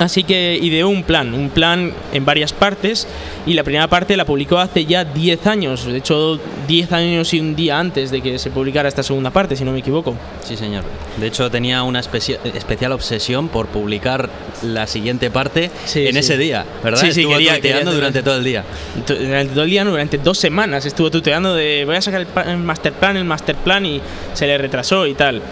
Así 0.00 0.24
que 0.24 0.58
ideó 0.60 0.88
un 0.88 1.02
plan, 1.04 1.34
un 1.34 1.50
plan 1.50 1.92
en 2.14 2.24
varias 2.24 2.54
partes 2.54 3.06
y 3.46 3.52
la 3.52 3.62
primera 3.62 3.86
parte 3.86 4.16
la 4.16 4.24
publicó 4.24 4.58
hace 4.58 4.86
ya 4.86 5.04
10 5.04 5.46
años, 5.46 5.84
de 5.84 5.98
hecho 5.98 6.40
10 6.66 6.90
años 6.92 7.32
y 7.34 7.38
un 7.40 7.54
día 7.54 7.78
antes 7.78 8.10
de 8.10 8.22
que 8.22 8.38
se 8.38 8.50
publicara 8.50 8.88
esta 8.88 9.02
segunda 9.02 9.30
parte, 9.30 9.56
si 9.56 9.64
no 9.64 9.72
me 9.72 9.80
equivoco. 9.80 10.16
Sí, 10.42 10.56
señor. 10.56 10.84
De 11.18 11.26
hecho 11.26 11.50
tenía 11.50 11.82
una 11.82 12.00
especia- 12.00 12.38
especial 12.54 12.92
obsesión 12.92 13.48
por 13.48 13.66
publicar 13.66 14.30
la 14.62 14.86
siguiente 14.86 15.30
parte 15.30 15.70
Sí, 15.84 16.06
en 16.06 16.14
sí. 16.14 16.18
ese 16.20 16.38
día, 16.38 16.64
¿verdad? 16.82 16.98
Sí, 16.98 17.12
sí, 17.12 17.20
Estuvo 17.20 17.34
quería- 17.34 17.52
tuiteando 17.52 17.78
quería- 17.90 17.94
durante 17.94 18.22
todo 18.22 18.36
el 18.38 18.44
día. 18.44 18.64
Durante 19.06 19.52
todo 19.52 19.64
el 19.64 19.70
día, 19.70 19.84
no, 19.84 19.90
durante 19.90 20.16
dos 20.16 20.38
semanas 20.38 20.86
estuvo 20.86 21.10
tuteando 21.10 21.54
de 21.54 21.84
voy 21.84 21.96
a 21.96 22.00
sacar 22.00 22.22
el, 22.22 22.50
el 22.50 22.56
master 22.56 22.94
plan, 22.94 23.18
el 23.18 23.24
master 23.26 23.54
plan 23.56 23.84
y 23.84 24.00
se 24.32 24.46
le 24.46 24.56
retrasó 24.56 25.06
y 25.06 25.12
tal. 25.12 25.42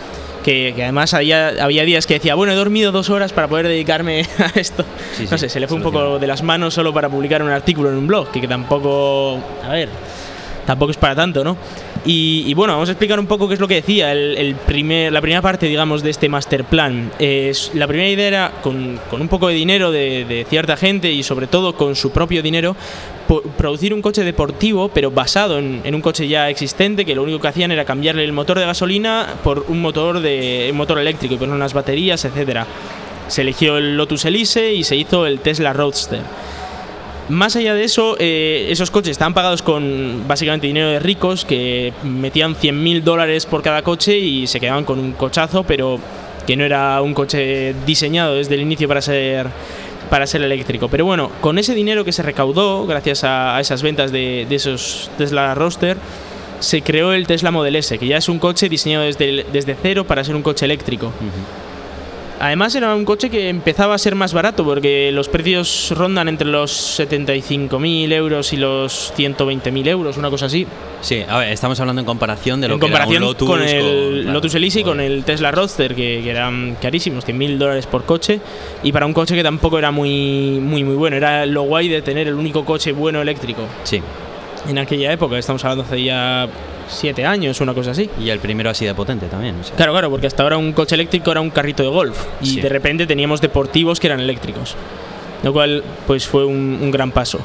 Que, 0.45 0.73
que 0.75 0.83
además 0.85 1.15
había, 1.15 1.49
había 1.63 1.85
días 1.85 2.07
que 2.07 2.15
decía, 2.15 2.35
bueno, 2.35 2.53
he 2.53 2.57
dormido 2.57 2.93
dos 2.93 3.11
horas 3.11 3.33
para 3.33 3.49
poder 3.49 3.67
dedicarme 3.69 4.27
a 4.39 4.59
esto. 4.59 4.85
Sí, 5.17 5.25
no 5.25 5.31
sí, 5.31 5.39
sé, 5.39 5.49
se 5.49 5.61
le 5.61 5.69
fue 5.69 5.77
un 5.77 5.83
poco 5.83 6.19
de 6.19 6.27
las 6.27 6.43
manos 6.43 6.75
solo 6.75 6.93
para 6.95 7.09
publicar 7.09 7.43
un 7.43 7.51
artículo 7.51 7.91
en 7.91 7.97
un 7.97 8.07
blog, 8.07 8.31
que, 8.31 8.41
que 8.41 8.49
tampoco, 8.49 9.39
a 9.65 9.69
ver, 9.71 9.89
tampoco 10.65 10.93
es 10.93 10.97
para 10.97 11.15
tanto, 11.15 11.43
¿no? 11.43 11.57
Y, 12.11 12.55
bueno, 12.55 12.73
vamos 12.73 12.89
a 12.89 12.93
explicar 12.93 13.21
un 13.21 13.27
poco 13.27 13.49
qué 13.49 13.53
es 13.55 13.61
lo 13.61 13.69
que 13.69 13.75
decía 13.75 14.13
el, 14.13 14.55
primer, 14.55 15.13
la 15.13 15.21
primera 15.21 15.43
parte, 15.43 15.67
digamos, 15.67 16.03
de 16.03 16.09
este 16.09 16.31
master 16.31 16.65
plan. 16.65 17.13
Es, 17.19 17.71
la 17.75 17.87
primera 17.87 18.09
idea 18.09 18.27
era, 18.27 18.53
con, 18.63 18.99
con 19.11 19.21
un 19.21 19.29
poco 19.29 19.49
de 19.49 19.55
dinero 19.55 19.91
de, 19.91 20.47
cierta 20.49 20.79
gente 20.79 21.13
y 21.13 21.23
sobre 21.23 21.49
todo 21.49 21.77
con 21.77 21.97
su 21.97 22.11
propio 22.11 22.43
dinero, 22.43 22.75
producir 23.59 23.93
un 23.93 24.01
coche 24.01 24.25
deportivo, 24.25 24.89
pero 24.89 25.11
basado 25.11 25.59
en, 25.59 25.95
un 25.95 26.01
coche 26.01 26.27
ya 26.27 26.49
existente, 26.49 27.05
que 27.05 27.15
lo 27.15 27.23
único 27.23 27.41
que 27.41 27.49
hacían 27.49 27.73
era 27.73 27.85
cambiarle 27.85 28.25
el 28.25 28.33
motor 28.33 28.59
de 28.59 28.65
gasolina 28.65 29.35
por 29.45 29.67
un 29.69 29.83
motor, 29.83 30.21
de, 30.21 30.69
un 30.71 30.79
motor 30.79 30.99
eléctrico 30.99 31.35
y 31.35 31.37
poner 31.37 31.57
unas 31.57 31.75
baterías, 31.75 32.25
etcétera. 32.25 32.67
Se 33.27 33.43
eligió 33.43 33.77
el 33.77 33.99
Lotus 33.99 34.25
Elise 34.25 34.73
y 34.73 34.83
se 34.83 34.97
hizo 34.97 35.27
el 35.27 35.41
Tesla 35.41 35.75
Roadster. 35.75 36.23
Más 37.29 37.57
allá 37.57 37.75
de 37.75 37.85
eso, 37.85 38.17
eh, 38.19 38.69
esos 38.71 38.91
coches 38.91 39.11
estaban 39.11 39.35
pagados 39.35 39.63
con 39.63 40.27
básicamente 40.27 40.67
dinero 40.67 40.89
de 40.89 40.99
ricos 40.99 41.45
que 41.45 41.93
metían 42.03 42.55
100.000 42.55 43.03
dólares 43.03 43.45
por 43.45 43.63
cada 43.63 43.83
coche 43.83 44.19
y 44.19 44.47
se 44.47 44.61
quedaban 44.61 44.85
con 44.85 44.99
un 44.99 45.13
cochazo, 45.13 45.63
pero 45.63 45.99
que 46.47 46.57
no 46.57 46.65
era 46.65 47.03
un 47.03 47.13
coche 47.13 47.75
diseñado 47.87 48.37
desde 48.37 48.55
el 48.55 48.63
inicio 48.63 48.89
para 48.89 49.03
ser 49.03 49.49
para 50.09 50.27
ser 50.27 50.43
eléctrico. 50.43 50.89
Pero 50.89 51.05
bueno, 51.05 51.31
con 51.43 51.59
ese 51.59 51.75
dinero 51.75 52.03
que 52.03 52.13
se 52.13 52.23
recaudó, 52.23 52.87
gracias 52.87 53.25
a, 53.25 53.61
esas 53.61 53.83
ventas 53.83 54.11
de, 54.11 54.47
de 54.49 54.55
esos 54.55 55.11
Tesla 55.19 55.55
Roadster, 55.55 55.99
se 56.61 56.83
creó 56.83 57.13
el 57.13 57.27
Tesla 57.27 57.51
Model 57.51 57.77
S, 57.77 57.99
que 57.99 58.07
ya 58.07 58.17
es 58.17 58.29
un 58.29 58.39
coche 58.39 58.69
diseñado 58.69 59.05
desde, 59.05 59.45
desde 59.53 59.77
cero 59.81 60.05
para 60.05 60.25
ser 60.25 60.35
un 60.35 60.43
coche 60.43 60.65
eléctrico. 60.65 61.13
Además 62.41 62.73
era 62.77 62.95
un 62.95 63.05
coche 63.05 63.31
que 63.31 63.49
empezaba 63.49 63.95
a 63.95 63.99
ser 63.99 64.15
más 64.15 64.33
barato 64.33 64.65
porque 64.65 65.11
los 65.13 65.29
precios 65.29 65.93
rondan 65.97 66.29
entre 66.29 66.47
los 66.47 66.71
75.000 67.01 68.13
euros 68.13 68.53
y 68.53 68.57
los 68.57 69.13
120.000 69.17 69.89
euros, 69.89 70.17
una 70.17 70.31
cosa 70.31 70.47
así. 70.47 70.65
Sí, 71.01 71.23
a 71.29 71.39
ver, 71.39 71.49
estamos 71.53 71.81
hablando 71.81 72.01
en 72.01 72.07
comparación 72.07 72.61
de 72.61 72.69
lo 72.69 72.75
en 72.75 72.81
que 72.81 72.87
era 72.87 72.95
un 72.95 73.01
comparación 73.01 73.23
Lotus 73.23 73.49
con 73.49 73.63
el 73.63 73.81
con- 73.81 74.13
claro, 74.23 74.33
Lotus 74.35 74.55
Elise 74.55 74.81
y 74.81 74.85
con 74.85 75.01
el 75.01 75.25
Tesla 75.25 75.51
Roadster, 75.51 75.95
que, 75.97 76.21
que 76.23 76.31
eran 76.31 76.77
carísimos, 76.81 77.27
100.000 77.27 77.59
dólares 77.59 77.87
por 77.87 78.05
coche. 78.05 78.41
Y 78.85 78.93
para 78.93 79.07
un 79.07 79.13
coche 79.15 79.35
que 79.35 79.43
tampoco 79.43 79.79
era 79.79 79.91
muy, 79.91 80.61
muy, 80.63 80.85
muy 80.85 80.95
bueno. 80.95 81.17
Era 81.17 81.45
lo 81.45 81.63
guay 81.63 81.89
de 81.89 82.03
tener 82.03 82.29
el 82.29 82.35
único 82.35 82.65
coche 82.65 82.93
bueno 82.93 83.21
eléctrico 83.21 83.63
Sí, 83.83 84.01
en 84.69 84.79
aquella 84.79 85.13
época. 85.13 85.37
Estamos 85.39 85.65
hablando 85.65 85.83
hace 85.85 86.03
ya 86.05 86.47
7 86.89 87.25
años, 87.27 87.61
una 87.61 87.75
cosa 87.75 87.93
así. 87.93 88.09
y 88.21 88.31
el 88.31 88.39
primero 88.39 88.71
así 88.71 88.85
de 88.85 88.95
potente 88.95 89.27
también. 89.27 89.57
o 89.61 89.65
sea. 89.65 89.77
Claro, 89.77 89.93
claro, 89.93 90.11
porque 90.11 90.27
hasta 90.27 90.43
ahora 90.43 90.57
un 90.59 90.73
coche 90.73 90.95
eléctrico 90.95 91.31
era 91.31 91.41
un 91.41 91.51
carrito 91.51 91.83
de 91.83 91.89
golf 91.89 92.19
y 92.41 92.47
Sí. 92.47 92.61
de 92.61 92.69
repente 92.69 93.07
teníamos 93.07 93.41
deportivos 93.41 94.01
que 94.01 94.07
eran 94.09 94.21
eléctricos, 94.21 94.75
lo 95.43 95.53
cual 95.53 95.83
pues 96.07 96.27
fue 96.27 96.45
un, 96.45 96.79
un 96.81 96.91
gran 96.91 97.11
paso. 97.13 97.39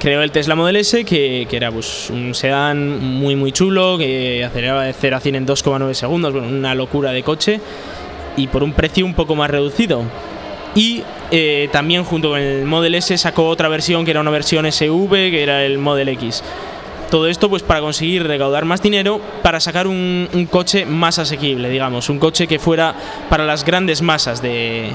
Creó 0.00 0.22
el 0.22 0.30
Tesla 0.30 0.54
Model 0.54 0.76
S, 0.76 1.04
que, 1.04 1.46
que 1.50 1.56
era 1.56 1.72
pues, 1.72 2.08
un 2.10 2.32
sedán 2.34 3.00
muy 3.02 3.34
muy 3.34 3.50
chulo, 3.50 3.98
que 3.98 4.44
aceleraba 4.44 4.84
de 4.84 4.92
0 4.92 5.16
a 5.16 5.20
100 5.20 5.34
en 5.34 5.46
2,9 5.46 5.92
segundos, 5.94 6.32
bueno, 6.32 6.46
una 6.48 6.74
locura 6.76 7.10
de 7.10 7.24
coche, 7.24 7.60
y 8.36 8.46
por 8.46 8.62
un 8.62 8.72
precio 8.74 9.04
un 9.04 9.14
poco 9.14 9.34
más 9.34 9.50
reducido. 9.50 10.02
Y 10.76 11.02
eh, 11.32 11.68
también 11.72 12.04
junto 12.04 12.28
con 12.30 12.38
el 12.38 12.64
Model 12.64 12.94
S 12.94 13.18
sacó 13.18 13.48
otra 13.48 13.68
versión, 13.68 14.04
que 14.04 14.12
era 14.12 14.20
una 14.20 14.30
versión 14.30 14.70
SV, 14.70 15.10
que 15.10 15.42
era 15.42 15.64
el 15.64 15.78
Model 15.78 16.08
X. 16.10 16.44
Todo 17.10 17.26
esto 17.26 17.48
pues 17.48 17.62
para 17.62 17.80
conseguir 17.80 18.26
recaudar 18.26 18.64
más 18.64 18.82
dinero 18.82 19.20
para 19.42 19.60
sacar 19.60 19.86
un, 19.86 20.28
un 20.32 20.46
coche 20.46 20.84
más 20.84 21.18
asequible, 21.18 21.70
digamos, 21.70 22.08
un 22.10 22.18
coche 22.18 22.46
que 22.46 22.58
fuera 22.58 22.94
para 23.30 23.44
las 23.46 23.64
grandes 23.64 24.02
masas 24.02 24.42
de, 24.42 24.90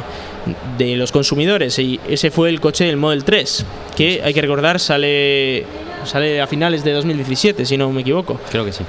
de 0.77 0.95
los 0.95 1.11
consumidores 1.11 1.79
y 1.79 1.99
ese 2.07 2.31
fue 2.31 2.49
el 2.49 2.59
coche 2.59 2.85
del 2.85 2.97
Model 2.97 3.23
3, 3.23 3.65
que 3.95 4.21
hay 4.23 4.33
que 4.33 4.41
recordar 4.41 4.79
sale 4.79 5.65
sale 6.05 6.41
a 6.41 6.47
finales 6.47 6.83
de 6.83 6.91
2017, 6.91 7.65
si 7.65 7.77
no 7.77 7.89
me 7.91 8.01
equivoco. 8.01 8.39
Creo 8.51 8.65
que 8.65 8.73
sí. 8.73 8.83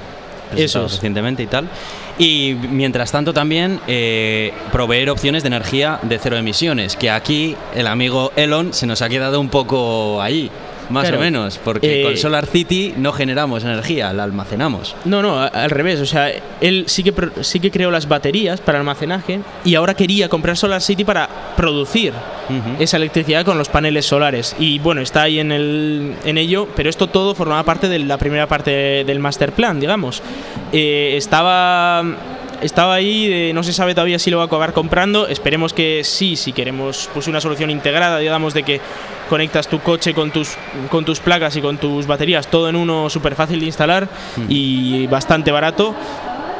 Eso 0.55 0.85
es. 0.85 0.93
recientemente 0.93 1.43
y 1.43 1.47
tal. 1.47 1.67
Y 2.17 2.55
mientras 2.69 3.11
tanto 3.11 3.33
también 3.33 3.79
eh, 3.87 4.53
proveer 4.71 5.09
opciones 5.09 5.43
de 5.43 5.47
energía 5.47 5.99
de 6.03 6.19
cero 6.19 6.37
emisiones, 6.37 6.95
que 6.95 7.09
aquí 7.09 7.55
el 7.75 7.87
amigo 7.87 8.31
Elon 8.35 8.73
se 8.73 8.85
nos 8.85 9.01
ha 9.01 9.09
quedado 9.09 9.39
un 9.39 9.49
poco 9.49 10.21
ahí, 10.21 10.49
más 10.89 11.03
Claro. 11.03 11.17
o 11.17 11.21
menos, 11.21 11.59
porque 11.63 12.01
Eh, 12.01 12.03
con 12.03 12.17
Solar 12.17 12.45
City 12.45 12.93
no 12.97 13.11
generamos 13.11 13.63
energía, 13.63 14.11
la 14.13 14.23
almacenamos. 14.23 14.95
No, 15.05 15.21
no, 15.21 15.39
al 15.41 15.69
revés. 15.69 15.99
O 16.01 16.05
sea, 16.05 16.31
él 16.61 16.85
sí 16.87 17.03
que, 17.03 17.13
sí 17.41 17.59
que 17.59 17.71
creó 17.71 17.91
las 17.91 18.07
baterías 18.07 18.61
para 18.61 18.79
almacenaje 18.79 19.39
y 19.63 19.75
ahora 19.75 19.93
quería 19.93 20.29
comprar 20.29 20.57
Solar 20.57 20.81
City 20.81 21.03
para 21.03 21.27
producir 21.55 22.13
esa 22.79 22.97
electricidad 22.97 23.43
con 23.43 23.57
los 23.57 23.69
paneles 23.69 24.05
solares. 24.05 24.55
Y 24.59 24.77
bueno, 24.79 25.01
está 25.01 25.23
ahí 25.23 25.39
en, 25.39 25.51
el, 25.51 26.15
en 26.25 26.37
ello, 26.37 26.67
pero 26.75 26.89
esto 26.89 27.07
todo 27.07 27.33
formaba 27.33 27.63
parte 27.63 27.89
de 27.89 27.99
la 27.99 28.17
primera 28.17 28.47
parte 28.47 29.03
del 29.03 29.19
master 29.19 29.51
plan, 29.51 29.79
digamos. 29.79 30.21
Eh, 30.71 31.13
estaba. 31.17 32.03
Estaba 32.61 32.95
ahí, 32.95 33.27
eh, 33.31 33.51
no 33.53 33.63
se 33.63 33.73
sabe 33.73 33.93
todavía 33.93 34.19
si 34.19 34.31
lo 34.31 34.37
va 34.37 34.43
a 34.43 34.45
acabar 34.47 34.73
comprando. 34.73 35.27
Esperemos 35.27 35.73
que 35.73 36.03
sí, 36.03 36.35
si 36.35 36.53
queremos 36.53 37.09
pues 37.13 37.27
una 37.27 37.41
solución 37.41 37.69
integrada, 37.69 38.17
digamos, 38.19 38.53
de 38.53 38.63
que 38.63 38.81
conectas 39.29 39.67
tu 39.67 39.79
coche 39.79 40.13
con 40.13 40.31
tus, 40.31 40.55
con 40.89 41.05
tus 41.05 41.19
placas 41.19 41.55
y 41.55 41.61
con 41.61 41.77
tus 41.77 42.07
baterías, 42.07 42.47
todo 42.47 42.69
en 42.69 42.75
uno 42.75 43.09
súper 43.09 43.35
fácil 43.35 43.59
de 43.59 43.65
instalar 43.65 44.07
y 44.49 45.07
bastante 45.07 45.51
barato. 45.51 45.95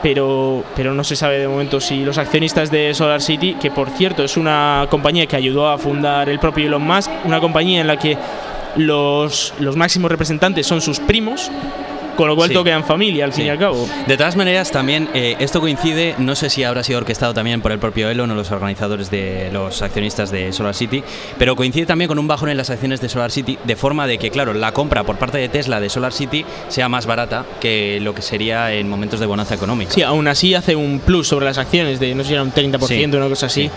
Pero, 0.04 0.64
pero 0.76 0.94
no 0.94 1.04
se 1.04 1.16
sabe 1.16 1.40
de 1.40 1.48
momento 1.48 1.82
si 1.82 2.06
los 2.06 2.20
accionistas 2.20 2.70
de 2.70 2.94
Solar 2.94 3.24
City, 3.24 3.56
que 3.60 3.72
por 3.72 3.90
cierto 3.90 4.24
es 4.24 4.38
una 4.38 4.86
compañía 4.92 5.26
que 5.26 5.36
ayudó 5.36 5.68
a 5.68 5.80
fundar 5.80 6.30
el 6.30 6.38
propio 6.38 6.68
Elon 6.68 6.84
Musk, 6.84 7.10
una 7.24 7.40
compañía 7.40 7.82
en 7.82 7.88
la 7.88 7.98
que 7.98 8.16
los, 8.76 9.54
los 9.60 9.76
máximos 9.76 10.12
representantes 10.12 10.68
son 10.68 10.82
sus 10.82 11.00
primos, 11.00 11.50
con 12.16 12.28
lo 12.28 12.36
cual 12.36 12.50
Sí. 12.50 12.56
en 12.66 12.84
familia 12.84 13.26
al 13.26 13.32
fin 13.34 13.42
Sí. 13.44 13.48
y 13.48 13.50
al 13.50 13.60
cabo. 13.60 13.88
De 14.08 14.18
todas 14.18 14.36
maneras, 14.36 14.72
también 14.72 15.10
eh, 15.14 15.36
esto 15.40 15.60
coincide, 15.62 16.16
no 16.18 16.36
sé 16.36 16.50
si 16.50 16.64
habrá 16.64 16.84
sido 16.84 17.00
orquestado 17.00 17.34
también 17.34 17.62
por 17.62 17.72
el 17.72 17.80
propio 17.80 18.10
Elon 18.10 18.32
o 18.32 18.36
los 18.36 18.52
organizadores 18.52 19.12
de 19.12 19.50
los 19.52 19.82
accionistas 19.82 20.32
de 20.32 20.52
Solar 20.54 20.74
City, 20.76 21.04
pero 21.38 21.56
coincide 21.56 21.86
también 21.86 22.08
con 22.08 22.18
un 22.20 22.28
bajón 22.28 22.50
en 22.50 22.58
las 22.58 22.70
acciones 22.70 23.02
de 23.02 23.10
Solar 23.10 23.32
City, 23.32 23.58
de 23.64 23.76
forma 23.76 24.08
de 24.08 24.18
que, 24.18 24.32
claro, 24.32 24.54
la 24.54 24.72
compra 24.72 25.04
por 25.04 25.18
parte 25.18 25.38
de 25.38 25.50
Tesla 25.50 25.80
de 25.80 25.90
Solar 25.90 26.14
City 26.14 26.46
sea 26.70 26.90
más 26.90 27.06
barata 27.06 27.46
que 27.60 28.00
lo 28.02 28.14
que 28.16 28.22
sería 28.22 28.72
en 28.74 28.90
momentos 28.90 29.20
de 29.20 29.26
bonanza 29.26 29.56
económica. 29.56 29.92
Sí, 29.92 30.02
aún 30.02 30.28
así 30.28 30.54
hace 30.56 30.76
un 30.76 31.00
plus 31.00 31.28
sobre 31.28 31.46
las 31.46 31.58
acciones 31.58 32.00
de 32.00 32.16
no 32.16 32.24
sé 32.24 32.30
si 32.30 32.34
era 32.34 32.44
un 32.44 32.52
30%, 32.52 33.18
Sí. 33.18 33.18
una 33.18 33.30
cosa 33.30 33.46
así. 33.48 33.70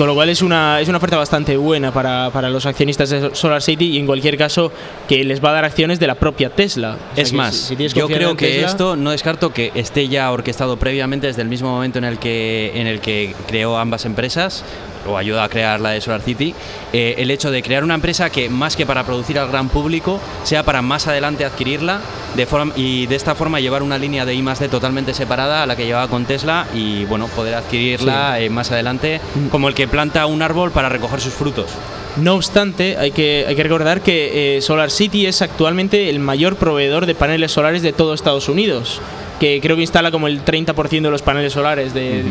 Con 0.00 0.06
lo 0.06 0.14
cual 0.14 0.30
es 0.30 0.40
una, 0.40 0.80
es 0.80 0.88
una 0.88 0.96
oferta 0.96 1.18
bastante 1.18 1.58
buena 1.58 1.92
para, 1.92 2.30
para 2.30 2.48
los 2.48 2.64
accionistas 2.64 3.10
de 3.10 3.34
Solar 3.34 3.60
City 3.60 3.84
y 3.90 3.98
en 3.98 4.06
cualquier 4.06 4.38
caso 4.38 4.72
que 5.06 5.22
les 5.24 5.44
va 5.44 5.50
a 5.50 5.52
dar 5.52 5.66
acciones 5.66 6.00
de 6.00 6.06
la 6.06 6.14
propia 6.14 6.48
Tesla. 6.48 6.96
O 7.12 7.14
sea 7.16 7.22
Es 7.22 7.34
más, 7.34 7.54
si- 7.54 7.66
si 7.66 7.76
tienes 7.76 7.92
yo 7.92 8.06
creo 8.08 8.34
que 8.34 8.46
Tesla- 8.48 8.66
esto 8.68 8.96
no 8.96 9.10
descarto 9.10 9.52
que 9.52 9.72
esté 9.74 10.08
ya 10.08 10.32
orquestado 10.32 10.78
previamente 10.78 11.26
desde 11.26 11.42
el 11.42 11.48
mismo 11.48 11.68
momento 11.70 11.98
en 11.98 12.04
el 12.04 12.18
que, 12.18 12.72
en 12.76 12.86
el 12.86 13.00
que 13.00 13.34
creó 13.46 13.76
ambas 13.76 14.06
empresas 14.06 14.64
o 15.06 15.16
ayudó 15.16 15.42
a 15.42 15.48
crear 15.48 15.80
la 15.80 15.90
de 15.90 16.00
Solar 16.00 16.22
City, 16.22 16.54
eh, 16.92 17.14
el 17.18 17.30
hecho 17.30 17.50
de 17.50 17.62
crear 17.62 17.84
una 17.84 17.94
empresa 17.94 18.30
que 18.30 18.48
más 18.48 18.76
que 18.76 18.86
para 18.86 19.04
producir 19.04 19.38
al 19.38 19.48
gran 19.48 19.68
público, 19.68 20.20
sea 20.44 20.62
para 20.62 20.82
más 20.82 21.06
adelante 21.06 21.44
adquirirla 21.44 22.00
de 22.36 22.46
forma, 22.46 22.72
y 22.76 23.06
de 23.06 23.16
esta 23.16 23.34
forma 23.34 23.60
llevar 23.60 23.82
una 23.82 23.98
línea 23.98 24.24
de 24.24 24.34
I 24.34 24.42
más 24.42 24.60
D 24.60 24.68
totalmente 24.68 25.14
separada 25.14 25.62
a 25.62 25.66
la 25.66 25.76
que 25.76 25.86
llevaba 25.86 26.08
con 26.08 26.24
Tesla 26.24 26.66
y 26.74 27.04
bueno, 27.04 27.26
poder 27.28 27.54
adquirirla 27.54 28.40
eh, 28.40 28.50
más 28.50 28.70
adelante 28.70 29.20
como 29.50 29.68
el 29.68 29.74
que 29.74 29.88
planta 29.88 30.26
un 30.26 30.42
árbol 30.42 30.70
para 30.70 30.88
recoger 30.88 31.20
sus 31.20 31.34
frutos. 31.34 31.70
No 32.16 32.34
obstante, 32.34 32.96
hay 32.98 33.12
que, 33.12 33.44
hay 33.48 33.54
que 33.54 33.62
recordar 33.62 34.00
que 34.00 34.56
eh, 34.56 34.62
Solar 34.62 34.90
City 34.90 35.26
es 35.26 35.42
actualmente 35.42 36.10
el 36.10 36.18
mayor 36.18 36.56
proveedor 36.56 37.06
de 37.06 37.14
paneles 37.14 37.52
solares 37.52 37.82
de 37.82 37.92
todo 37.92 38.14
Estados 38.14 38.48
Unidos, 38.48 39.00
que 39.40 39.58
creo 39.60 39.74
que 39.74 39.82
instala 39.82 40.10
como 40.10 40.28
el 40.28 40.44
30% 40.44 41.00
de 41.00 41.10
los 41.10 41.22
paneles 41.22 41.54
solares 41.54 41.94
de, 41.94 42.24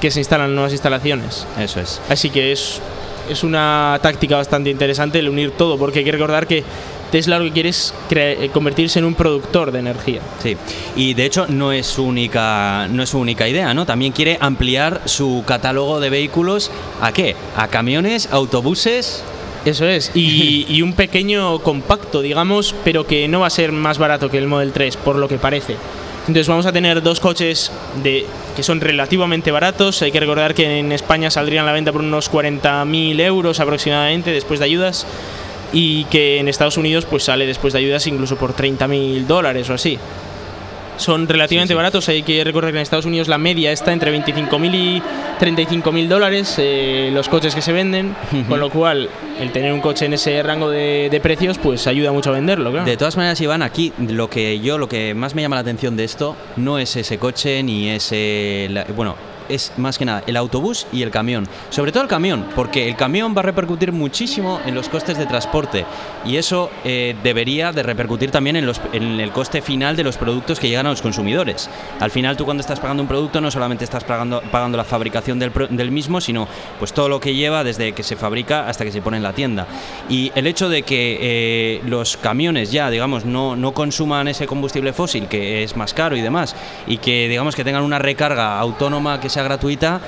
que 0.00 0.10
se 0.10 0.18
instalan 0.18 0.48
en 0.48 0.56
nuevas 0.56 0.72
instalaciones. 0.72 1.46
Eso 1.58 1.80
es. 1.80 2.02
Así 2.10 2.28
que 2.28 2.50
es, 2.50 2.80
es 3.30 3.44
una 3.44 3.98
táctica 4.02 4.36
bastante 4.36 4.68
interesante 4.68 5.20
el 5.20 5.28
unir 5.28 5.52
todo, 5.52 5.78
porque 5.78 6.00
hay 6.00 6.04
que 6.04 6.12
recordar 6.12 6.48
que 6.48 6.64
Tesla 7.12 7.38
lo 7.38 7.44
que 7.44 7.52
quiere 7.52 7.68
es 7.68 7.94
eh, 8.10 8.50
convertirse 8.52 8.98
en 8.98 9.04
un 9.04 9.14
productor 9.14 9.70
de 9.70 9.78
energía. 9.78 10.20
Sí, 10.42 10.56
y 10.96 11.14
de 11.14 11.24
hecho 11.24 11.46
no 11.48 11.70
es 11.70 11.86
su 11.86 12.02
única, 12.02 12.88
no 12.90 13.04
es 13.04 13.10
su 13.10 13.20
única 13.20 13.46
idea, 13.46 13.72
¿no? 13.72 13.86
También 13.86 14.10
quiere 14.10 14.36
ampliar 14.40 15.02
su 15.04 15.44
catálogo 15.46 16.00
de 16.00 16.10
vehículos 16.10 16.72
a 17.00 17.12
qué? 17.12 17.36
A 17.56 17.68
camiones, 17.68 18.28
autobuses. 18.32 19.22
Eso 19.64 19.86
es, 19.86 20.10
y, 20.14 20.66
y 20.68 20.82
un 20.82 20.94
pequeño 20.94 21.60
compacto, 21.60 22.22
digamos, 22.22 22.74
pero 22.82 23.06
que 23.06 23.28
no 23.28 23.40
va 23.40 23.46
a 23.46 23.50
ser 23.50 23.70
más 23.70 23.98
barato 23.98 24.28
que 24.28 24.38
el 24.38 24.48
Model 24.48 24.72
3, 24.72 24.96
por 24.96 25.14
lo 25.14 25.28
que 25.28 25.38
parece. 25.38 25.76
Entonces 26.28 26.48
vamos 26.48 26.66
a 26.66 26.72
tener 26.72 27.02
dos 27.02 27.20
coches 27.20 27.70
que 28.02 28.62
son 28.62 28.80
relativamente 28.80 29.52
baratos. 29.52 30.02
Hay 30.02 30.10
que 30.10 30.18
recordar 30.18 30.54
que 30.54 30.80
en 30.80 30.90
España 30.90 31.30
saldrían 31.30 31.62
a 31.62 31.66
la 31.66 31.72
venta 31.72 31.92
por 31.92 32.00
unos 32.00 32.30
40.000 32.32 33.20
euros 33.20 33.60
aproximadamente 33.60 34.32
después 34.32 34.58
de 34.58 34.66
ayudas 34.66 35.06
y 35.72 36.04
que 36.06 36.38
en 36.38 36.48
Estados 36.48 36.78
Unidos 36.78 37.06
pues 37.06 37.24
sale 37.24 37.46
después 37.46 37.72
de 37.72 37.78
ayudas 37.78 38.06
incluso 38.08 38.36
por 38.36 38.56
30.000 38.56 39.26
dólares 39.26 39.70
o 39.70 39.74
así. 39.74 39.98
Son 40.96 41.28
relativamente 41.28 41.72
Sí, 41.72 41.74
sí. 41.74 41.76
baratos. 41.76 42.08
Hay 42.08 42.22
que 42.22 42.42
recordar 42.44 42.72
que 42.72 42.78
en 42.78 42.82
Estados 42.82 43.04
Unidos 43.06 43.28
la 43.28 43.38
media 43.38 43.72
está 43.72 43.92
entre 43.92 44.16
25.000 44.18 44.74
y 44.74 45.02
35.000 45.38 46.08
dólares 46.08 46.54
eh, 46.58 47.10
los 47.12 47.28
coches 47.28 47.54
que 47.54 47.60
se 47.62 47.72
venden, 47.72 48.14
con 48.48 48.58
lo 48.60 48.70
cual 48.70 49.08
el 49.40 49.52
tener 49.52 49.72
un 49.72 49.80
coche 49.80 50.06
en 50.06 50.14
ese 50.14 50.42
rango 50.42 50.70
de, 50.70 51.08
de 51.10 51.20
precios 51.20 51.58
pues 51.58 51.86
ayuda 51.86 52.12
mucho 52.12 52.30
a 52.30 52.32
venderlo, 52.34 52.70
claro. 52.70 52.86
De 52.86 52.96
todas 52.96 53.16
maneras, 53.16 53.40
Iván, 53.40 53.62
aquí 53.62 53.92
lo 53.98 54.30
que 54.30 54.58
yo, 54.60 54.78
lo 54.78 54.88
que 54.88 55.14
más 55.14 55.34
me 55.34 55.42
llama 55.42 55.56
la 55.56 55.60
atención 55.62 55.96
de 55.96 56.04
esto 56.04 56.34
no 56.56 56.78
es 56.78 56.96
ese 56.96 57.18
coche 57.18 57.62
ni 57.62 57.90
ese, 57.90 58.68
la- 58.70 58.84
bueno, 58.84 59.14
es 59.48 59.72
más 59.76 59.98
que 59.98 60.04
nada 60.04 60.22
el 60.26 60.36
autobús 60.36 60.86
y 60.92 61.02
el 61.02 61.10
camión. 61.10 61.48
Sobre 61.70 61.92
todo 61.92 62.02
el 62.02 62.08
camión, 62.08 62.46
porque 62.54 62.88
el 62.88 62.96
camión 62.96 63.34
va 63.36 63.40
a 63.40 63.44
repercutir 63.44 63.92
muchísimo 63.92 64.60
en 64.64 64.74
los 64.74 64.88
costes 64.88 65.18
de 65.18 65.26
transporte 65.26 65.84
y 66.24 66.36
eso 66.36 66.70
eh, 66.84 67.14
debería 67.22 67.72
de 67.72 67.82
repercutir 67.82 68.30
también 68.30 68.56
en, 68.56 68.66
los, 68.66 68.80
en 68.92 69.20
el 69.20 69.32
coste 69.32 69.62
final 69.62 69.96
de 69.96 70.04
los 70.04 70.16
productos 70.16 70.60
que 70.60 70.68
llegan 70.68 70.86
a 70.86 70.90
los 70.90 71.02
consumidores. 71.02 71.68
Al 72.00 72.10
final 72.10 72.36
tú 72.36 72.44
cuando 72.44 72.60
estás 72.60 72.80
pagando 72.80 73.02
un 73.02 73.08
producto 73.08 73.40
no 73.40 73.50
solamente 73.50 73.84
estás 73.84 74.04
pagando, 74.04 74.42
pagando 74.50 74.76
la 74.76 74.84
fabricación 74.84 75.38
del, 75.38 75.52
del 75.70 75.90
mismo, 75.90 76.20
sino 76.20 76.48
pues 76.78 76.92
todo 76.92 77.08
lo 77.08 77.20
que 77.20 77.34
lleva 77.34 77.64
desde 77.64 77.92
que 77.92 78.02
se 78.02 78.16
fabrica 78.16 78.68
hasta 78.68 78.84
que 78.84 78.92
se 78.92 79.02
pone 79.02 79.16
en 79.16 79.22
la 79.22 79.32
tienda. 79.32 79.66
Y 80.08 80.32
el 80.34 80.46
hecho 80.46 80.68
de 80.68 80.82
que 80.82 81.18
eh, 81.20 81.82
los 81.86 82.16
camiones 82.16 82.72
ya, 82.72 82.90
digamos, 82.90 83.24
no, 83.24 83.56
no 83.56 83.72
consuman 83.72 84.28
ese 84.28 84.46
combustible 84.46 84.92
fósil, 84.92 85.26
que 85.28 85.62
es 85.62 85.76
más 85.76 85.94
caro 85.94 86.16
y 86.16 86.20
demás, 86.20 86.54
y 86.86 86.98
que 86.98 87.28
digamos 87.28 87.54
que 87.54 87.64
tengan 87.64 87.82
una 87.82 87.98
recarga 87.98 88.58
autónoma 88.58 89.20
que 89.20 89.28
sea 89.36 89.44
gratuita, 89.44 90.00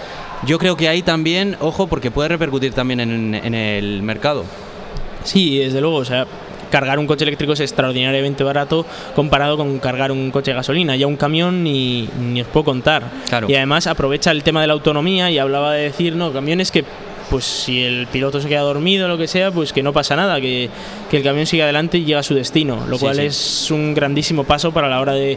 yo 0.46 0.58
creo 0.58 0.76
que 0.76 0.88
ahí 0.88 1.02
también, 1.02 1.56
ojo, 1.60 1.86
porque 1.86 2.10
puede 2.10 2.28
repercutir 2.30 2.72
también 2.72 3.00
en, 3.00 3.34
en 3.34 3.54
el 3.54 4.02
mercado. 4.02 4.44
Sí, 5.24 5.58
desde 5.58 5.80
luego, 5.80 5.96
o 5.96 6.04
sea, 6.04 6.26
cargar 6.70 6.98
un 6.98 7.06
coche 7.06 7.24
eléctrico 7.24 7.52
es 7.54 7.60
extraordinariamente 7.60 8.44
barato 8.44 8.84
comparado 9.16 9.56
con 9.56 9.78
cargar 9.78 10.12
un 10.12 10.30
coche 10.30 10.50
de 10.52 10.56
gasolina. 10.56 10.96
Ya 10.96 11.06
un 11.06 11.16
camión 11.16 11.64
ni, 11.64 12.08
ni 12.20 12.40
os 12.42 12.46
puedo 12.48 12.64
contar. 12.64 13.02
Claro. 13.28 13.48
Y 13.50 13.54
además 13.54 13.86
aprovecha 13.86 14.30
el 14.30 14.42
tema 14.42 14.60
de 14.60 14.66
la 14.68 14.74
autonomía 14.74 15.30
y 15.30 15.38
hablaba 15.38 15.72
de 15.72 15.82
decir, 15.84 16.14
no, 16.14 16.32
camiones 16.32 16.70
que 16.70 16.84
pues 17.30 17.44
si 17.44 17.82
el 17.84 18.06
piloto 18.06 18.40
se 18.40 18.48
queda 18.48 18.60
dormido 18.62 19.04
o 19.04 19.08
lo 19.08 19.18
que 19.18 19.26
sea, 19.26 19.50
pues 19.50 19.74
que 19.74 19.82
no 19.82 19.92
pasa 19.92 20.16
nada, 20.16 20.40
que, 20.40 20.70
que 21.10 21.18
el 21.18 21.22
camión 21.22 21.44
sigue 21.44 21.62
adelante 21.62 21.98
y 21.98 22.04
llega 22.06 22.20
a 22.20 22.22
su 22.22 22.34
destino, 22.34 22.86
lo 22.88 22.96
Sí, 22.96 23.04
cual 23.04 23.16
sí. 23.16 23.22
es 23.26 23.70
un 23.70 23.92
grandísimo 23.92 24.44
paso 24.44 24.72
para 24.72 24.88
la 24.88 24.98
hora 24.98 25.12
de 25.12 25.36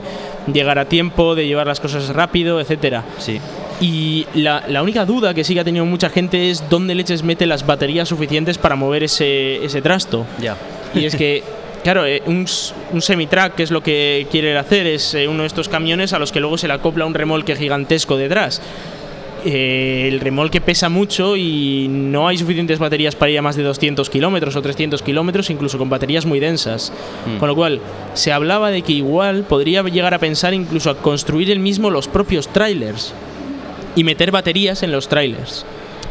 llegar 0.54 0.80
a 0.80 0.86
tiempo, 0.86 1.36
de 1.36 1.48
llevar 1.48 1.68
las 1.68 1.82
cosas 1.82 2.08
rápido, 2.10 2.62
etcétera. 2.62 3.04
Sí. 3.18 3.42
Y 3.82 4.28
la, 4.36 4.64
la 4.68 4.84
única 4.84 5.06
duda 5.06 5.34
que 5.34 5.44
sí 5.44 5.56
que 5.56 5.60
ha 5.60 5.64
tenido 5.64 5.86
mucha 5.86 6.10
gente 6.10 6.52
es 6.52 6.70
dónde 6.70 6.94
leches 6.94 7.24
mete 7.24 7.48
las 7.48 7.66
baterías 7.66 8.08
suficientes 8.08 8.60
para 8.60 8.76
mover 8.76 9.04
ese, 9.04 9.66
ese 9.66 9.82
trasto. 9.82 10.28
Ya. 10.40 10.56
Y 10.94 11.06
es 11.06 11.16
que, 11.16 11.44
claro, 11.84 12.06
eh, 12.06 12.22
un, 12.28 12.46
un 12.94 13.02
semi-truck, 13.02 13.56
que 13.56 13.64
es 13.64 13.72
lo 13.72 13.82
que 13.82 14.28
quiere 14.30 14.56
hacer, 14.56 14.86
es 14.86 15.16
eh, 15.16 15.28
uno 15.28 15.42
de 15.42 15.48
estos 15.48 15.68
camiones 15.68 16.14
a 16.14 16.20
los 16.20 16.32
que 16.32 16.40
luego 16.40 16.60
se 16.60 16.68
le 16.68 16.74
acopla 16.76 17.08
un 17.08 17.16
remolque 17.16 17.56
gigantesco 17.56 18.18
detrás. 18.18 18.62
Eh, 19.44 20.08
el 20.08 20.20
remolque 20.20 20.62
pesa 20.62 20.88
mucho 20.90 21.36
y 21.36 21.88
no 21.90 22.28
hay 22.28 22.38
suficientes 22.38 22.78
baterías 22.78 23.16
para 23.16 23.32
ir 23.32 23.40
a 23.40 23.42
más 23.42 23.56
de 23.56 23.64
200 23.64 24.08
kilómetros 24.12 24.56
o 24.56 24.62
300 24.62 25.02
kilómetros, 25.02 25.50
incluso 25.50 25.80
con 25.80 25.90
baterías 25.90 26.28
muy 26.28 26.40
densas. 26.40 26.94
Mm. 27.26 27.38
Con 27.40 27.50
lo 27.50 27.56
cual, 27.56 27.82
se 28.14 28.32
hablaba 28.32 28.70
de 28.70 28.84
que 28.84 28.94
igual 28.94 29.44
podría 29.50 29.82
llegar 29.82 30.14
a 30.14 30.20
pensar 30.20 30.54
incluso 30.54 30.92
a 30.92 30.98
construir 30.98 31.50
el 31.50 31.60
mismo 31.60 31.90
los 31.90 32.08
propios 32.08 32.48
trailers 32.50 33.16
y 33.96 34.04
meter 34.04 34.32
baterías 34.32 34.84
en 34.84 34.92
los 34.92 35.08
trailers. 35.08 35.66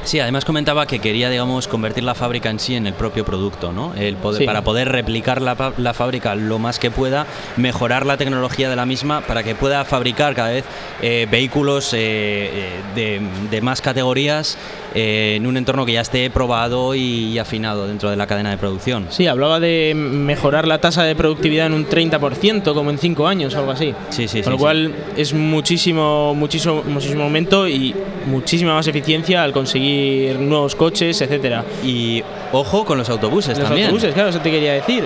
Sí, 0.05 0.19
además 0.19 0.45
comentaba 0.45 0.87
que 0.87 0.99
quería, 0.99 1.29
digamos, 1.31 1.69
convertir 1.69 2.05
la 2.05 2.15
fábrica 2.15 2.51
en 2.51 2.59
sí 2.59 2.75
en 2.75 2.87
el 2.87 2.95
propio 2.95 3.25
producto, 3.25 3.73
¿no? 3.73 3.93
El 3.95 4.17
poder, 4.17 4.41
Sí. 4.41 4.47
Para 4.47 4.63
poder 4.63 4.89
replicar 4.89 5.43
la, 5.43 5.75
la 5.77 5.93
fábrica 5.93 6.35
lo 6.35 6.59
más 6.59 6.79
que 6.79 6.91
pueda, 6.91 7.27
mejorar 7.57 8.07
la 8.07 8.17
tecnología 8.17 8.71
de 8.71 8.77
la 8.77 8.87
misma 8.87 9.21
para 9.21 9.43
que 9.43 9.55
pueda 9.55 9.85
fabricar 9.85 10.35
cada 10.35 10.51
vez 10.51 10.65
eh, 11.03 11.27
vehículos 11.31 11.93
eh, 11.93 11.99
eh, 11.99 12.69
de, 12.95 13.21
de 13.51 13.61
más 13.61 13.81
categorías 13.83 14.57
eh, 14.95 15.35
en 15.37 15.47
un 15.47 15.57
entorno 15.57 15.85
que 15.85 15.93
ya 15.93 16.01
esté 16.01 16.31
probado 16.31 16.95
y 16.95 17.39
afinado 17.39 17.87
dentro 17.87 18.09
de 18.11 18.17
la 18.17 18.27
cadena 18.27 18.51
de 18.51 18.57
producción. 18.57 19.07
Sí, 19.11 19.27
hablaba 19.27 19.61
de 19.61 19.93
mejorar 19.95 20.67
la 20.67 20.81
tasa 20.81 21.03
de 21.05 21.15
productividad 21.15 21.67
en 21.67 21.75
un 21.75 21.87
30%, 21.87 22.73
como 22.73 22.91
en 22.91 22.99
5 22.99 23.27
años, 23.27 23.55
algo 23.55 23.73
así. 23.73 23.95
Sí, 24.09 24.27
sí, 24.29 24.43
Con 24.43 24.53
lo 24.53 24.59
sí, 24.59 24.63
cual 24.63 24.95
es 25.17 25.35
muchísimo, 25.35 26.35
muchísimo, 26.35 26.83
muchísimo 26.87 27.25
aumento 27.25 27.69
y 27.69 27.95
muchísima 28.27 28.75
más 28.75 28.87
eficiencia 28.87 29.43
al 29.45 29.53
conseguir 29.53 29.90
nuevos 30.39 30.75
coches, 30.77 31.21
etcétera. 31.21 31.65
Y 31.85 32.23
ojo 32.53 32.85
con 32.85 32.99
los 32.99 33.09
autobuses 33.09 33.57
Los 33.59 33.67
también. 33.67 33.87
autobuses, 33.87 34.15
claro, 34.15 34.29
eso 34.31 34.41
te 34.41 34.51
quería 34.51 34.73
decir. 34.75 35.05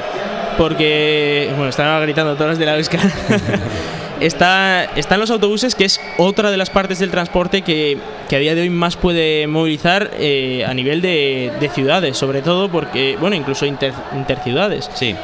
Porque, 0.59 1.49
bueno, 1.57 1.69
estaba 1.69 1.99
gritando 2.01 2.35
todas 2.35 2.51
las 2.51 2.59
de 2.59 2.67
la 2.67 2.77
Euskal. 2.77 3.01
Está, 4.21 4.85
están 4.97 5.19
los 5.19 5.31
autobuses, 5.31 5.75
que 5.75 5.85
es 5.85 6.01
otra 6.19 6.51
de 6.53 6.57
las 6.57 6.71
partes 6.71 7.01
del 7.01 7.11
transporte 7.11 7.63
que, 7.63 7.99
que 8.29 8.37
a 8.37 8.39
día 8.39 8.55
de 8.55 8.63
hoy 8.63 8.71
más 8.71 8.97
puede 8.97 9.47
movilizar 9.49 10.13
eh, 10.19 10.65
a 10.67 10.73
nivel 10.73 11.03
de, 11.03 11.53
de 11.59 11.69
ciudades, 11.69 12.17
sobre 12.17 12.41
todo 12.41 12.69
porque, 12.71 13.17
bueno, 13.21 13.35
incluso 13.35 13.67
inter- 13.67 13.93
interciudades. 14.17 14.89
Sí, 14.95 15.17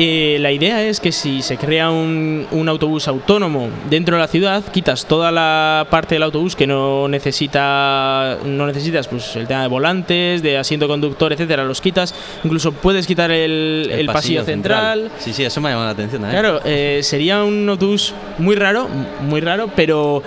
Eh, 0.00 0.38
la 0.40 0.52
idea 0.52 0.84
es 0.84 1.00
que 1.00 1.10
si 1.10 1.42
se 1.42 1.56
crea 1.56 1.90
un, 1.90 2.46
un 2.52 2.68
autobús 2.68 3.08
autónomo 3.08 3.68
dentro 3.90 4.14
de 4.14 4.22
la 4.22 4.28
ciudad, 4.28 4.62
quitas 4.70 5.06
toda 5.06 5.32
la 5.32 5.88
parte 5.90 6.14
del 6.14 6.22
autobús 6.22 6.54
que 6.54 6.68
no 6.68 7.08
necesita 7.08 8.38
no 8.44 8.66
necesitas, 8.68 9.08
pues 9.08 9.34
el 9.34 9.48
tema 9.48 9.62
de 9.62 9.68
volantes, 9.68 10.40
de 10.40 10.56
asiento 10.56 10.86
conductor, 10.86 11.32
etcétera, 11.32 11.64
los 11.64 11.80
quitas. 11.80 12.14
Incluso 12.44 12.70
puedes 12.70 13.08
quitar 13.08 13.32
el, 13.32 13.88
el 13.90 14.06
pasillo, 14.06 14.44
central. 14.44 15.10
Sí, 15.18 15.32
sí, 15.32 15.42
eso 15.42 15.60
me 15.60 15.68
ha 15.68 15.72
llamado 15.72 15.88
la 15.88 15.92
atención 15.94 16.22
también. 16.22 16.42
Claro, 16.42 16.60
eh, 16.64 17.00
sería 17.02 17.42
un 17.42 17.68
autobús 17.68 18.14
muy 18.38 18.54
raro, 18.54 18.88
muy 19.22 19.40
raro, 19.40 19.68
pero 19.74 20.22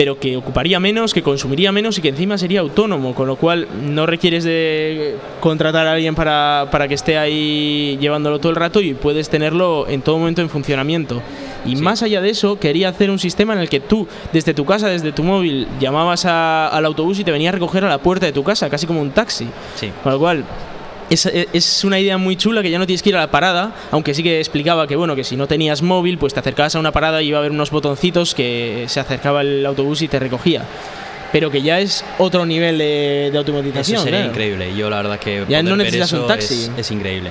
pero 0.00 0.18
que 0.18 0.34
ocuparía 0.34 0.80
menos, 0.80 1.12
que 1.12 1.20
consumiría 1.22 1.72
menos 1.72 1.98
y 1.98 2.00
que 2.00 2.08
encima 2.08 2.38
sería 2.38 2.60
autónomo, 2.60 3.14
con 3.14 3.26
lo 3.26 3.36
cual 3.36 3.68
no 3.82 4.06
requieres 4.06 4.44
de 4.44 5.16
contratar 5.40 5.86
a 5.86 5.92
alguien 5.92 6.14
para, 6.14 6.68
para 6.70 6.88
que 6.88 6.94
esté 6.94 7.18
ahí 7.18 7.98
llevándolo 8.00 8.38
todo 8.38 8.48
el 8.48 8.56
rato 8.56 8.80
y 8.80 8.94
puedes 8.94 9.28
tenerlo 9.28 9.86
en 9.88 10.00
todo 10.00 10.16
momento 10.16 10.40
en 10.40 10.48
funcionamiento. 10.48 11.20
Y 11.66 11.76
Sí. 11.76 11.82
más 11.82 12.02
allá 12.02 12.22
de 12.22 12.30
eso, 12.30 12.58
quería 12.58 12.88
hacer 12.88 13.10
un 13.10 13.18
sistema 13.18 13.52
en 13.52 13.58
el 13.58 13.68
que 13.68 13.80
tú, 13.80 14.08
desde 14.32 14.54
tu 14.54 14.64
casa, 14.64 14.88
desde 14.88 15.12
tu 15.12 15.22
móvil, 15.22 15.68
llamabas 15.78 16.24
a- 16.24 16.68
al 16.68 16.86
autobús 16.86 17.18
y 17.18 17.24
te 17.24 17.30
venía 17.30 17.50
a 17.50 17.52
recoger 17.52 17.84
a 17.84 17.88
la 17.90 17.98
puerta 17.98 18.24
de 18.24 18.32
tu 18.32 18.42
casa, 18.42 18.70
casi 18.70 18.86
como 18.86 19.02
un 19.02 19.10
taxi. 19.10 19.48
Sí. 19.74 19.90
Con 20.02 20.12
lo 20.14 20.18
cual, 20.18 20.44
es, 21.10 21.26
es 21.26 21.84
una 21.84 21.98
idea 21.98 22.16
muy 22.18 22.36
chula 22.36 22.62
que 22.62 22.70
ya 22.70 22.78
no 22.78 22.86
tienes 22.86 23.02
que 23.02 23.10
ir 23.10 23.16
a 23.16 23.20
la 23.20 23.30
parada, 23.30 23.74
aunque 23.90 24.14
sí 24.14 24.22
que 24.22 24.38
explicaba 24.38 24.86
que 24.86 24.96
bueno, 24.96 25.14
que 25.16 25.24
si 25.24 25.36
no 25.36 25.46
tenías 25.46 25.82
móvil, 25.82 26.16
pues 26.18 26.32
te 26.32 26.40
acercabas 26.40 26.74
a 26.76 26.78
una 26.78 26.92
parada 26.92 27.20
y 27.22 27.28
iba 27.28 27.38
a 27.38 27.40
haber 27.40 27.50
unos 27.52 27.70
botoncitos 27.70 28.34
que 28.34 28.84
se 28.88 29.00
acercaba 29.00 29.42
el 29.42 29.66
autobús 29.66 30.02
y 30.02 30.08
te 30.08 30.18
recogía. 30.18 30.64
Pero 31.32 31.50
que 31.50 31.62
ya 31.62 31.78
es 31.78 32.04
otro 32.18 32.44
nivel 32.44 32.78
de, 32.78 32.84
de 32.84 33.28
Eso 33.28 33.38
automatización. 33.38 34.02
sería 34.02 34.18
claro. 34.20 34.32
increíble. 34.32 34.76
Yo 34.76 34.90
la 34.90 34.96
verdad 34.96 35.18
que 35.20 35.44
Ya 35.48 35.62
no 35.62 35.76
necesitas 35.76 36.12
un 36.12 36.26
taxi. 36.26 36.54
Es, 36.64 36.70
es 36.76 36.90
increíble. 36.90 37.30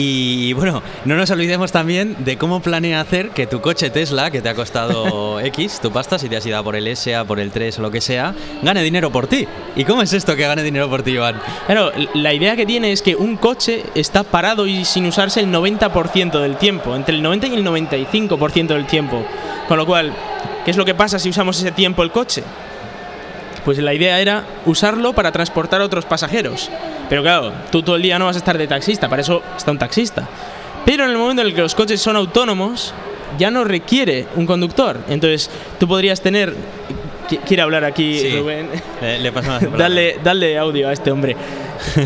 Y 0.00 0.52
bueno, 0.52 0.80
no 1.06 1.16
nos 1.16 1.28
olvidemos 1.32 1.72
también 1.72 2.14
de 2.20 2.38
cómo 2.38 2.60
planea 2.60 3.00
hacer 3.00 3.30
que 3.30 3.48
tu 3.48 3.60
coche 3.60 3.90
Tesla, 3.90 4.30
que 4.30 4.40
te 4.40 4.48
ha 4.48 4.54
costado 4.54 5.40
X, 5.46 5.80
tu 5.80 5.90
pasta, 5.90 6.20
si 6.20 6.28
te 6.28 6.36
has 6.36 6.46
ido 6.46 6.62
por 6.62 6.76
el 6.76 6.86
S, 6.86 7.16
a 7.16 7.24
por 7.24 7.40
el 7.40 7.50
3 7.50 7.80
o 7.80 7.82
lo 7.82 7.90
que 7.90 8.00
sea, 8.00 8.32
gane 8.62 8.84
dinero 8.84 9.10
por 9.10 9.26
ti. 9.26 9.48
¿Y 9.74 9.82
cómo 9.82 10.02
es 10.02 10.12
esto 10.12 10.36
que 10.36 10.46
gane 10.46 10.62
dinero 10.62 10.88
por 10.88 11.02
ti, 11.02 11.10
Iván? 11.10 11.40
Claro, 11.66 11.90
la 12.14 12.32
idea 12.32 12.54
que 12.54 12.64
tiene 12.64 12.92
es 12.92 13.02
que 13.02 13.16
un 13.16 13.36
coche 13.36 13.82
está 13.96 14.22
parado 14.22 14.68
y 14.68 14.84
sin 14.84 15.04
usarse 15.04 15.40
el 15.40 15.48
90% 15.48 16.40
del 16.42 16.58
tiempo, 16.58 16.94
entre 16.94 17.16
el 17.16 17.22
90 17.22 17.48
y 17.48 17.54
el 17.54 17.66
95% 17.66 18.68
del 18.68 18.86
tiempo. 18.86 19.26
Con 19.66 19.78
lo 19.78 19.84
cual, 19.84 20.12
¿qué 20.64 20.70
es 20.70 20.76
lo 20.76 20.84
que 20.84 20.94
pasa 20.94 21.18
si 21.18 21.28
usamos 21.28 21.58
ese 21.58 21.72
tiempo 21.72 22.04
el 22.04 22.12
coche? 22.12 22.44
Pues 23.64 23.78
la 23.78 23.92
idea 23.94 24.20
era 24.20 24.44
usarlo 24.66 25.12
para 25.12 25.32
transportar 25.32 25.80
a 25.80 25.84
otros 25.84 26.04
pasajeros. 26.04 26.70
Pero 27.08 27.22
claro, 27.22 27.52
tú 27.70 27.82
todo 27.82 27.96
el 27.96 28.02
día 28.02 28.18
no 28.18 28.26
vas 28.26 28.36
a 28.36 28.38
estar 28.38 28.56
de 28.56 28.66
taxista, 28.66 29.08
para 29.08 29.22
eso 29.22 29.42
está 29.56 29.70
un 29.70 29.78
taxista. 29.78 30.26
Pero 30.84 31.04
en 31.04 31.10
el 31.10 31.18
momento 31.18 31.42
en 31.42 31.48
el 31.48 31.54
que 31.54 31.60
los 31.60 31.74
coches 31.74 32.00
son 32.00 32.16
autónomos, 32.16 32.94
ya 33.38 33.50
no 33.50 33.64
requiere 33.64 34.26
un 34.36 34.46
conductor. 34.46 34.98
Entonces, 35.08 35.50
tú 35.78 35.86
podrías 35.86 36.20
tener... 36.20 36.54
Qui- 37.28 37.40
Quiere 37.46 37.62
hablar 37.62 37.84
aquí, 37.84 38.18
Sí. 38.20 38.38
Rubén. 38.38 38.68
Le, 39.02 39.18
le 39.18 39.32
palabra. 39.32 39.68
Dale, 39.76 40.16
dale 40.24 40.56
audio 40.56 40.88
a 40.88 40.94
este 40.94 41.10
hombre. 41.10 41.36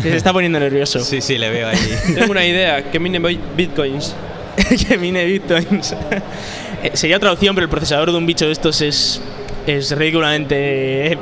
Se 0.01 0.15
está 0.17 0.33
poniendo 0.33 0.59
nervioso. 0.59 0.99
Sí, 0.99 1.21
sí, 1.21 1.37
le 1.37 1.49
veo 1.49 1.67
ahí. 1.69 1.77
Tengo 2.15 2.31
una 2.31 2.45
idea, 2.45 2.91
que 2.91 2.99
mine 2.99 3.19
bi- 3.19 3.39
bitcoins. 3.55 4.13
que 4.87 4.97
mine 4.97 5.23
bitcoins. 5.23 5.93
Eh, 6.83 6.91
Sería 6.93 7.15
otra 7.15 7.31
opción, 7.31 7.55
pero 7.55 7.63
el 7.63 7.69
procesador 7.69 8.11
de 8.11 8.17
un 8.17 8.25
bicho 8.25 8.45
de 8.45 8.51
estos 8.51 8.81
es, 8.81 9.21
es 9.67 9.95
ridículamente 9.95 11.17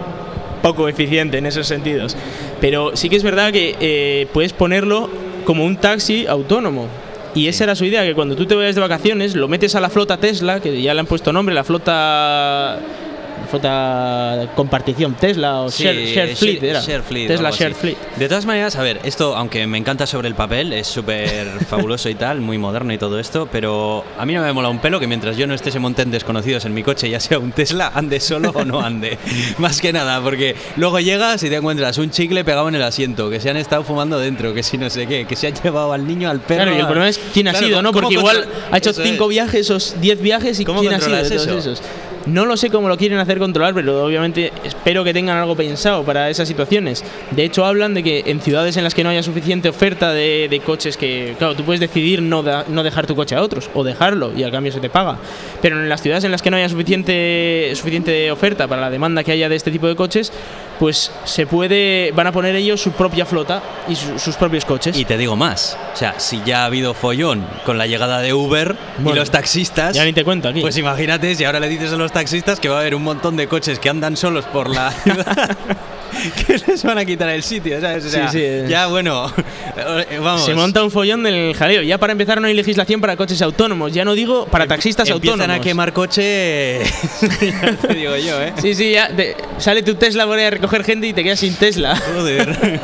poco 0.62 0.88
eficiente 0.88 1.38
en 1.38 1.46
esos 1.46 1.68
sentidos. 1.68 2.16
Pero 2.60 2.96
sí 2.96 3.10
que 3.10 3.16
es 3.16 3.24
verdad 3.24 3.52
que 3.52 3.76
eh, 3.80 4.28
puedes 4.34 4.54
ponerlo 4.54 5.10
como 5.46 5.66
un 5.66 5.78
taxi 5.78 6.28
autónomo. 6.28 6.88
Y 7.34 7.48
esa 7.48 7.64
era 7.64 7.76
su 7.76 7.86
idea, 7.86 8.04
que 8.04 8.14
cuando 8.14 8.36
tú 8.36 8.46
te 8.46 8.56
vayas 8.56 8.76
de 8.76 8.82
vacaciones, 8.82 9.36
lo 9.36 9.48
metes 9.48 9.76
a 9.76 9.80
la 9.80 9.90
flota 9.90 10.18
Tesla, 10.18 10.60
que 10.60 10.82
ya 10.82 10.94
le 10.94 11.00
han 11.00 11.06
puesto 11.06 11.32
nombre, 11.32 11.56
la 11.56 11.64
flota 11.64 12.80
flota 13.52 14.48
compartición 14.56 15.14
Tesla 15.16 15.62
o 15.62 15.70
Sí, 15.70 15.84
share, 15.84 16.06
share 16.06 16.36
fleet, 16.36 16.60
share- 16.60 16.70
era. 16.70 16.82
share 16.82 17.04
fleet 17.04 17.28
Tesla 17.28 17.52
Share. 17.52 17.76
Fleet. 17.76 17.98
De 18.18 18.28
todas 18.28 18.46
maneras, 18.46 18.76
a 18.76 18.82
ver, 18.82 19.00
esto, 19.04 19.36
aunque 19.36 19.68
me 19.68 19.78
encanta 19.78 20.08
sobre 20.08 20.28
el 20.28 20.36
papel, 20.36 20.74
es 20.74 20.88
súper 20.88 21.48
fabuloso 21.70 22.10
y 22.10 22.16
tal, 22.16 22.42
muy 22.42 22.58
moderno 22.58 22.94
y 22.94 22.98
todo 22.98 23.20
esto, 23.20 23.48
pero 23.52 24.04
a 24.18 24.26
mí 24.26 24.34
no 24.34 24.42
me 24.42 24.52
mola 24.54 24.70
un 24.70 24.80
pelo 24.80 25.00
que 25.00 25.08
mientras 25.08 25.38
yo 25.38 25.46
no 25.48 25.54
esté 25.54 25.70
se 25.72 25.80
monten 25.80 26.10
desconocidos 26.12 26.66
en 26.66 26.74
mi 26.74 26.84
coche, 26.84 27.10
ya 27.10 27.20
sea 27.20 27.38
un 27.40 27.52
Tesla, 27.52 27.92
ande 27.94 28.20
solo 28.20 28.52
o 28.54 28.66
no 28.66 28.82
ande. 28.82 29.18
Más 29.58 29.82
que 29.82 29.94
nada, 29.94 30.22
porque 30.22 30.56
luego 30.78 31.00
llegas 31.00 31.44
y 31.44 31.50
te 31.50 31.56
encuentras 31.58 31.98
un 31.98 32.10
chicle 32.10 32.44
pegado 32.44 32.70
en 32.70 32.76
el 32.76 32.84
asiento, 32.84 33.30
que 33.30 33.40
se 33.40 33.50
han 33.50 33.58
estado 33.58 33.84
fumando 33.84 34.18
dentro, 34.20 34.54
que 34.54 34.64
si 34.64 34.78
no 34.78 34.90
sé 34.90 35.08
qué, 35.08 35.26
que 35.26 35.36
se 35.36 35.48
han 35.48 35.54
llevado 35.54 35.94
al 35.94 36.08
niño, 36.08 36.30
al 36.30 36.40
perro. 36.40 36.64
Claro, 36.64 36.76
y 36.78 36.80
el 36.80 36.86
problema 36.86 37.10
es 37.10 37.20
quién 37.34 37.48
ha 37.48 37.52
Claro, 37.52 37.66
sido, 37.68 37.82
¿no? 37.82 37.90
¿cómo 37.92 38.02
Porque 38.04 38.16
igual 38.16 38.46
ha 38.72 38.78
hecho 38.78 38.94
cinco 38.94 39.26
es. 39.26 39.30
viajes 39.30 39.70
o 39.70 39.78
10 40.00 40.22
viajes 40.22 40.60
y 40.60 40.66
¿Cómo 40.66 40.80
quién 40.82 40.94
ha 40.94 41.00
sido 41.00 41.18
de 41.18 41.30
todos 41.30 41.48
eso? 41.48 41.58
esos. 41.58 41.82
No 42.26 42.46
lo 42.46 42.56
sé 42.58 42.70
cómo 42.70 42.88
lo 42.88 42.98
quieren 42.98 43.18
hacer 43.20 43.40
controlar, 43.40 43.74
pero 43.74 44.06
obviamente 44.06 44.52
espero 44.64 45.04
que 45.04 45.14
tengan 45.14 45.38
algo 45.38 45.56
pensado 45.56 46.04
para 46.04 46.30
esas 46.30 46.48
situaciones. 46.48 47.04
De 47.32 47.44
hecho, 47.44 47.66
hablan 47.66 47.94
de 47.94 48.04
que 48.04 48.24
en 48.28 48.42
ciudades 48.42 48.78
en 48.78 48.84
las 48.84 48.94
que 48.94 49.04
no 49.04 49.10
haya 49.10 49.24
suficiente 49.24 49.70
oferta 49.70 50.12
de, 50.14 50.48
de 50.50 50.60
coches 50.60 50.98
que, 50.98 51.36
claro, 51.38 51.56
tú 51.56 51.64
puedes 51.64 51.80
decidir 51.80 52.22
no, 52.22 52.44
da- 52.44 52.66
no 52.68 52.84
dejar 52.84 53.08
tu 53.08 53.16
coche 53.16 53.36
a 53.36 53.42
otros 53.42 53.70
o 53.74 53.84
dejarlo 53.84 54.32
y 54.36 54.44
al 54.44 54.52
cambio 54.52 54.72
se 54.72 54.80
te 54.80 54.90
paga. 54.90 55.18
Pero 55.62 55.80
en 55.80 55.90
las 55.90 56.02
ciudades 56.02 56.24
en 56.24 56.32
las 56.32 56.42
que 56.42 56.52
no 56.52 56.58
haya 56.58 56.70
suficiente, 56.70 57.72
suficiente 57.76 58.32
oferta 58.32 58.68
para 58.68 58.82
la 58.82 58.90
demanda 58.90 59.24
que 59.24 59.32
haya 59.32 59.50
de 59.50 59.56
este 59.56 59.72
tipo 59.72 59.88
de 59.88 59.96
coches, 59.96 60.32
pues 60.80 61.12
se 61.26 61.46
puede, 61.46 62.12
van 62.16 62.28
a 62.28 62.32
poner 62.32 62.56
ellos 62.56 62.82
su 62.82 62.92
propia 62.92 63.26
flota 63.26 63.62
y 63.88 63.96
su- 63.96 64.18
sus 64.20 64.36
propios 64.36 64.66
coches. 64.66 64.98
Y 64.98 65.06
te 65.06 65.18
digo 65.18 65.36
más, 65.36 65.78
o 65.94 65.96
sea, 65.98 66.20
si 66.20 66.42
ya 66.46 66.64
ha 66.64 66.66
habido 66.66 66.94
follón 66.94 67.46
con 67.66 67.78
la 67.78 67.88
llegada 67.88 68.20
de 68.22 68.34
Uber 68.34 68.76
y 69.06 69.14
los 69.14 69.30
taxistas, 69.32 69.96
ya 69.96 70.06
ni 70.06 70.14
te 70.14 70.24
cuento 70.24 70.50
aquí. 70.50 70.62
pues 70.62 70.78
imagínate 70.78 71.36
si 71.36 71.44
ahora 71.46 71.60
le 71.60 71.70
dices 71.70 71.92
a 71.94 71.98
los 71.98 72.11
taxistas 72.14 72.60
que 72.60 72.70
va 72.70 72.78
a 72.78 72.80
haber 72.82 72.96
un 72.96 73.04
montón 73.04 73.36
de 73.38 73.48
coches 73.48 73.80
que 73.80 73.90
andan 73.90 74.16
solos 74.18 74.46
por 74.46 74.70
la 74.70 74.92
ciudad 75.04 75.58
que 76.46 76.58
les 76.68 76.84
van 76.84 76.98
a 76.98 77.06
quitar 77.06 77.30
el 77.30 77.42
sitio, 77.42 77.80
¿sabes? 77.80 78.04
O 78.06 78.10
Sí, 78.10 78.16
sea, 78.16 78.28
sí, 78.30 78.46
ya 78.68 78.88
bueno, 78.88 79.32
vamos. 80.22 80.46
Se 80.46 80.54
monta 80.54 80.84
un 80.84 80.92
follón 80.92 81.24
del 81.24 81.56
jaleo. 81.56 81.82
Ya 81.84 81.98
para 81.98 82.12
empezar 82.12 82.42
no 82.42 82.48
hay 82.48 82.54
legislación 82.54 83.00
para 83.02 83.16
coches 83.16 83.42
autónomos. 83.42 83.94
Ya 83.94 84.04
no 84.06 84.14
digo 84.14 84.46
para 84.46 84.68
taxistas 84.68 85.10
Empiezan 85.10 85.40
autónomos. 85.40 85.62
a 85.62 85.64
quemar 85.68 85.94
coche, 85.94 86.82
ya 87.42 87.78
te 87.78 87.94
digo 87.96 88.16
yo, 88.18 88.42
¿eh? 88.42 88.54
Sí, 88.62 88.76
sí, 88.76 88.92
ya 88.92 89.08
te- 89.16 89.36
sale 89.58 89.84
tu 89.84 89.96
Tesla 89.96 90.26
por 90.28 90.38
ahí 90.38 90.46
a 90.46 90.50
recoger 90.52 90.84
gente 90.84 91.08
y 91.08 91.14
te 91.14 91.24
quedas 91.24 91.40
sin 91.40 91.56
Tesla. 91.56 91.96
Joder. 91.96 92.80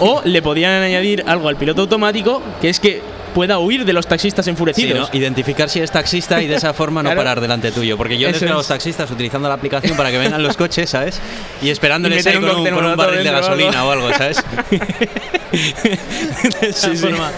O 0.00 0.22
le 0.24 0.40
podían 0.40 0.82
añadir 0.82 1.24
algo 1.26 1.48
al 1.48 1.56
piloto 1.56 1.82
automático, 1.82 2.40
que 2.60 2.68
es 2.68 2.78
que 2.80 3.02
pueda 3.36 3.58
huir 3.58 3.84
de 3.84 3.92
los 3.92 4.06
taxistas 4.06 4.46
Sí, 4.46 4.50
enfurecidos. 4.50 5.10
¿no? 5.12 5.18
Identificar 5.18 5.68
si 5.68 5.78
eres 5.78 5.90
taxista 5.90 6.40
y 6.42 6.46
de 6.46 6.54
esa 6.54 6.72
forma 6.80 7.02
no 7.02 7.10
Claro. 7.10 7.20
parar 7.20 7.40
delante 7.42 7.70
tuyo. 7.70 7.98
Porque 7.98 8.16
yo 8.16 8.30
les 8.30 8.40
veo 8.40 8.54
a 8.54 8.56
los 8.56 8.66
taxistas 8.68 9.10
utilizando 9.10 9.46
la 9.46 9.54
aplicación 9.56 9.94
para 9.94 10.10
que 10.10 10.16
vengan 10.16 10.42
los 10.42 10.56
coches, 10.62 10.88
¿sabes? 10.88 11.20
Y 11.60 11.68
esperándoles 11.68 12.24
Y 12.24 12.28
ahí 12.30 12.36
un 12.36 12.42
con 12.42 12.50
un, 12.50 12.56
cóctel 12.56 12.74
con 12.74 12.84
un 12.86 12.96
barril 12.96 13.22
de 13.24 13.30
gasolina 13.30 13.84
o 13.84 13.90
algo, 13.90 14.08
¿sabes? 14.14 14.42
de, 15.50 16.68
esa 16.68 16.88
Sí, 16.88 16.96
sí. 16.96 17.02
forma, 17.06 17.30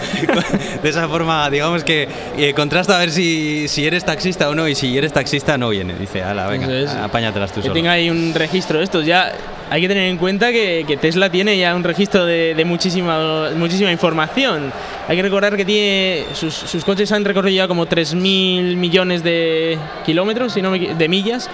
de 0.81 0.89
esa 0.89 1.07
forma, 1.09 1.49
digamos 1.49 1.83
que 1.83 2.07
eh, 2.37 2.53
contrasta 2.53 2.95
a 2.95 2.99
ver 2.99 3.11
si, 3.11 3.67
si 3.67 3.85
eres 3.85 4.05
taxista 4.05 4.47
o 4.49 4.55
no. 4.55 4.67
Y 4.69 4.75
si 4.75 4.97
eres 4.97 5.11
taxista, 5.11 5.57
no 5.57 5.67
viene. 5.69 5.95
Dice, 5.95 6.23
ala, 6.23 6.47
venga, 6.47 7.03
apáñatelas 7.03 7.51
tú 7.51 7.55
que 7.57 7.63
solo. 7.63 7.73
tenga 7.73 7.91
ahí 7.91 8.09
un 8.09 8.33
registro 8.33 8.77
de 8.79 8.85
estos. 8.85 9.05
Ya 9.05 9.33
hay 9.69 9.81
que 9.81 9.87
tener 9.87 10.09
en 10.09 10.17
cuenta 10.17 10.51
que, 10.51 10.97
Tesla 10.99 11.29
tiene 11.29 11.57
ya 11.57 11.75
un 11.75 11.83
registro 11.83 12.25
de, 12.25 12.53
de 12.55 12.65
muchísima, 12.65 13.51
muchísima 13.55 13.91
información. 13.91 14.71
Hay 15.07 15.15
que 15.15 15.21
recordar 15.21 15.55
que 15.55 15.65
tiene 15.65 16.25
sus, 16.33 16.83
coches 16.83 17.11
han 17.11 17.23
recorrido 17.25 17.55
ya 17.55 17.67
como 17.67 17.85
3.000 17.85 18.75
millones 18.75 19.23
de 19.23 19.77
kilómetros, 20.05 20.53
si 20.53 20.61
no 20.61 20.71
de 20.71 21.09
millas. 21.09 21.49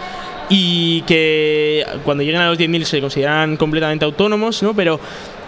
Y 0.47 1.01
que 1.01 1.83
cuando 2.03 2.23
lleguen 2.23 2.41
a 2.41 2.49
los 2.49 2.59
10.000 2.59 2.83
se 2.83 3.01
consideran 3.01 3.57
completamente 3.57 4.05
autónomos, 4.05 4.61
¿no? 4.61 4.75
Pero 4.75 4.99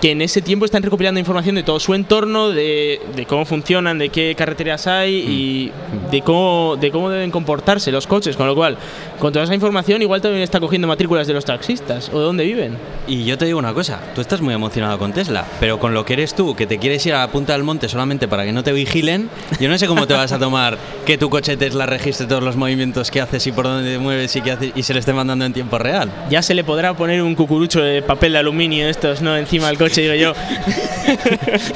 que 0.02 0.12
en 0.12 0.22
ese 0.22 0.42
tiempo 0.42 0.66
están 0.66 0.84
recopilando 0.84 1.20
información 1.20 1.56
de 1.56 1.64
todo 1.64 1.80
su 1.80 1.94
entorno, 1.94 2.50
de, 2.50 3.02
de 3.16 3.26
cómo 3.26 3.46
funcionan, 3.46 3.98
de 3.98 4.10
qué 4.10 4.36
carreteras 4.36 4.88
hay 4.88 5.16
y 5.16 5.72
de 6.12 6.22
cómo, 6.22 6.78
de 6.80 6.92
cómo 6.92 7.10
deben 7.10 7.32
comportarse 7.32 7.92
los 7.92 8.08
coches. 8.08 8.36
Con 8.36 8.48
lo 8.48 8.56
cual, 8.56 8.78
con 9.20 9.34
toda 9.34 9.46
esa 9.46 9.56
información, 9.56 10.02
igual 10.02 10.22
también 10.22 10.44
está 10.44 10.60
cogiendo 10.60 10.88
matrículas 10.88 11.28
de 11.28 11.34
los 11.34 11.46
taxistas 11.46 12.10
o 12.14 12.20
de 12.20 12.26
dónde 12.26 12.44
viven. 12.44 12.78
Y 13.08 13.26
yo 13.26 13.38
te 13.38 13.46
digo 13.46 13.58
una 13.58 13.74
cosa, 13.74 14.00
tú 14.14 14.22
estás 14.22 14.42
muy 14.42 14.54
emocionado 14.54 15.00
con 15.00 15.14
Tesla, 15.14 15.46
pero 15.60 15.80
con 15.80 15.94
lo 15.94 16.06
que 16.06 16.14
eres 16.14 16.36
tú, 16.36 16.56
que 16.56 16.68
te 16.68 16.78
quieres 16.78 17.06
ir 17.06 17.14
a 17.14 17.20
la 17.20 17.32
punta 17.32 17.54
del 17.54 17.64
monte 17.64 17.90
solamente 17.90 18.28
para 18.28 18.46
que 18.46 18.52
no 18.52 18.64
te 18.64 18.74
vigilen, 18.74 19.30
yo 19.60 19.70
no 19.70 19.78
sé 19.78 19.88
cómo 19.88 20.08
te 20.08 20.14
vas 20.14 20.32
a 20.32 20.40
tomar 20.40 20.78
que 21.06 21.18
tu 21.18 21.30
coche 21.30 21.58
Tesla 21.58 21.86
registre 21.86 22.28
todos 22.28 22.44
los 22.44 22.56
movimientos 22.56 23.10
que 23.12 23.22
haces 23.22 23.48
y 23.48 23.52
por 23.52 23.66
dónde 23.66 23.92
te 23.94 23.98
mueves 23.98 24.36
y, 24.36 24.42
que 24.42 24.52
haces, 24.52 24.72
y 24.76 24.84
se 24.84 24.94
le 24.94 25.00
esté 25.00 25.14
mandando 25.14 25.46
en 25.46 25.54
tiempo 25.54 25.78
real. 25.78 26.12
Ya 26.30 26.42
se 26.42 26.54
le 26.54 26.64
podrá 26.64 26.94
poner 26.94 27.22
un 27.22 27.36
cucurucho 27.36 27.82
de 27.82 28.02
papel 28.02 28.34
de 28.34 28.40
aluminio 28.40 28.88
estos, 28.90 29.22
¿no? 29.22 29.38
Encima 29.38 29.68
del 29.68 29.78
coche, 29.78 29.87
digo 30.02 30.14
yo. 30.16 30.34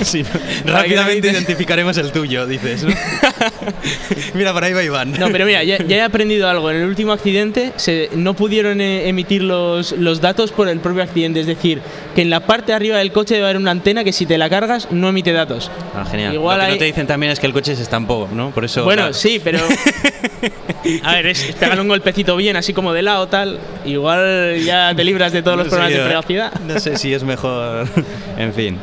Sí, 0.02 0.24
rápidamente 0.66 1.30
identificaremos 1.32 1.98
el 1.98 2.12
tuyo, 2.12 2.46
dices, 2.46 2.84
¿no? 2.84 2.94
Mira, 4.34 4.52
por 4.54 4.64
ahí 4.64 4.74
va 4.74 4.84
Iván. 4.84 5.14
No, 5.18 5.30
pero 5.32 5.46
mira, 5.46 5.64
ya, 5.64 5.78
ya 5.78 5.98
he 5.98 6.02
aprendido 6.02 6.50
algo. 6.50 6.70
En 6.70 6.78
el 6.78 6.86
último 6.88 7.12
accidente 7.14 7.72
se, 7.78 8.10
no 8.14 8.34
pudieron 8.34 8.82
eh, 8.82 9.08
emitir 9.08 9.44
los, 9.44 9.94
los 9.94 10.20
datos 10.22 10.52
por 10.52 10.68
el 10.68 10.80
propio 10.80 11.04
accidente. 11.04 11.40
Es 11.40 11.46
decir, 11.48 11.82
que 12.16 12.22
en 12.22 12.30
la 12.30 12.42
parte 12.42 12.68
de 12.68 12.74
arriba 12.76 12.98
del 12.98 13.12
coche 13.12 13.36
debe 13.36 13.46
haber 13.46 13.58
una 13.58 13.72
antena 13.72 14.04
que 14.04 14.12
si 14.14 14.26
te 14.26 14.38
la 14.38 14.50
cargas 14.50 14.90
no 14.92 15.10
emite 15.10 15.32
datos. 15.32 15.72
Ah, 15.96 16.06
genial. 16.10 16.34
Igual 16.34 16.58
lo 16.58 16.62
que 16.64 16.68
hay- 16.68 16.74
no 16.74 16.80
te 16.80 16.86
dicen 16.86 17.08
también 17.08 17.32
es 17.32 17.40
que 17.40 17.48
el 17.48 17.54
coche 17.54 17.76
se 17.76 17.84
estampó, 17.84 18.28
¿no? 18.32 18.52
Por 18.52 18.66
eso... 18.66 18.84
Bueno, 18.84 19.14
sí, 19.14 19.40
pero. 19.44 19.60
A 21.04 21.14
ver, 21.14 21.28
es, 21.28 21.44
pegarle 21.60 21.82
un 21.82 21.88
golpecito 21.88 22.36
bien, 22.36 22.56
así 22.56 22.74
como 22.74 22.94
de 22.94 23.02
lado, 23.04 23.28
tal. 23.28 23.60
Igual 23.86 24.58
ya 24.64 24.94
te 24.96 25.04
libras 25.04 25.32
de 25.32 25.42
todos 25.44 25.58
los 25.58 25.68
No 25.68 25.70
problemas 25.72 25.92
de 25.92 25.98
yo, 25.98 26.04
¿eh? 26.04 26.08
privacidad. 26.08 26.54
No 26.62 26.80
sé 26.80 26.98
si 26.98 27.14
es 27.14 27.24
mejor... 27.24 27.88
en 28.38 28.54
fin. 28.54 28.78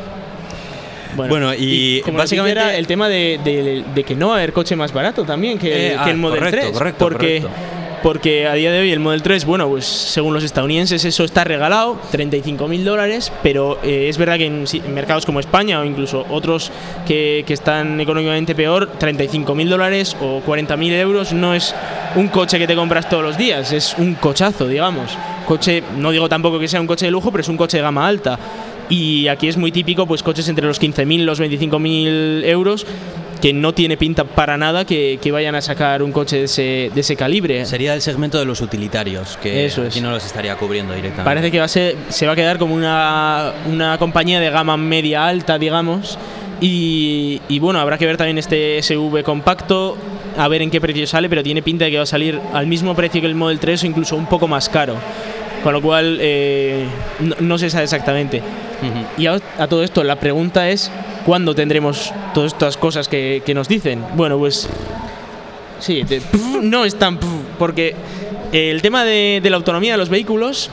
Bueno, 1.16 1.52
y 1.54 2.00
como 2.02 2.18
básicamente- 2.18 2.54
básicamente 2.54 2.60
era 2.60 2.76
el 2.78 2.86
tema 2.86 3.08
de, 3.08 3.40
de- 3.42 3.84
de 3.92 4.04
que 4.04 4.14
no 4.14 4.28
va 4.28 4.34
a 4.34 4.36
haber 4.38 4.52
coche 4.52 4.76
más 4.76 4.92
barato 4.92 5.24
también 5.24 5.58
que, 5.58 5.88
Eh, 5.88 5.90
que 5.90 5.96
ah, 5.98 6.10
el 6.10 6.16
Model 6.16 6.38
correcto, 6.38 6.60
3. 6.60 6.72
correcto, 6.78 6.98
porque, 7.08 7.40
correcto. 7.42 7.60
Porque 8.02 8.46
a 8.46 8.54
día 8.54 8.70
de 8.72 8.80
hoy 8.80 8.92
el 8.92 9.00
Model 9.00 9.22
3, 9.22 9.44
bueno, 9.44 9.68
pues 9.68 9.84
según 9.84 10.34
los 10.34 10.44
estadounidenses 10.44 11.04
eso 11.04 11.24
está 11.24 11.44
regalado, 11.44 12.00
35 12.10 12.68
mil 12.68 12.84
dólares, 12.84 13.32
pero 13.42 13.78
eh, 13.82 14.08
es 14.08 14.18
verdad 14.18 14.36
que 14.36 14.46
en, 14.46 14.64
en 14.72 14.94
mercados 14.94 15.26
como 15.26 15.40
España 15.40 15.80
o 15.80 15.84
incluso 15.84 16.24
otros 16.30 16.70
que, 17.06 17.44
que 17.46 17.54
están 17.54 18.00
económicamente 18.00 18.54
peor, 18.54 18.90
35 18.98 19.54
mil 19.54 19.68
dólares 19.68 20.16
o 20.20 20.40
40 20.40 20.76
mil 20.76 20.92
euros 20.92 21.32
no 21.32 21.54
es 21.54 21.74
un 22.14 22.28
coche 22.28 22.58
que 22.58 22.66
te 22.66 22.74
compras 22.74 23.08
todos 23.08 23.22
los 23.22 23.38
días, 23.38 23.72
es 23.72 23.94
un 23.98 24.14
cochazo, 24.14 24.66
digamos. 24.66 25.16
Coche, 25.46 25.82
no 25.96 26.10
digo 26.10 26.28
tampoco 26.28 26.58
que 26.58 26.68
sea 26.68 26.80
un 26.80 26.86
coche 26.86 27.06
de 27.06 27.10
lujo, 27.10 27.30
pero 27.30 27.42
es 27.42 27.48
un 27.48 27.56
coche 27.56 27.78
de 27.78 27.82
gama 27.82 28.06
alta. 28.06 28.38
Y 28.90 29.28
aquí 29.28 29.48
es 29.48 29.56
muy 29.56 29.70
típico, 29.70 30.06
pues 30.06 30.22
coches 30.22 30.48
entre 30.48 30.66
los 30.66 30.80
15.000 30.80 31.12
y 31.12 31.18
los 31.18 31.40
25.000 31.40 32.44
euros, 32.44 32.86
que 33.40 33.52
no 33.52 33.72
tiene 33.72 33.96
pinta 33.96 34.24
para 34.24 34.56
nada 34.56 34.84
que, 34.84 35.18
que 35.22 35.30
vayan 35.32 35.54
a 35.54 35.60
sacar 35.60 36.02
un 36.02 36.12
coche 36.12 36.36
de 36.38 36.44
ese, 36.44 36.90
de 36.94 37.00
ese 37.00 37.16
calibre. 37.16 37.64
Sería 37.66 37.94
el 37.94 38.02
segmento 38.02 38.38
de 38.38 38.44
los 38.44 38.60
utilitarios, 38.60 39.36
que 39.40 39.64
Eso 39.66 39.82
es. 39.84 39.88
aquí 39.94 40.00
no 40.00 40.10
los 40.10 40.24
estaría 40.24 40.56
cubriendo 40.56 40.92
directamente. 40.94 41.24
Parece 41.28 41.50
que 41.50 41.58
va 41.58 41.64
a 41.64 41.68
ser, 41.68 41.96
se 42.08 42.26
va 42.26 42.32
a 42.32 42.36
quedar 42.36 42.58
como 42.58 42.74
una, 42.74 43.52
una 43.70 43.98
compañía 43.98 44.40
de 44.40 44.50
gama 44.50 44.76
media 44.76 45.26
alta, 45.26 45.58
digamos. 45.58 46.18
Y, 46.60 47.40
y 47.48 47.58
bueno, 47.60 47.78
habrá 47.78 47.98
que 47.98 48.06
ver 48.06 48.16
también 48.16 48.38
este 48.38 48.82
SUV 48.82 49.22
compacto, 49.22 49.96
a 50.36 50.48
ver 50.48 50.62
en 50.62 50.70
qué 50.70 50.80
precio 50.80 51.06
sale, 51.06 51.28
pero 51.28 51.42
tiene 51.44 51.62
pinta 51.62 51.84
de 51.84 51.92
que 51.92 51.96
va 51.98 52.02
a 52.02 52.06
salir 52.06 52.40
al 52.52 52.66
mismo 52.66 52.96
precio 52.96 53.20
que 53.20 53.28
el 53.28 53.36
Model 53.36 53.60
3 53.60 53.84
o 53.84 53.86
incluso 53.86 54.16
un 54.16 54.26
poco 54.26 54.48
más 54.48 54.68
caro. 54.68 54.96
Con 55.62 55.72
lo 55.72 55.82
cual, 55.82 56.18
eh, 56.20 56.84
no, 57.20 57.36
no 57.40 57.58
se 57.58 57.70
sabe 57.70 57.84
exactamente. 57.84 58.42
Y 59.16 59.26
a, 59.26 59.38
todo 59.68 59.82
esto, 59.82 60.04
la 60.04 60.16
pregunta 60.16 60.68
es, 60.68 60.90
¿cuándo 61.26 61.54
tendremos 61.54 62.12
todas 62.34 62.52
estas 62.52 62.76
cosas 62.76 63.08
que, 63.08 63.42
nos 63.54 63.68
dicen? 63.68 64.04
Bueno, 64.14 64.38
pues 64.38 64.68
sí, 65.80 66.02
de- 66.02 66.22
no 66.62 66.84
es 66.84 66.96
tan... 66.96 67.18
porque 67.58 67.94
el 68.52 68.80
tema 68.82 69.04
de, 69.04 69.40
la 69.44 69.56
autonomía 69.56 69.92
de 69.92 69.98
los 69.98 70.08
vehículos 70.08 70.70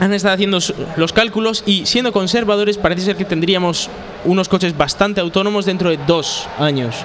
han 0.00 0.12
estado 0.12 0.34
haciendo 0.34 0.58
los 0.96 1.12
cálculos 1.12 1.62
y 1.64 1.86
siendo 1.86 2.12
conservadores 2.12 2.76
parece 2.76 3.02
ser 3.02 3.16
que 3.16 3.24
tendríamos 3.24 3.88
unos 4.24 4.48
coches 4.48 4.76
bastante 4.76 5.20
autónomos 5.20 5.64
dentro 5.64 5.90
de 5.90 5.98
dos 6.06 6.48
años. 6.58 6.96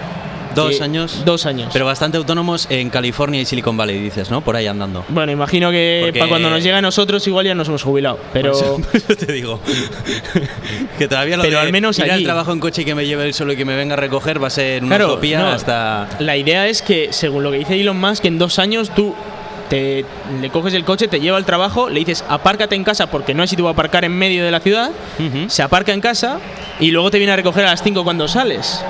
Dos 0.63 0.81
años. 0.81 1.21
Dos 1.25 1.45
años. 1.45 1.69
Pero 1.73 1.85
bastante 1.85 2.17
autónomos 2.17 2.67
en 2.69 2.89
California 2.89 3.41
y 3.41 3.45
Silicon 3.45 3.77
Valley, 3.77 3.99
dices, 3.99 4.29
¿no? 4.31 4.41
Por 4.41 4.55
ahí 4.55 4.67
andando. 4.67 5.05
bueno, 5.09 5.31
imagino 5.31 5.71
que 5.71 6.01
Porque- 6.05 6.19
para 6.19 6.29
cuando 6.29 6.49
nos 6.49 6.63
llegue 6.63 6.75
a 6.75 6.81
nosotros 6.81 7.25
igual 7.27 7.45
ya 7.45 7.55
nos 7.55 7.67
hemos 7.67 7.83
jubilado. 7.83 8.19
Pero 8.33 8.51
Por 8.51 8.61
eso- 8.63 8.75
por 8.81 8.95
eso 8.95 9.15
te 9.15 9.31
digo. 9.31 9.59
que 10.97 11.07
todavía 11.07 11.37
lo 11.37 11.43
Pero 11.43 11.57
de 11.59 11.65
al 11.65 11.71
menos 11.71 11.97
ir 11.99 12.11
al 12.11 12.23
trabajo 12.23 12.51
en 12.51 12.59
coche 12.59 12.81
y 12.81 12.85
que 12.85 12.95
me 12.95 13.05
lleve 13.05 13.25
él 13.25 13.33
solo 13.33 13.53
y 13.53 13.57
que 13.57 13.65
me 13.65 13.75
venga 13.75 13.93
a 13.93 13.97
recoger 13.97 14.41
va 14.41 14.47
a 14.47 14.51
ser 14.51 14.83
una 14.83 14.95
Claro, 14.97 15.13
utopía 15.13 15.39
no. 15.39 15.47
hasta. 15.49 16.07
la 16.19 16.35
idea 16.37 16.67
es 16.67 16.81
que, 16.81 17.09
según 17.11 17.43
lo 17.43 17.51
que 17.51 17.57
dice 17.59 17.79
Elon 17.79 17.99
Musk, 17.99 18.25
en 18.25 18.37
dos 18.37 18.59
años 18.59 18.89
tú 18.95 19.15
te, 19.69 20.05
le 20.41 20.49
coges 20.49 20.73
el 20.73 20.83
coche, 20.85 21.07
te 21.07 21.19
lleva 21.19 21.37
al 21.37 21.45
trabajo, 21.45 21.89
le 21.89 21.99
dices 21.99 22.23
apárcate 22.29 22.75
en 22.75 22.83
casa 22.83 23.07
porque 23.07 23.33
no 23.33 23.41
hay 23.41 23.47
sitio 23.49 23.65
para 23.65 23.73
aparcar 23.73 24.05
en 24.05 24.13
medio 24.17 24.43
de 24.45 24.51
la 24.51 24.59
ciudad, 24.61 24.91
se 25.47 25.61
aparca 25.61 25.93
en 25.93 26.01
casa 26.01 26.39
y 26.79 26.91
luego 26.91 27.11
te 27.11 27.17
viene 27.17 27.33
a 27.33 27.35
recoger 27.35 27.65
a 27.65 27.71
las 27.71 27.83
5 27.83 28.03
cuando 28.03 28.27
sales. 28.27 28.81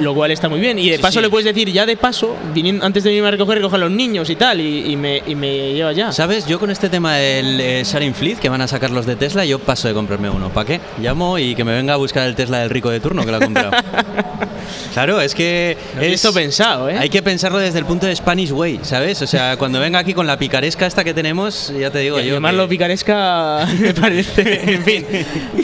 Lo 0.00 0.14
cual 0.14 0.30
está 0.30 0.48
muy 0.48 0.60
bien. 0.60 0.78
Y 0.78 0.90
de 0.90 0.96
Sí, 0.96 1.02
paso 1.02 1.18
sí. 1.18 1.22
le 1.22 1.28
puedes 1.30 1.44
decir, 1.44 1.70
ya 1.72 1.84
de 1.86 1.96
paso, 1.96 2.36
viniendo, 2.54 2.84
antes 2.84 3.02
de 3.04 3.10
venirme 3.10 3.28
a 3.28 3.30
recoger, 3.32 3.56
recoge 3.58 3.76
a 3.76 3.78
los 3.78 3.90
niños 3.90 4.30
y 4.30 4.36
tal, 4.36 4.60
y, 4.60 4.90
y 4.92 4.96
me, 4.96 5.22
y 5.26 5.34
me 5.34 5.72
lleva 5.74 5.92
ya. 5.92 6.12
¿Sabes? 6.12 6.46
Yo 6.46 6.58
con 6.58 6.70
este 6.70 6.88
tema 6.88 7.16
del 7.16 7.60
eh, 7.60 7.82
Sharing 7.84 8.14
Fleet, 8.14 8.36
que 8.38 8.48
van 8.48 8.60
a 8.60 8.68
sacar 8.68 8.90
los 8.90 9.06
de 9.06 9.16
Tesla, 9.16 9.44
yo 9.44 9.58
paso 9.58 9.88
de 9.88 9.94
comprarme 9.94 10.30
uno. 10.30 10.50
¿Para 10.50 10.66
qué? 10.66 10.80
Llamo 11.00 11.38
y 11.38 11.54
que 11.54 11.64
me 11.64 11.72
venga 11.74 11.94
a 11.94 11.96
buscar 11.96 12.26
el 12.26 12.34
Tesla 12.34 12.58
del 12.60 12.70
rico 12.70 12.90
de 12.90 13.00
turno 13.00 13.24
que 13.24 13.30
lo 13.30 13.36
ha 13.36 13.40
comprado. 13.40 13.70
claro, 14.92 15.20
es 15.20 15.34
que. 15.34 15.76
Lo 15.96 16.02
he 16.02 16.06
es, 16.06 16.10
visto 16.12 16.32
pensado, 16.32 16.88
¿eh? 16.88 16.96
Hay 16.98 17.08
que 17.08 17.22
pensarlo 17.22 17.58
desde 17.58 17.78
el 17.78 17.84
punto 17.84 18.06
de 18.06 18.14
Spanish 18.14 18.50
Way, 18.52 18.80
¿sabes? 18.82 19.20
O 19.22 19.26
sea, 19.26 19.56
cuando 19.58 19.80
venga 19.80 19.98
aquí 19.98 20.14
con 20.14 20.26
la 20.26 20.38
picaresca 20.38 20.86
esta 20.86 21.04
que 21.04 21.14
tenemos, 21.14 21.72
ya 21.78 21.90
te 21.90 21.98
digo 22.00 22.18
yo. 22.20 22.34
Llamarlo 22.34 22.64
que- 22.64 22.70
picaresca 22.70 23.66
me 23.80 23.94
parece, 23.94 24.72
en 24.74 24.84
fin. 24.84 25.06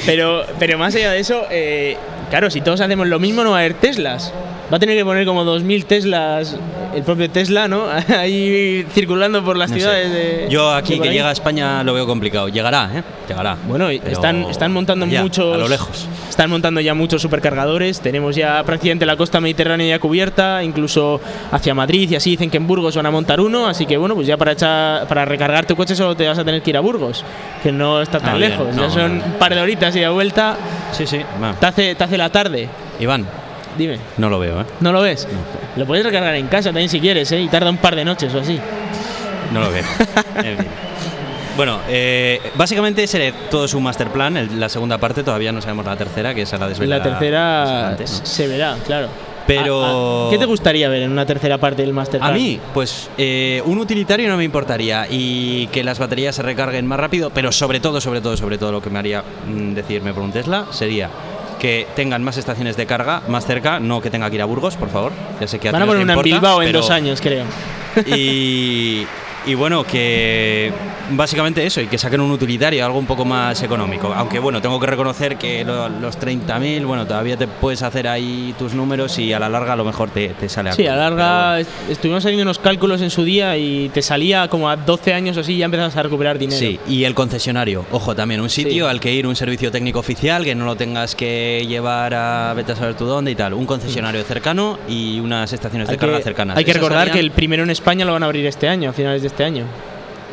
Pero, 0.06 0.44
pero 0.58 0.78
más 0.78 0.94
allá 0.94 1.12
de 1.12 1.20
eso, 1.20 1.44
eh, 1.50 1.96
claro, 2.30 2.50
si 2.50 2.60
todos 2.60 2.80
hacemos 2.80 3.06
lo 3.06 3.18
mismo 3.18 3.44
no 3.44 3.50
va 3.50 3.56
a 3.56 3.60
haber 3.60 3.74
Teslas. 3.74 4.32
Va 4.74 4.76
a 4.76 4.80
tener 4.80 4.96
que 4.96 5.04
poner 5.04 5.24
como 5.24 5.44
2.000 5.44 5.84
Teslas, 5.84 6.56
el 6.96 7.04
propio 7.04 7.30
Tesla, 7.30 7.68
¿no? 7.68 7.84
Ahí 8.18 8.84
circulando 8.92 9.44
por 9.44 9.56
las 9.56 9.70
no 9.70 9.76
ciudades 9.76 10.10
de... 10.12 10.48
Yo 10.50 10.72
de 10.72 10.78
aquí 10.78 10.94
por 10.96 11.02
que 11.04 11.08
ahí. 11.10 11.14
llega 11.14 11.28
a 11.28 11.32
España 11.32 11.84
lo 11.84 11.94
veo 11.94 12.08
complicado. 12.08 12.48
Llegará, 12.48 12.90
¿eh? 12.92 13.02
Llegará. 13.28 13.56
Bueno, 13.68 13.86
Pero 13.86 14.10
están, 14.10 14.42
están 14.50 14.72
montando 14.72 15.06
allá, 15.06 15.22
muchos. 15.22 15.54
A 15.54 15.58
lo 15.58 15.68
lejos. 15.68 16.08
Están 16.28 16.50
montando 16.50 16.80
ya 16.80 16.92
muchos 16.92 17.22
supercargadores. 17.22 18.00
Tenemos 18.00 18.34
ya 18.34 18.64
prácticamente 18.64 19.06
la 19.06 19.16
costa 19.16 19.40
mediterránea 19.40 19.86
ya 19.86 20.00
cubierta, 20.00 20.64
incluso 20.64 21.20
hacia 21.52 21.72
Madrid 21.72 22.10
y 22.10 22.16
así 22.16 22.30
dicen 22.30 22.50
que 22.50 22.56
en 22.56 22.66
Burgos 22.66 22.96
van 22.96 23.06
a 23.06 23.12
montar 23.12 23.40
uno. 23.40 23.68
Así 23.68 23.86
que 23.86 23.96
bueno, 23.96 24.16
pues 24.16 24.26
ya 24.26 24.36
para 24.36 24.52
echar, 24.52 25.06
para 25.06 25.24
recargar 25.24 25.66
tu 25.66 25.76
coche 25.76 25.94
solo 25.94 26.16
te 26.16 26.26
vas 26.26 26.38
a 26.40 26.44
tener 26.44 26.62
que 26.62 26.70
ir 26.70 26.76
a 26.76 26.80
Burgos, 26.80 27.24
que 27.62 27.70
no 27.70 28.02
está 28.02 28.18
tan 28.18 28.30
Ah, 28.30 28.38
bien, 28.38 28.50
lejos. 28.50 28.74
no, 28.74 28.82
ya 28.82 28.90
son 28.90 29.12
un 29.24 29.32
par 29.38 29.54
de 29.54 29.60
horitas 29.60 29.94
y 29.94 30.00
de 30.00 30.08
vuelta. 30.08 30.56
Sí, 30.90 31.06
sí. 31.06 31.20
Te 31.60 31.66
hace, 31.66 31.94
te 31.94 32.02
hace 32.02 32.18
la 32.18 32.30
tarde. 32.30 32.68
Iván, 32.98 33.24
Dime, 33.76 33.98
no 34.18 34.28
lo 34.30 34.38
veo, 34.38 34.60
¿eh? 34.60 34.64
¿no 34.80 34.92
lo 34.92 35.00
ves? 35.02 35.26
Lo 35.76 35.86
puedes 35.86 36.04
recargar 36.04 36.34
en 36.36 36.46
casa 36.48 36.68
también 36.70 36.88
si 36.88 37.00
quieres, 37.00 37.30
¿eh? 37.32 37.40
Y 37.40 37.48
tarda 37.48 37.70
un 37.70 37.78
par 37.78 37.96
de 37.96 38.04
noches 38.04 38.32
o 38.34 38.40
así. 38.40 38.58
No 39.52 39.60
lo 39.60 39.70
veo. 39.70 39.84
En 40.44 40.58
fin. 40.58 40.66
Bueno, 41.56 41.78
eh, 41.88 42.40
básicamente 42.56 43.04
ese 43.04 43.28
era 43.28 43.36
todo 43.48 43.68
su 43.68 43.78
master 43.80 44.08
plan. 44.08 44.36
el- 44.36 44.58
la 44.58 44.68
segunda 44.68 44.98
parte 44.98 45.22
todavía 45.22 45.52
no 45.52 45.60
sabemos 45.62 45.84
la 45.86 45.96
tercera, 45.96 46.34
que 46.34 46.42
esa 46.42 46.58
la 46.58 46.66
Y 46.66 46.68
desvelará 46.70 47.04
la 47.04 47.10
tercera 47.18 47.96
¿no? 48.00 48.06
se 48.26 48.48
verá, 48.48 48.76
claro. 48.84 49.08
Pero- 49.46 49.84
Ah, 49.84 50.26
ah, 50.26 50.30
¿Qué 50.32 50.38
te 50.38 50.46
gustaría 50.46 50.88
ver 50.88 51.02
en 51.02 51.12
una 51.12 51.26
tercera 51.26 51.58
parte 51.58 51.82
del 51.82 51.92
Master 51.92 52.20
A 52.22 52.26
Plan? 52.28 52.34
mí, 52.34 52.58
pues 52.72 53.08
eh, 53.18 53.62
un 53.66 53.78
utilitario 53.78 54.28
no 54.28 54.36
me 54.36 54.42
importaría 54.44 55.06
y 55.08 55.66
que 55.68 55.84
las 55.84 55.98
baterías 56.00 56.34
se 56.34 56.42
recarguen 56.42 56.86
más 56.86 56.98
rápido, 56.98 57.30
pero 57.30 57.52
sobre 57.52 57.78
todo, 57.78 58.00
sobre 58.00 58.20
todo, 58.20 58.36
sobre 58.36 58.56
todo 58.58 58.72
lo 58.72 58.80
que 58.82 58.90
me 58.90 58.98
haría 58.98 59.22
mm, 59.46 59.74
decidirme 59.74 60.12
por 60.14 60.22
un 60.24 60.32
Tesla 60.32 60.64
sería 60.70 61.08
que 61.58 61.86
tengan 61.96 62.22
más 62.22 62.36
estaciones 62.36 62.76
de 62.76 62.86
carga 62.86 63.22
más 63.28 63.46
cerca, 63.46 63.80
no 63.80 64.00
que 64.00 64.10
tenga 64.10 64.28
que 64.30 64.36
ir 64.36 64.42
a 64.42 64.44
Burgos, 64.44 64.76
por 64.76 64.90
favor. 64.90 65.12
Ya 65.40 65.46
sé 65.48 65.58
que 65.58 65.70
Van 65.70 65.82
a 65.82 65.86
no 65.86 65.92
te 65.92 65.98
poner 65.98 66.04
una 66.04 66.12
en 66.14 66.18
importa, 66.18 66.34
Bilbao 66.36 66.62
en 66.62 66.68
pero- 66.68 66.80
dos 66.80 66.90
años, 66.90 67.20
creo. 67.20 67.44
Y, 68.06 69.06
y 69.46 69.54
bueno, 69.54 69.84
que 69.84 70.72
básicamente 71.10 71.66
eso, 71.66 71.80
y 71.80 71.86
que 71.86 71.98
saquen 71.98 72.20
un 72.20 72.30
utilitario, 72.30 72.84
algo 72.84 72.98
un 72.98 73.06
poco 73.06 73.24
más 73.24 73.62
económico. 73.62 74.12
Aunque 74.14 74.38
bueno, 74.38 74.62
tengo 74.62 74.80
que 74.80 74.86
reconocer 74.86 75.36
que 75.36 75.64
lo- 75.64 75.88
los 75.88 76.18
30.000, 76.18 76.86
bueno, 76.86 77.06
todavía 77.06 77.36
te 77.36 77.46
puedes 77.46 77.82
hacer 77.82 78.08
ahí 78.08 78.54
tus 78.58 78.72
números 78.74 79.18
y 79.18 79.32
a 79.32 79.38
la 79.38 79.48
larga 79.50 79.74
a 79.74 79.76
lo 79.76 79.84
mejor 79.84 80.10
te, 80.10 80.28
te 80.30 80.48
sale 80.48 80.72
Sí, 80.72 80.86
a 80.86 80.94
cuenta, 80.94 81.10
larga 81.10 81.60
est- 81.60 81.70
estuvimos 81.90 82.24
haciendo 82.24 82.42
unos 82.42 82.58
cálculos 82.58 83.02
en 83.02 83.10
su 83.10 83.22
día 83.24 83.56
y 83.58 83.90
te 83.90 84.00
salía 84.02 84.48
como 84.48 84.70
a 84.70 84.76
12 84.76 85.12
años 85.12 85.36
o 85.36 85.40
así 85.40 85.58
ya 85.58 85.66
empezabas 85.66 85.96
a 85.96 86.02
recuperar 86.02 86.38
dinero. 86.38 86.58
Sí, 86.58 86.80
y 86.88 87.04
el 87.04 87.14
concesionario, 87.14 87.84
ojo, 87.92 88.14
también 88.14 88.40
un 88.40 88.48
sitio 88.50 88.86
Sí. 88.86 88.90
al 88.90 89.00
que 89.00 89.12
ir, 89.12 89.26
un 89.26 89.36
servicio 89.36 89.70
técnico 89.70 89.98
oficial, 89.98 90.42
que 90.44 90.54
no 90.54 90.64
lo 90.64 90.76
tengas 90.76 91.14
que 91.14 91.64
llevar 91.68 92.14
a 92.14 92.54
vete 92.54 92.72
a 92.72 92.76
saber 92.76 92.94
tú 92.94 93.04
dónde 93.04 93.30
y 93.30 93.34
tal. 93.34 93.52
Un 93.52 93.66
concesionario 93.66 94.22
cercano 94.24 94.78
y 94.88 95.20
unas 95.20 95.52
estaciones 95.52 95.88
de 95.88 95.96
carga 95.98 96.20
cercanas. 96.20 96.56
hay 96.56 96.64
que 96.64 96.70
Esas 96.70 96.82
recordar 96.82 97.10
que 97.10 97.20
el 97.20 97.30
primero 97.30 97.62
en 97.62 97.70
España 97.70 98.04
lo 98.06 98.12
van 98.14 98.22
a 98.22 98.26
abrir 98.26 98.46
este 98.46 98.68
año, 98.68 98.90
a 98.90 98.92
finales 98.94 99.20
de 99.22 99.28
este 99.28 99.33
año. 99.42 99.64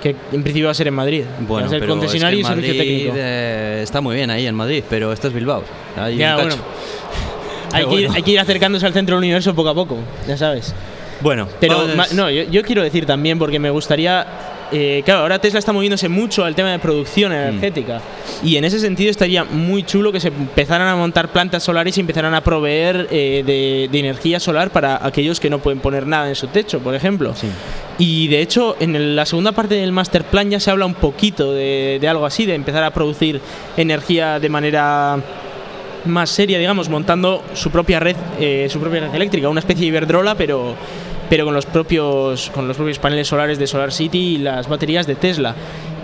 Que 0.04 0.10
en 0.32 0.44
principio 0.44 0.66
va 0.66 0.72
a 0.72 0.76
ser 0.76 0.88
en 0.88 0.94
Madrid. 0.96 1.24
Bueno, 1.40 1.62
va 1.64 1.68
a 1.68 1.70
ser 1.70 1.80
pero 1.80 1.94
concesionario 1.94 2.40
es 2.42 2.46
que 2.46 2.52
y 2.52 2.56
servicio 2.56 2.74
Madrid, 2.76 2.90
técnico. 2.98 3.16
eh, 3.18 3.80
está 3.84 4.02
muy 4.02 4.16
bien 4.16 4.30
ahí 4.30 4.46
en 4.46 4.56
Madrid, 4.56 4.84
pero 4.90 5.14
esto 5.14 5.30
es 5.30 5.34
Bilbao. 5.34 5.64
Hay 5.98 6.18
Ya, 6.18 6.36
bueno. 6.36 6.56
que 7.72 7.80
ir, 7.82 7.86
bueno. 7.88 8.14
hay 8.16 8.24
que 8.24 8.32
ir 8.32 8.40
acercándose 8.40 8.86
al 8.86 8.94
centro 8.94 9.16
del 9.16 9.24
universo 9.24 9.56
poco 9.56 9.70
a 9.70 9.74
poco, 9.76 9.98
ya 10.28 10.36
sabes. 10.38 10.74
Bueno, 11.22 11.48
Pero 11.60 11.86
no, 12.16 12.30
yo, 12.32 12.44
yo 12.44 12.64
quiero 12.64 12.82
decir 12.84 13.06
también, 13.06 13.38
porque 13.40 13.60
me 13.60 13.70
gustaría. 13.70 14.26
Eh, 14.72 15.02
claro, 15.06 15.22
ahora 15.22 15.40
Tesla 15.40 15.60
está 15.60 15.72
moviéndose 15.74 16.10
mucho 16.10 16.44
al 16.46 16.56
tema 16.56 16.72
de 16.72 16.80
producción 16.80 17.32
energética. 17.32 18.02
Y 18.44 18.56
en 18.58 18.66
ese 18.66 18.80
sentido 18.80 19.12
estaría 19.12 19.44
muy 19.44 19.84
chulo 19.84 20.12
que 20.12 20.20
se 20.20 20.30
empezaran 20.30 20.88
a 20.88 20.96
montar 20.96 21.30
plantas 21.30 21.64
solares 21.64 21.98
y 21.98 22.02
empezaran 22.02 22.34
a 22.34 22.42
proveer 22.42 23.08
eh, 23.12 23.44
de, 23.46 23.90
de 23.92 24.00
energía 24.00 24.40
solar 24.40 24.70
para 24.72 25.06
aquellos 25.06 25.40
que 25.40 25.50
no 25.50 25.60
pueden 25.60 25.80
poner 25.80 26.08
nada 26.08 26.30
en 26.30 26.36
su 26.36 26.48
techo, 26.48 26.80
por 26.80 26.96
ejemplo. 26.96 27.34
Sí. 27.36 27.48
Y 27.98 28.28
de 28.30 28.42
hecho, 28.42 28.76
en 28.80 28.96
el- 28.96 29.16
la 29.16 29.26
segunda 29.26 29.52
parte 29.52 29.76
del 29.76 29.92
master 29.92 30.24
plan 30.24 30.50
ya 30.50 30.60
se 30.60 30.72
habla 30.72 30.86
un 30.86 30.96
poquito 30.96 31.54
de, 31.54 31.98
de 32.02 32.08
algo 32.08 32.26
así, 32.26 32.46
de 32.46 32.56
empezar 32.56 32.84
a 32.84 32.92
producir 32.92 33.40
energía 33.78 34.40
de 34.40 34.50
manera 34.50 35.18
más 36.06 36.32
seria, 36.32 36.58
digamos, 36.58 36.90
montando 36.90 37.44
su 37.54 37.70
propia 37.70 38.00
red, 38.00 38.16
eh, 38.40 38.68
su 38.72 38.80
propia 38.80 39.02
red 39.02 39.14
eléctrica, 39.14 39.50
una 39.50 39.60
especie 39.60 39.82
de 39.82 39.88
Iberdrola, 39.90 40.34
pero, 40.34 40.74
pero 41.32 41.46
con 41.46 41.54
los 41.54 41.66
propios, 41.66 42.50
con 42.50 42.68
los 42.68 42.76
propios 42.76 43.00
paneles 43.00 43.30
solares 43.30 43.58
de 43.58 43.66
Solar 43.66 43.94
City 43.94 44.36
y 44.36 44.38
las 44.38 44.68
baterías 44.68 45.08
de 45.08 45.16
Tesla. 45.16 45.56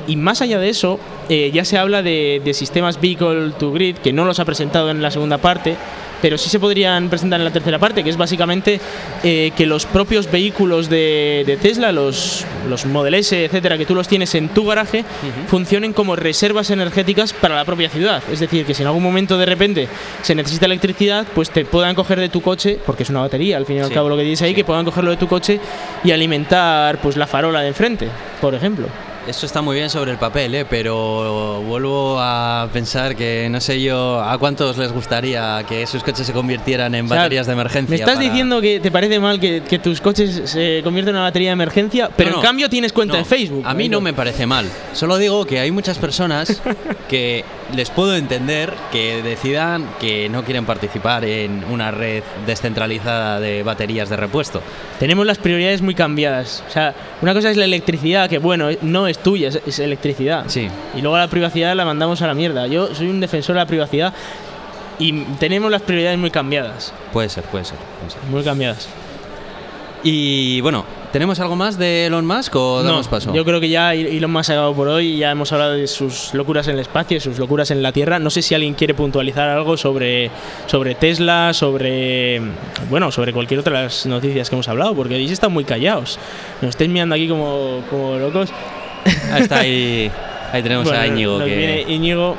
Y 0.07 0.15
más 0.15 0.41
allá 0.41 0.57
de 0.59 0.69
eso, 0.69 0.99
eh, 1.29 1.51
ya 1.53 1.65
se 1.65 1.77
habla 1.77 2.01
de, 2.01 2.41
de 2.43 2.53
sistemas 2.53 2.99
vehicle 3.01 3.51
to 3.59 3.71
grid, 3.71 3.97
que 3.97 4.13
no 4.13 4.25
los 4.25 4.39
ha 4.39 4.45
presentado 4.45 4.89
en 4.89 5.01
la 5.01 5.11
segunda 5.11 5.37
parte, 5.37 5.75
pero 6.21 6.37
sí 6.37 6.49
se 6.49 6.59
podrían 6.59 7.09
presentar 7.09 7.39
en 7.39 7.43
la 7.45 7.51
tercera 7.51 7.77
parte, 7.77 8.03
que 8.03 8.09
es 8.09 8.17
básicamente 8.17 8.79
eh, 9.23 9.51
que 9.55 9.65
los 9.67 9.85
propios 9.85 10.31
vehículos 10.31 10.89
de, 10.89 11.43
de 11.45 11.57
Tesla, 11.57 11.91
los, 11.91 12.43
los 12.67 12.85
Model 12.87 13.13
S, 13.15 13.45
etcétera, 13.45 13.77
que 13.77 13.85
tú 13.85 13.93
los 13.93 14.07
tienes 14.07 14.33
en 14.33 14.49
tu 14.49 14.65
garaje, 14.65 15.03
funcionen 15.47 15.93
como 15.93 16.15
reservas 16.15 16.71
energéticas 16.71 17.33
para 17.33 17.55
la 17.55 17.65
propia 17.65 17.89
ciudad. 17.89 18.23
Es 18.31 18.39
decir, 18.39 18.65
que 18.65 18.73
si 18.73 18.81
en 18.81 18.87
algún 18.87 19.03
momento 19.03 19.37
de 19.37 19.45
repente 19.45 19.87
se 20.23 20.33
necesita 20.33 20.65
electricidad, 20.65 21.27
pues 21.35 21.51
te 21.51 21.65
puedan 21.65 21.93
coger 21.93 22.19
de 22.19 22.29
tu 22.29 22.41
coche, 22.41 22.79
porque 22.83 23.03
es 23.03 23.09
una 23.11 23.19
batería 23.19 23.57
al 23.57 23.65
fin 23.67 23.75
y 23.75 23.79
al 23.81 23.89
Sí, 23.89 23.93
cabo 23.93 24.09
lo 24.09 24.15
que 24.15 24.23
tienes 24.23 24.41
ahí, 24.41 24.51
sí. 24.51 24.55
que 24.55 24.63
puedan 24.65 24.85
cogerlo 24.85 25.11
de 25.11 25.17
tu 25.17 25.27
coche 25.27 25.59
y 26.03 26.11
alimentar 26.11 26.97
pues 26.99 27.15
la 27.15 27.27
farola 27.27 27.61
de 27.61 27.67
enfrente, 27.67 28.07
por 28.41 28.55
ejemplo. 28.55 28.87
Esto 29.27 29.45
está 29.45 29.61
muy 29.61 29.75
bien 29.75 29.89
sobre 29.89 30.11
el 30.11 30.17
papel, 30.17 30.55
¿eh? 30.55 30.65
pero 30.69 31.61
vuelvo 31.61 32.17
a 32.17 32.69
pensar 32.71 33.13
que 33.13 33.49
no 33.51 33.59
sé 33.59 33.81
yo 33.81 34.21
a 34.21 34.37
cuántos 34.37 34.77
les 34.77 34.93
gustaría 34.93 35.65
que 35.67 35.85
sus 35.85 36.01
coches 36.01 36.25
se 36.25 36.31
convirtieran 36.31 36.95
en 36.95 37.03
O 37.05 37.09
sea, 37.09 37.17
baterías 37.17 37.45
de 37.45 37.51
emergencia. 37.51 37.89
Me 37.89 37.95
estás 37.97 38.15
para- 38.15 38.25
diciendo 38.25 38.61
que 38.61 38.79
te 38.79 38.89
parece 38.89 39.19
mal 39.19 39.37
que, 39.37 39.63
que 39.67 39.79
tus 39.79 39.99
coches 39.99 40.43
se 40.45 40.79
conviertan 40.81 41.09
en 41.09 41.15
una 41.17 41.25
batería 41.25 41.49
de 41.49 41.53
emergencia, 41.53 42.09
pero 42.15 42.29
No, 42.29 42.35
en 42.37 42.41
no. 42.41 42.47
cambio 42.47 42.69
tienes 42.69 42.93
cuenta 42.93 43.15
No, 43.15 43.19
de 43.19 43.25
Facebook. 43.25 43.63
A 43.67 43.73
mí 43.73 43.89
no 43.89 43.99
me 43.99 44.13
parece 44.13 44.45
mal. 44.45 44.65
Solo 44.93 45.17
digo 45.17 45.43
que 45.45 45.59
hay 45.59 45.71
muchas 45.71 45.97
personas 45.97 46.61
que 47.09 47.43
les 47.75 47.89
puedo 47.89 48.15
entender 48.15 48.73
que 48.93 49.21
decidan 49.23 49.89
que 49.99 50.29
no 50.29 50.45
quieren 50.45 50.65
participar 50.65 51.25
en 51.25 51.65
una 51.69 51.91
red 51.91 52.23
descentralizada 52.45 53.41
de 53.41 53.61
baterías 53.63 54.07
de 54.09 54.15
repuesto. 54.15 54.61
Tenemos 54.99 55.25
las 55.25 55.37
prioridades 55.37 55.81
muy 55.81 55.95
cambiadas. 55.95 56.63
O 56.69 56.71
sea, 56.71 56.95
una 57.21 57.33
cosa 57.33 57.51
es 57.51 57.57
la 57.57 57.65
electricidad, 57.65 58.29
que 58.29 58.37
bueno, 58.37 58.69
no 58.83 59.07
es 59.09 59.16
tuya, 59.23 59.49
es, 59.49 59.61
es 59.65 59.79
electricidad. 59.79 60.45
Sí. 60.47 60.67
Y 60.95 61.01
luego 61.01 61.17
la 61.17 61.27
privacidad 61.27 61.75
la 61.75 61.85
mandamos 61.85 62.21
a 62.21 62.27
la 62.27 62.33
mierda. 62.33 62.67
Yo 62.67 62.93
soy 62.93 63.09
un 63.09 63.19
defensor 63.19 63.55
de 63.55 63.61
la 63.61 63.67
privacidad 63.67 64.13
y 64.99 65.13
tenemos 65.39 65.69
las 65.71 65.81
prioridades 65.81 66.17
muy 66.17 66.31
cambiadas. 66.31 66.93
Puede 67.13 67.29
ser, 67.29 67.43
puede 67.43 67.65
ser. 67.65 67.77
puede 67.99 68.11
ser. 68.11 68.21
Muy 68.29 68.43
cambiadas. 68.43 68.87
Y 70.03 70.61
bueno, 70.61 70.85
¿tenemos 71.11 71.39
algo 71.39 71.55
más 71.55 71.77
de 71.77 72.05
Elon 72.05 72.25
Musk 72.25 72.55
o 72.55 72.83
damos 72.83 73.07
paso? 73.07 73.33
Yo 73.33 73.43
creo 73.43 73.59
que 73.59 73.69
ya 73.69 73.93
Elon 73.93 74.31
Musk 74.31 74.51
ha 74.51 74.53
acabado 74.53 74.73
por 74.73 74.87
hoy. 74.87 75.17
Ya 75.17 75.31
hemos 75.31 75.51
hablado 75.51 75.73
de 75.73 75.87
sus 75.87 76.33
locuras 76.33 76.67
en 76.67 76.75
el 76.75 76.79
espacio, 76.79 77.19
sus 77.19 77.39
locuras 77.39 77.71
en 77.71 77.81
la 77.81 77.91
Tierra. 77.91 78.19
No 78.19 78.29
sé 78.29 78.41
si 78.41 78.55
alguien 78.55 78.73
quiere 78.73 78.93
puntualizar 78.93 79.49
algo 79.49 79.75
sobre, 79.75 80.31
sobre 80.67 80.95
Tesla, 80.95 81.53
sobre 81.53 82.41
bueno, 82.89 83.11
sobre 83.11 83.33
cualquier 83.33 83.59
otra 83.59 83.77
de 83.77 83.83
las 83.85 84.05
noticias 84.05 84.49
que 84.49 84.55
hemos 84.55 84.67
hablado, 84.67 84.95
porque 84.95 85.15
habéis 85.15 85.31
estado 85.31 85.49
muy 85.49 85.63
callados. 85.63 86.19
Nos 86.61 86.69
estáis 86.69 86.89
mirando 86.89 87.15
aquí 87.15 87.27
como, 87.27 87.81
como 87.89 88.17
locos. 88.17 88.49
Ahí 89.31 89.41
está, 89.41 89.59
ahí, 89.59 90.11
ahí 90.51 90.63
tenemos 90.63 90.85
Bueno, 90.85 90.99
a 90.99 91.07
Íñigo. 91.07 91.39
nos 91.39 91.47
que- 91.47 91.55
viene 91.55 91.81
Íñigo. 91.87 92.35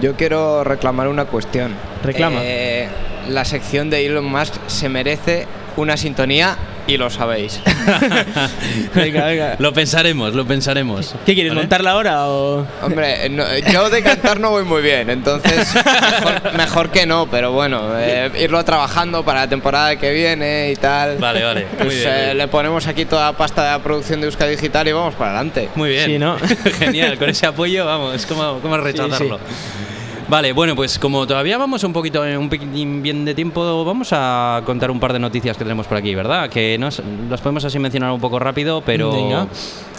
Yo 0.00 0.14
quiero 0.16 0.64
reclamar 0.64 1.08
una 1.08 1.24
cuestión. 1.24 1.74
Reclama. 2.02 2.40
Eh, 2.42 2.88
la 3.28 3.44
sección 3.44 3.90
de 3.90 4.04
Elon 4.06 4.24
Musk 4.24 4.54
se 4.66 4.88
merece 4.88 5.46
una 5.76 5.96
sintonía 5.96 6.56
y 6.86 6.96
lo 6.96 7.08
sabéis. 7.10 7.60
Venga, 8.94 9.24
venga. 9.26 9.56
Lo 9.58 9.72
pensaremos, 9.72 10.34
lo 10.34 10.46
pensaremos. 10.46 11.14
¿Qué 11.26 11.34
quieres, 11.34 11.52
¿Vale? 11.52 11.62
montarla 11.62 11.90
ahora 11.92 12.26
o...? 12.28 12.66
Hombre, 12.82 13.28
no- 13.30 13.44
yo 13.72 13.90
de 13.90 14.02
cantar 14.02 14.40
no 14.40 14.50
voy 14.50 14.64
muy 14.64 14.82
bien, 14.82 15.10
entonces 15.10 15.74
mejor, 15.74 16.52
mejor 16.56 16.90
que 16.90 17.06
no, 17.06 17.26
pero 17.30 17.52
bueno, 17.52 17.82
eh, 17.98 18.30
irlo 18.40 18.62
trabajando 18.64 19.24
para 19.24 19.40
la 19.40 19.48
temporada 19.48 19.96
que 19.96 20.12
viene 20.12 20.70
y 20.72 20.76
tal. 20.76 21.18
Vale, 21.18 21.42
vale. 21.42 21.66
Muy 21.78 21.84
Pues 21.86 21.96
bien, 21.98 22.08
eh, 22.12 22.24
bien. 22.26 22.38
le 22.38 22.48
ponemos 22.48 22.86
aquí 22.86 23.04
toda 23.04 23.26
la 23.26 23.36
pasta 23.36 23.62
de 23.64 23.70
la 23.70 23.78
producción 23.82 24.20
de 24.20 24.26
Euskadi 24.26 24.52
Digital 24.56 24.88
y 24.88 24.92
vamos 24.92 25.14
para 25.14 25.30
adelante. 25.32 25.68
Muy 25.74 25.90
bien. 25.90 26.06
Sí, 26.06 26.18
¿no? 26.18 26.36
Genial, 26.78 27.18
con 27.18 27.28
ese 27.28 27.46
apoyo, 27.46 27.84
vamos, 27.86 28.26
¿cómo, 28.26 28.60
cómo 28.60 28.76
rechazarlo? 28.76 29.38
Vale, 30.26 30.52
bueno, 30.52 30.74
pues 30.74 30.98
como 30.98 31.26
todavía 31.26 31.58
vamos 31.58 31.84
un 31.84 31.92
poquito, 31.92 32.24
eh, 32.26 32.36
un 32.38 32.48
poquitín 32.48 33.02
bien 33.02 33.26
de 33.26 33.34
tiempo, 33.34 33.84
vamos 33.84 34.08
a 34.12 34.62
contar 34.64 34.90
un 34.90 34.98
par 34.98 35.12
de 35.12 35.18
noticias 35.18 35.56
que 35.56 35.64
tenemos 35.64 35.86
por 35.86 35.98
aquí, 35.98 36.14
¿verdad? 36.14 36.48
Que 36.48 36.78
nos, 36.78 37.02
las 37.28 37.42
podemos 37.42 37.62
así 37.66 37.78
mencionar 37.78 38.10
un 38.10 38.20
poco 38.20 38.38
rápido, 38.38 38.80
pero... 38.80 39.12
Venga. 39.12 39.46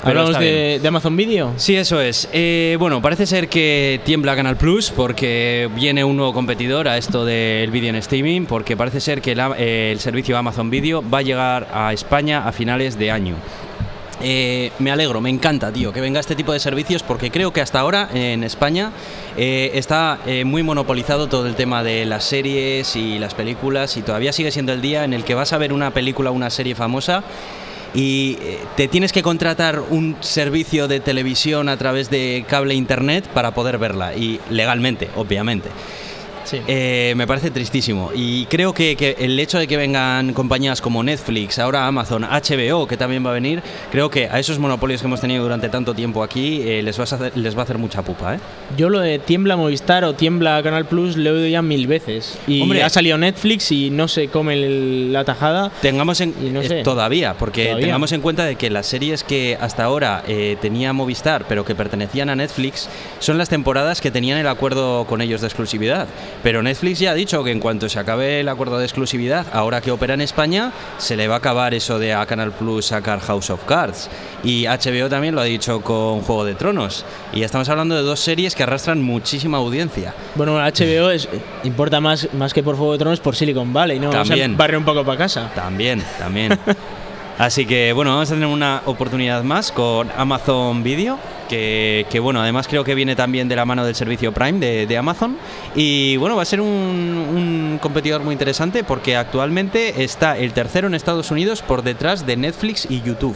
pero 0.04 0.22
Hablamos 0.22 0.40
de, 0.40 0.80
de 0.82 0.88
Amazon 0.88 1.16
Video. 1.16 1.54
Sí, 1.58 1.76
eso 1.76 2.02
es. 2.02 2.28
Eh, 2.34 2.76
bueno, 2.80 3.04
parece 3.04 3.28
ser 3.28 3.48
que 3.48 4.02
tiembla 4.04 4.36
Canal 4.36 4.58
Plus 4.58 4.90
porque 4.90 5.70
viene 5.76 6.04
un 6.04 6.18
nuevo 6.18 6.34
competidor 6.34 6.88
a 6.88 6.98
esto 6.98 7.24
del 7.24 7.70
vídeo 7.70 7.90
en 7.90 7.96
streaming, 7.98 8.46
porque 8.46 8.76
parece 8.76 9.00
ser 9.02 9.22
que 9.22 9.36
la- 9.36 9.54
eh, 9.60 9.92
el 9.92 10.00
servicio 10.00 10.36
Amazon 10.40 10.72
Video 10.72 11.04
va 11.08 11.20
a 11.20 11.22
llegar 11.22 11.68
a 11.72 11.94
España 11.94 12.48
a 12.48 12.52
finales 12.52 12.98
de 12.98 13.12
año. 13.12 13.36
Eh, 14.22 14.72
me 14.80 14.92
alegro, 14.92 15.20
me 15.20 15.30
encanta, 15.30 15.72
tío, 15.72 15.92
que 15.92 16.00
venga 16.00 16.20
este 16.20 16.36
tipo 16.36 16.54
de 16.54 16.60
servicios 16.60 17.04
porque 17.04 17.32
creo 17.32 17.52
que 17.52 17.62
hasta 17.62 17.80
ahora 17.80 18.10
en 18.14 18.44
España 18.44 18.92
eh, 19.38 19.72
está 19.74 20.20
eh, 20.26 20.46
muy 20.46 20.64
monopolizado 20.64 21.28
todo 21.28 21.48
el 21.48 21.56
tema 21.56 21.84
de 21.84 22.06
las 22.06 22.24
series 22.24 22.96
y 22.96 23.20
las 23.20 23.34
películas 23.34 23.98
y 23.98 24.02
todavía 24.02 24.32
sigue 24.32 24.52
siendo 24.52 24.72
el 24.72 24.82
día 24.82 25.04
en 25.04 25.14
el 25.14 25.26
que 25.26 25.36
vas 25.36 25.52
a 25.52 25.58
ver 25.58 25.74
una 25.74 25.92
película 25.92 26.32
o 26.32 26.34
una 26.34 26.50
serie 26.50 26.76
famosa 26.76 27.24
y 27.94 28.38
te 28.76 28.90
tienes 28.90 29.14
que 29.14 29.24
contratar 29.24 29.80
un 29.90 30.18
servicio 30.20 30.90
de 30.90 31.00
televisión 31.00 31.70
a 31.70 31.78
través 31.78 32.10
de 32.10 32.46
cable 32.48 32.74
internet 32.74 33.26
para 33.34 33.52
poder 33.52 33.78
verla 33.78 34.14
y 34.16 34.40
legalmente, 34.50 35.10
obviamente. 35.16 35.70
Sí. 36.46 36.62
Eh, 36.68 37.14
me 37.18 37.28
parece 37.28 37.52
tristísimo. 37.52 38.12
Y 38.16 38.46
creo 38.46 38.74
que, 38.74 38.96
que 38.96 39.16
el 39.20 39.40
hecho 39.40 39.58
de 39.60 39.68
que 39.68 39.76
vengan 39.78 40.34
compañías 40.34 40.80
como 40.82 41.04
Netflix, 41.04 41.60
ahora 41.60 41.86
Amazon, 41.88 42.24
HBO, 42.24 42.88
que 42.88 42.98
también 42.98 43.26
va 43.26 43.32
a 43.32 43.34
venir, 43.34 43.62
creo 43.92 44.10
que 44.10 44.28
a 44.28 44.40
esos 44.40 44.58
monopolios 44.60 45.02
que 45.02 45.08
hemos 45.08 45.20
tenido 45.22 45.44
durante 45.44 45.70
tanto 45.70 45.94
tiempo 45.94 46.24
aquí 46.24 46.62
eh, 46.64 46.82
les, 46.84 46.98
vas 46.98 47.12
a 47.14 47.16
hacer- 47.18 47.36
les 47.36 47.56
va 47.56 47.62
a 47.62 47.64
hacer 47.64 47.78
mucha 47.78 48.02
pupa. 48.04 48.36
¿eh? 48.36 48.40
Yo 48.78 48.90
lo 48.90 49.00
de 49.00 49.20
tiembla 49.20 49.58
Movistar 49.58 50.04
o 50.06 50.14
tiembla 50.14 50.62
Canal 50.64 50.86
Plus 50.86 51.18
lo 51.18 51.32
he 51.32 51.34
oído 51.34 51.48
ya 51.48 51.62
mil 51.62 51.88
veces. 51.88 52.38
Y 52.48 52.62
Hombre. 52.62 52.84
ha 52.84 52.90
salido 52.90 53.18
Netflix 53.18 53.72
y 53.72 53.90
no 53.90 54.08
se 54.08 54.28
come 54.28 54.54
el- 54.54 55.12
la 55.12 55.26
tajada. 55.26 55.72
Tengamos 55.82 56.22
en, 56.22 56.34
Y 56.42 56.50
no 56.52 56.62
eh, 56.62 56.68
sé. 56.68 56.84
todavía, 56.84 57.34
porque 57.34 57.66
Todavía. 57.66 57.86
tengamos 57.88 58.12
en 58.12 58.22
cuenta 58.22 58.46
de 58.46 58.56
que 58.56 58.70
las 58.70 58.86
series 58.86 59.24
que 59.24 59.58
hasta 59.60 59.84
ahora 59.84 60.24
eh, 60.28 60.58
tenía 60.62 60.94
Movistar, 60.94 61.46
pero 61.50 61.66
que 61.66 61.74
pertenecían 61.76 62.30
a 62.30 62.36
Netflix, 62.36 62.88
son 63.20 63.38
las 63.38 63.50
temporadas 63.50 64.02
que 64.02 64.12
tenían 64.12 64.38
el 64.38 64.48
acuerdo 64.48 65.06
con 65.06 65.22
ellos 65.22 65.42
de 65.42 65.48
exclusividad. 65.48 66.08
Pero 66.44 66.62
Netflix 66.62 67.00
ya 67.00 67.12
ha 67.12 67.14
dicho 67.16 67.44
que 67.44 67.52
en 67.52 67.60
cuanto 67.60 67.90
se 67.90 68.00
acabe 68.00 68.40
el 68.40 68.50
acuerdo 68.50 68.78
de 68.78 68.86
exclusividad, 68.86 69.46
ahora 69.52 69.82
que 69.82 69.92
opera 69.92 70.14
en 70.14 70.22
España, 70.22 70.72
se 70.98 71.16
le 71.16 71.28
va 71.28 71.36
a 71.36 71.38
acabar 71.38 71.74
eso 71.74 72.00
de 72.00 72.14
a 72.14 72.26
Canal 72.26 72.52
Plus 72.52 72.88
sacar 72.88 73.20
House 73.20 73.50
of 73.50 73.64
Cards. 73.66 74.10
Y 74.44 74.66
HBO 74.66 75.10
también 75.10 75.36
lo 75.36 75.42
ha 75.42 75.46
dicho 75.46 75.82
con 75.82 76.22
Juego 76.22 76.46
de 76.46 76.56
Tronos. 76.56 77.06
Y 77.34 77.40
ya 77.40 77.46
estamos 77.46 77.68
hablando 77.70 77.96
de 77.96 78.02
dos 78.02 78.20
series 78.20 78.56
que 78.56 78.64
arrastran 78.64 79.02
muchísima 79.02 79.58
audiencia. 79.58 80.14
Bueno, 80.36 80.58
HBO 80.58 81.10
es, 81.10 81.28
importa 81.64 82.00
más, 82.00 82.30
más 82.34 82.54
que 82.54 82.64
por 82.64 82.76
Fuego 82.78 82.94
de 82.94 83.00
Tronos 83.00 83.20
por 83.20 83.36
Silicon 83.36 83.74
Valley, 83.74 84.00
¿no? 84.00 84.10
Vamos 84.10 84.28
a 84.28 84.30
También. 84.30 84.56
barrer 84.58 84.78
un 84.78 84.86
poco 84.86 85.04
para 85.04 85.18
casa. 85.18 85.52
También, 85.56 86.04
también. 86.20 86.58
Así 87.38 87.66
que 87.66 87.92
bueno, 87.92 88.12
vamos 88.12 88.32
a 88.32 88.34
tener 88.34 88.48
una 88.48 88.82
oportunidad 88.86 89.44
más 89.44 89.72
con 89.72 90.10
Amazon 90.16 90.84
Video, 90.84 91.20
que, 91.50 92.20
bueno, 92.22 92.42
además 92.42 92.68
creo 92.68 92.84
que 92.84 92.96
viene 92.96 93.16
también 93.16 93.48
de 93.48 93.56
la 93.56 93.66
mano 93.66 93.86
del 93.86 93.96
servicio 93.96 94.32
Prime 94.32 94.60
de, 94.60 94.88
de 94.88 94.98
Amazon. 94.98 95.38
Y 95.76 96.18
bueno, 96.18 96.36
va 96.36 96.42
a 96.42 96.46
ser 96.46 96.62
un, 96.62 96.70
un 96.70 97.80
competidor 97.82 98.24
muy 98.24 98.34
interesante 98.34 98.84
porque 98.84 99.16
actualmente 99.16 100.04
está 100.04 100.38
el 100.38 100.54
tercero 100.54 100.88
en 100.88 100.96
Estados 100.96 101.30
Unidos 101.32 101.62
por 101.62 101.84
detrás 101.84 102.26
de 102.26 102.38
Netflix 102.38 102.88
y 102.90 103.02
YouTube, 103.02 103.36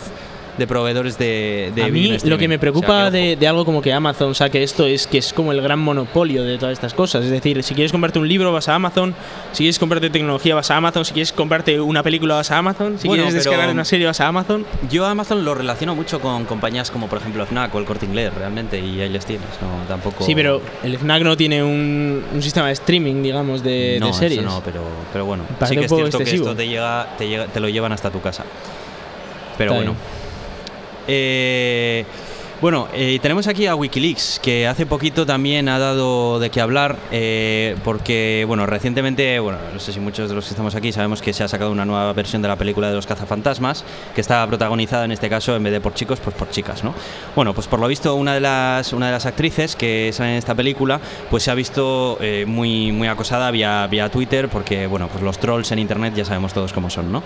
de 0.59 0.67
proveedores 0.67 1.17
de, 1.17 1.71
de 1.73 1.83
a 1.83 1.87
mí 1.87 2.17
lo 2.25 2.37
que 2.37 2.47
me 2.47 2.55
O 2.55 2.57
sea, 2.57 2.59
preocupa 2.59 3.01
ojo. 3.03 3.11
de, 3.11 3.35
de 3.35 3.47
algo 3.47 3.65
como 3.65 3.81
que 3.81 3.91
Amazon 3.93 4.35
saque 4.35 4.61
esto 4.61 4.85
es 4.85 5.07
que 5.07 5.17
es 5.17 5.33
como 5.33 5.51
el 5.51 5.61
gran 5.61 5.79
monopolio 5.79 6.43
de 6.43 6.57
todas 6.57 6.73
estas 6.73 6.93
cosas. 6.93 7.23
Es 7.25 7.31
decir, 7.31 7.63
si 7.63 7.73
quieres 7.73 7.91
comprarte 7.91 8.19
un 8.19 8.27
libro 8.27 8.51
vas 8.51 8.67
a 8.69 8.75
Amazon, 8.75 9.15
si 9.53 9.63
quieres 9.63 9.79
comprarte 9.79 10.09
tecnología 10.09 10.53
vas 10.55 10.69
a 10.71 10.75
Amazon, 10.77 11.05
si 11.05 11.13
quieres 11.13 11.31
comprarte 11.31 11.79
una 11.81 12.03
película 12.03 12.35
vas 12.35 12.51
a 12.51 12.57
Amazon, 12.59 12.99
si 12.99 13.07
Bueno, 13.07 13.23
quieres 13.23 13.43
descargar 13.43 13.69
una 13.71 13.85
serie 13.85 14.05
vas 14.05 14.19
a 14.21 14.27
Amazon. 14.27 14.65
Yo 14.91 15.05
a 15.05 15.11
Amazon 15.11 15.43
lo 15.43 15.55
relaciono 15.55 15.95
mucho 15.95 16.19
con 16.19 16.45
compañías 16.45 16.91
como 16.91 17.07
por 17.07 17.19
ejemplo 17.19 17.45
Fnac 17.45 17.73
o 17.73 17.79
el 17.79 17.85
Corte 17.85 18.05
Inglés, 18.05 18.33
realmente, 18.33 18.79
y 18.79 19.01
ahí 19.01 19.09
les 19.09 19.25
tienes, 19.25 19.47
no, 19.61 19.87
tampoco... 19.87 20.23
Sí, 20.25 20.35
pero 20.35 20.61
el 20.83 20.97
FNAC 20.97 21.23
no 21.23 21.37
tiene 21.37 21.63
un, 21.63 22.23
un 22.33 22.41
sistema 22.43 22.67
de 22.67 22.73
streaming, 22.73 23.23
digamos, 23.23 23.63
de, 23.63 23.97
no, 23.99 24.07
de 24.07 24.11
eso 24.11 24.19
series. 24.19 24.43
no, 24.43 24.61
pero, 24.65 24.81
pero 25.13 25.25
bueno, 25.25 25.43
Parece 25.57 25.73
sí 25.75 25.79
que 25.79 25.85
es 25.85 25.91
cierto 25.91 26.17
que 26.17 26.23
excesivo. 26.23 26.45
esto 26.49 26.57
te 26.57 26.67
llega, 26.67 27.07
te 27.17 27.27
llega, 27.29 27.45
te 27.47 27.59
lo 27.59 27.69
llevan 27.69 27.91
hasta 27.93 28.09
tu 28.11 28.19
casa. 28.21 28.43
Pero 29.57 29.71
Está 29.71 29.75
bueno. 29.85 29.91
bien. 29.99 30.18
Eh, 31.11 32.05
bueno, 32.61 32.89
eh, 32.93 33.19
tenemos 33.21 33.47
aquí 33.47 33.67
a 33.67 33.75
Wikileaks, 33.75 34.39
que 34.43 34.67
hace 34.67 34.85
poquito 34.85 35.25
también 35.25 35.69
ha 35.69 35.79
dado 35.79 36.39
de 36.39 36.49
qué 36.49 36.59
hablar, 36.59 36.97
eh, 37.09 37.77
porque, 37.85 38.43
bueno, 38.45 38.65
recientemente, 38.65 39.39
bueno, 39.39 39.57
no 39.73 39.79
sé 39.79 39.93
si 39.93 40.01
muchos 40.01 40.27
de 40.27 40.35
los 40.35 40.43
que 40.43 40.49
estamos 40.49 40.75
aquí 40.75 40.91
sabemos 40.91 41.21
que 41.21 41.31
se 41.31 41.41
ha 41.41 41.47
sacado 41.47 41.71
una 41.71 41.85
nueva 41.85 42.11
versión 42.11 42.41
de 42.41 42.49
la 42.49 42.57
película 42.57 42.89
de 42.89 42.95
los 42.95 43.07
cazafantasmas, 43.07 43.85
que 44.13 44.19
está 44.19 44.45
protagonizada 44.45 45.05
en 45.05 45.13
este 45.13 45.29
caso, 45.29 45.55
en 45.55 45.63
vez 45.63 45.71
de 45.71 45.79
por 45.79 45.93
chicos, 45.93 46.19
pues 46.19 46.35
por 46.35 46.49
chicas, 46.49 46.83
¿no? 46.83 46.93
Bueno, 47.33 47.53
pues 47.53 47.67
por 47.67 47.79
lo 47.79 47.87
visto, 47.87 48.13
una 48.15 48.33
de 48.33 48.41
las, 48.41 48.91
una 48.91 49.05
de 49.05 49.13
las 49.13 49.25
actrices 49.25 49.77
que 49.77 50.11
sale 50.11 50.31
en 50.31 50.37
esta 50.37 50.53
película, 50.53 50.99
pues 51.29 51.43
se 51.43 51.51
ha 51.51 51.55
visto 51.55 52.17
eh, 52.19 52.43
muy, 52.45 52.91
muy 52.91 53.07
acosada 53.07 53.49
vía, 53.51 53.87
vía 53.87 54.09
Twitter, 54.09 54.49
porque, 54.49 54.85
bueno, 54.85 55.07
pues 55.07 55.23
los 55.23 55.39
trolls 55.39 55.71
en 55.71 55.79
Internet 55.79 56.13
ya 56.13 56.25
sabemos 56.25 56.53
todos 56.53 56.73
cómo 56.73 56.89
son, 56.89 57.09
¿no? 57.09 57.23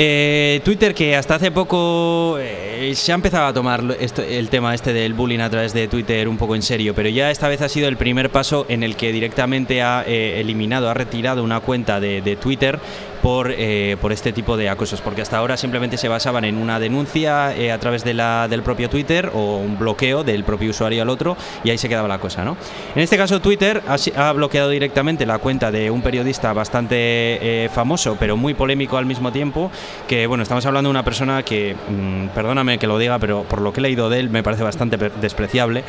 Eh, 0.00 0.60
Twitter 0.64 0.94
que 0.94 1.16
hasta 1.16 1.34
hace 1.34 1.50
poco 1.50 2.36
eh, 2.38 2.92
se 2.94 3.10
ha 3.10 3.16
empezado 3.16 3.46
a 3.48 3.52
tomar 3.52 3.82
esto- 3.98 4.22
el 4.22 4.48
tema 4.48 4.72
este 4.72 4.92
del 4.92 5.12
bullying 5.12 5.40
a 5.40 5.50
través 5.50 5.72
de 5.72 5.88
Twitter 5.88 6.28
un 6.28 6.36
poco 6.36 6.54
en 6.54 6.62
serio, 6.62 6.94
pero 6.94 7.08
ya 7.08 7.32
esta 7.32 7.48
vez 7.48 7.62
ha 7.62 7.68
sido 7.68 7.88
el 7.88 7.96
primer 7.96 8.30
paso 8.30 8.64
en 8.68 8.84
el 8.84 8.94
que 8.94 9.10
directamente 9.10 9.82
ha 9.82 10.04
eh, 10.06 10.38
eliminado, 10.40 10.88
ha 10.88 10.94
retirado 10.94 11.42
una 11.42 11.58
cuenta 11.58 11.98
de 11.98 12.38
Twitter 12.40 12.78
por, 13.22 13.52
eh, 13.56 13.96
por 14.00 14.12
este 14.12 14.32
tipo 14.32 14.56
de 14.56 14.68
acosos, 14.68 15.00
porque 15.00 15.22
hasta 15.22 15.36
ahora 15.38 15.56
simplemente 15.56 15.96
se 15.96 16.08
basaban 16.08 16.44
en 16.44 16.56
una 16.56 16.78
denuncia 16.78 17.54
eh, 17.56 17.72
a 17.72 17.78
través 17.78 18.04
de 18.04 18.14
la, 18.14 18.48
del 18.48 18.62
propio 18.62 18.88
Twitter 18.88 19.30
o 19.34 19.56
un 19.56 19.78
bloqueo 19.78 20.24
del 20.24 20.44
propio 20.44 20.70
usuario 20.70 21.02
al 21.02 21.08
otro 21.08 21.36
y 21.64 21.70
ahí 21.70 21.78
se 21.78 21.88
quedaba 21.88 22.08
la 22.08 22.18
cosa, 22.18 22.44
¿no? 22.44 22.56
En 22.94 23.02
este 23.02 23.16
caso 23.16 23.40
Twitter 23.40 23.82
ha, 23.86 24.32
bloqueado 24.32 24.70
directamente 24.70 25.26
la 25.26 25.38
cuenta 25.38 25.70
de 25.70 25.90
un 25.90 26.02
periodista 26.02 26.52
bastante 26.52 26.96
eh, 26.96 27.68
famoso, 27.72 28.16
pero 28.18 28.36
muy 28.36 28.54
polémico 28.54 28.96
al 28.96 29.06
mismo 29.06 29.32
tiempo, 29.32 29.70
que 30.06 30.26
bueno, 30.26 30.42
estamos 30.42 30.64
hablando 30.66 30.88
de 30.88 30.92
una 30.92 31.04
persona 31.04 31.42
que, 31.42 31.74
mm, 31.74 32.28
perdóname 32.28 32.78
que 32.78 32.86
lo 32.86 32.98
diga, 32.98 33.18
pero 33.18 33.42
por 33.42 33.60
lo 33.60 33.72
que 33.72 33.80
he 33.80 33.82
leído 33.82 34.10
de 34.10 34.20
él 34.20 34.30
me 34.30 34.42
parece 34.42 34.62
bastante 34.62 34.96
despreciable, 35.20 35.82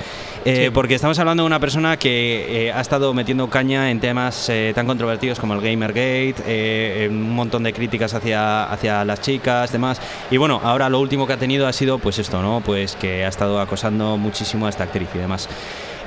eh, 0.46 0.72
porque 0.74 0.96
estamos 0.96 1.20
hablando 1.20 1.44
de 1.44 1.48
una 1.48 1.60
persona 1.60 1.98
que 1.98 2.72
ha 2.74 2.82
estado 2.82 3.14
metiendo 3.14 3.50
caña 3.50 3.92
en 3.92 4.00
temas 4.00 4.52
tan 4.74 4.88
controvertidos 4.88 5.40
como 5.40 5.54
el 5.54 5.62
Gamergate, 5.62 7.06
en 7.06 7.19
un 7.24 7.36
montón 7.36 7.64
de 7.64 7.74
críticas 7.74 8.14
hacia, 8.14 8.64
hacia 8.64 9.06
las 9.06 9.22
chicas, 9.22 9.72
demás, 9.72 10.02
y 10.32 10.38
bueno, 10.38 10.60
ahora 10.64 10.90
lo 10.90 11.00
último 11.00 11.28
que 11.28 11.34
ha 11.34 11.38
tenido 11.38 11.68
ha 11.68 11.74
sido 11.74 12.00
pues 12.00 12.20
esto, 12.20 12.42
¿no? 12.42 12.62
Pues 12.66 12.96
que 12.96 13.26
ha 13.26 13.28
estado 13.28 13.60
acosando 13.60 14.18
muchísimo 14.18 14.66
a 14.66 14.70
esta 14.70 14.84
actriz 14.86 15.10
y 15.14 15.18
demás. 15.18 15.50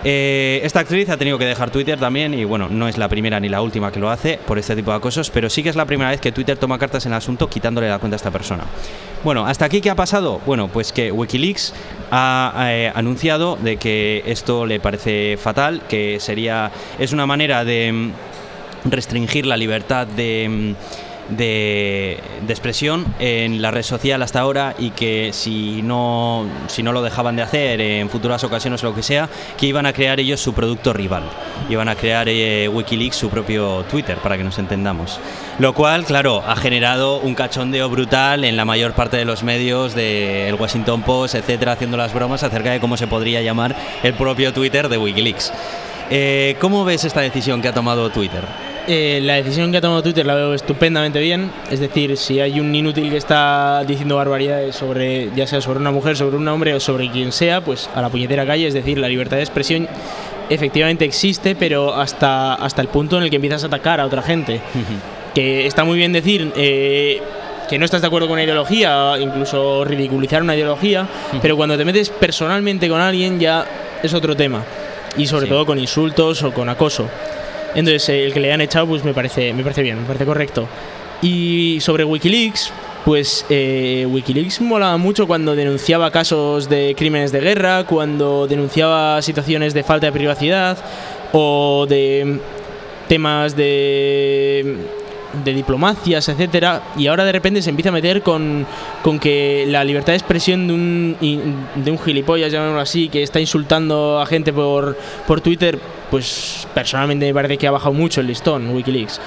Eh, 0.05 0.61
esta 0.65 0.81
actriz 0.81 1.09
ha 1.11 1.17
tenido 1.17 1.39
que 1.39 1.45
dejar 1.45 1.71
Twitter 1.71 1.97
también 1.99 2.35
y 2.35 2.43
bueno, 2.45 2.69
no 2.69 2.89
es 2.89 2.99
la 2.99 3.09
primera 3.09 3.39
ni 3.39 3.49
la 3.49 3.63
última 3.63 3.93
que 3.93 4.01
lo 4.01 4.11
hace 4.11 4.37
por 4.47 4.59
este 4.59 4.75
tipo 4.75 4.91
de 4.91 4.97
acosos, 4.97 5.31
pero 5.31 5.49
sí 5.49 5.63
que 5.63 5.69
es 5.69 5.77
la 5.77 5.85
primera 5.85 6.11
vez 6.11 6.21
que 6.21 6.33
Twitter 6.33 6.57
toma 6.59 6.77
cartas 6.77 7.07
en 7.07 7.13
el 7.13 7.19
asunto 7.19 7.49
quitándole 7.49 7.89
la 7.89 8.01
cuenta 8.01 8.17
a 8.17 8.19
esta 8.19 8.33
persona. 8.33 8.65
Bueno, 9.23 9.47
hasta 9.47 9.65
aquí 9.65 9.81
qué 9.81 9.91
ha 9.91 9.95
pasado? 9.95 10.41
Bueno, 10.45 10.67
pues 10.67 10.93
que 10.93 11.13
Wikileaks 11.13 11.73
ha 12.11 12.53
eh, 12.71 12.91
anunciado 12.93 13.55
de 13.55 13.77
que 13.77 14.25
esto 14.27 14.67
le 14.67 14.81
parece 14.81 15.37
fatal, 15.37 15.83
que 15.89 16.19
sería 16.19 16.73
es 16.99 17.13
una 17.13 17.25
manera 17.25 17.65
de 17.65 18.11
restringir 18.85 19.47
la 19.47 19.57
libertad 19.57 20.07
de 20.07 20.75
mm, 20.77 21.13
de, 21.29 22.19
de 22.47 22.53
expresión 22.53 23.07
en 23.19 23.63
la 23.63 23.71
red 23.71 23.83
social 23.83 24.23
hasta 24.23 24.41
ahora 24.41 24.75
y 24.79 24.91
que 24.91 25.31
si 25.33 25.83
no, 25.83 26.47
si 26.67 26.83
no 26.83 26.93
lo 26.93 27.03
dejaban 27.03 27.37
de 27.37 27.43
hacer 27.43 27.81
en 27.81 28.11
futuras 28.11 28.45
ocasiones 28.45 28.83
o 28.83 28.89
lo 28.89 28.95
que 28.95 29.03
sea, 29.03 29.29
que 29.57 29.67
iban 29.67 29.87
a 29.87 29.93
crear 29.93 30.21
ellos 30.21 30.41
su 30.41 30.53
producto 30.53 30.93
rival. 30.93 31.25
Iban 31.69 31.89
a 31.89 31.95
crear 31.95 32.29
eh, 32.29 32.69
Wikileaks 32.69 33.17
su 33.17 33.31
propio 33.31 33.85
Twitter, 33.91 34.19
para 34.19 34.37
que 34.37 34.45
nos 34.45 34.59
entendamos. 34.59 35.21
Lo 35.59 35.75
cual, 35.75 36.05
claro, 36.05 36.43
ha 36.47 36.57
generado 36.57 37.21
un 37.21 37.35
cachondeo 37.35 37.89
brutal 37.89 38.45
en 38.45 38.57
la 38.57 38.65
mayor 38.65 38.93
parte 38.93 39.17
de 39.17 39.25
los 39.25 39.43
medios 39.43 39.95
del 39.95 40.55
Washington 40.55 41.03
Post, 41.03 41.35
etcétera, 41.35 41.73
haciendo 41.73 41.97
las 41.97 42.13
bromas 42.13 42.43
acerca 42.43 42.71
de 42.71 42.81
cómo 42.81 42.97
se 42.97 43.07
podría 43.07 43.43
llamar 43.43 43.77
el 44.03 44.15
propio 44.15 44.53
Twitter 44.53 44.89
de 44.89 44.99
Wikileaks. 44.99 45.53
Eh, 46.11 46.57
¿Cómo 46.61 46.85
ves 46.85 47.05
esta 47.05 47.21
decisión 47.21 47.63
que 47.63 47.69
ha 47.69 47.73
tomado 47.73 48.11
Twitter? 48.11 48.43
Eh, 48.89 49.21
la 49.23 49.35
decisión 49.35 49.71
que 49.71 49.79
ha 49.79 49.81
tomado 49.81 50.03
Twitter 50.03 50.27
la 50.27 50.35
veo 50.35 50.55
estupendamente 50.55 51.21
bien. 51.21 51.51
Es 51.71 51.79
decir, 51.81 52.17
si 52.17 52.41
hay 52.41 52.59
un 52.59 52.75
inútil 52.75 53.11
que 53.11 53.17
está 53.17 53.85
diciendo 53.87 54.17
barbaridades 54.17 54.75
sobre, 54.75 55.31
ya 55.37 55.47
sea 55.47 55.61
sobre 55.61 55.79
una 55.79 55.93
mujer, 55.93 56.17
sobre 56.17 56.37
un 56.37 56.49
hombre 56.49 56.75
o 56.75 56.81
sobre 56.81 57.09
quien 57.11 57.31
sea, 57.33 57.61
pues 57.61 57.89
a 57.95 58.03
la 58.03 58.09
puñetera 58.09 58.45
calle. 58.45 58.67
Es 58.67 58.75
decir, 58.75 58.99
la 58.99 59.09
libertad 59.09 59.37
de 59.37 59.43
expresión 59.45 59.89
efectivamente 60.51 61.05
existe, 61.05 61.55
pero 61.55 61.95
hasta, 61.95 62.55
hasta 62.55 62.83
el 62.83 62.89
punto 62.89 63.17
en 63.19 63.23
el 63.23 63.31
que 63.31 63.37
empiezas 63.37 63.63
a 63.63 63.69
atacar 63.69 64.01
a 64.01 64.07
otra 64.07 64.21
gente. 64.23 64.61
Que 65.35 65.67
está 65.67 65.85
muy 65.85 65.97
bien 65.97 66.13
decir. 66.13 66.53
eh, 66.57 67.23
que 67.71 67.79
no 67.79 67.87
estás 67.87 68.03
de 68.03 68.07
acuerdo 68.09 68.27
con 68.27 68.35
una 68.35 68.43
ideología, 68.43 69.15
incluso 69.19 69.83
ridiculizar 69.85 70.43
una 70.43 70.55
ideología, 70.55 71.09
pero 71.41 71.57
cuando 71.57 71.79
te 71.79 71.87
metes 71.87 72.11
personalmente 72.11 72.87
con 72.87 73.01
alguien 73.01 73.41
ya 73.41 73.65
es 74.03 74.13
otro 74.13 74.37
tema. 74.37 74.63
Y 75.17 75.27
sobre 75.27 75.47
Sí. 75.47 75.51
todo 75.53 75.65
con 75.65 75.79
insultos 75.79 76.43
o 76.43 76.53
con 76.53 76.69
acoso. 76.69 77.09
Entonces, 77.75 78.09
eh, 78.09 78.25
el 78.25 78.33
que 78.33 78.41
le 78.41 78.53
han 78.53 78.61
echado, 78.61 78.87
pues 78.87 79.05
me 79.05 79.15
parece, 79.15 79.53
me 79.53 79.63
parece 79.63 79.83
bien, 79.83 80.01
me 80.01 80.07
parece 80.07 80.25
correcto. 80.25 80.69
Y 81.23 81.79
sobre 81.81 82.05
Wikileaks, 82.05 82.73
pues 83.05 83.47
eh, 83.49 84.07
Wikileaks 84.11 84.61
molaba 84.61 84.97
mucho 84.97 85.27
cuando 85.27 85.55
denunciaba 85.55 86.11
casos 86.11 86.69
de 86.69 86.95
crímenes 86.97 87.33
de 87.33 87.41
guerra, 87.41 87.85
cuando 87.85 88.47
denunciaba 88.47 89.23
situaciones 89.23 89.75
de 89.75 89.83
falta 89.83 90.07
de 90.07 90.13
privacidad 90.13 90.79
o 91.33 91.87
de 91.89 92.39
temas 93.09 93.57
de 93.57 94.77
de 95.45 95.55
diplomacias, 95.55 96.29
etcétera, 96.29 96.83
y 96.97 97.07
ahora 97.07 97.25
de 97.25 97.33
repente 97.33 97.63
se 97.63 97.71
empieza 97.71 97.89
a 97.89 97.93
meter 97.93 98.23
con, 98.23 98.67
con 99.03 99.19
que 99.19 99.65
la 99.69 99.85
libertad 99.85 100.13
de 100.13 100.19
expresión 100.19 100.67
de 100.67 100.75
un, 100.75 101.17
de 101.75 101.91
un 101.91 101.99
gilipollas, 101.99 102.53
llamémoslo 102.53 102.81
así, 102.81 103.09
que 103.09 103.23
está 103.23 103.41
insultando 103.41 104.21
a 104.21 104.27
gente 104.27 104.53
por, 104.53 104.97
por 105.27 105.41
Twitter, 105.41 105.79
pues 106.13 106.69
personalmente 106.75 107.25
me 107.25 107.33
parece 107.33 107.57
que 107.57 107.67
ha 107.67 107.71
bajado 107.71 107.95
mucho 107.95 108.21
el 108.21 108.27
listón 108.27 108.69
Wikileaks. 108.69 109.19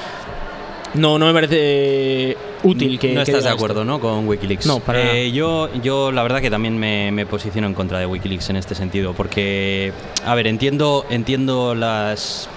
No, 0.94 1.18
no 1.18 1.26
me 1.26 1.34
parece 1.34 2.38
útil 2.62 3.00
que... 3.00 3.08
no 3.12 3.24
que 3.24 3.32
estás 3.32 3.44
de 3.44 3.50
acuerdo, 3.50 3.82
esto. 3.82 3.86
¿no? 3.86 4.00
Con 4.00 4.28
Wikileaks. 4.28 4.68
No, 4.68 4.80
para 4.82 5.16
Eh, 5.16 5.32
yo, 5.32 5.68
yo 5.82 6.12
la 6.12 6.22
verdad 6.22 6.42
que 6.42 6.52
también 6.52 6.78
me, 6.78 7.12
me 7.12 7.26
posiciono 7.26 7.66
en 7.66 7.74
contra 7.74 7.98
de 7.98 8.06
Wikileaks 8.06 8.52
en 8.52 8.58
este 8.58 8.76
sentido, 8.76 9.14
porque, 9.14 9.94
a 10.28 10.36
ver, 10.36 10.46
entiendo, 10.46 11.08
entiendo 11.10 11.74
las 11.74 12.48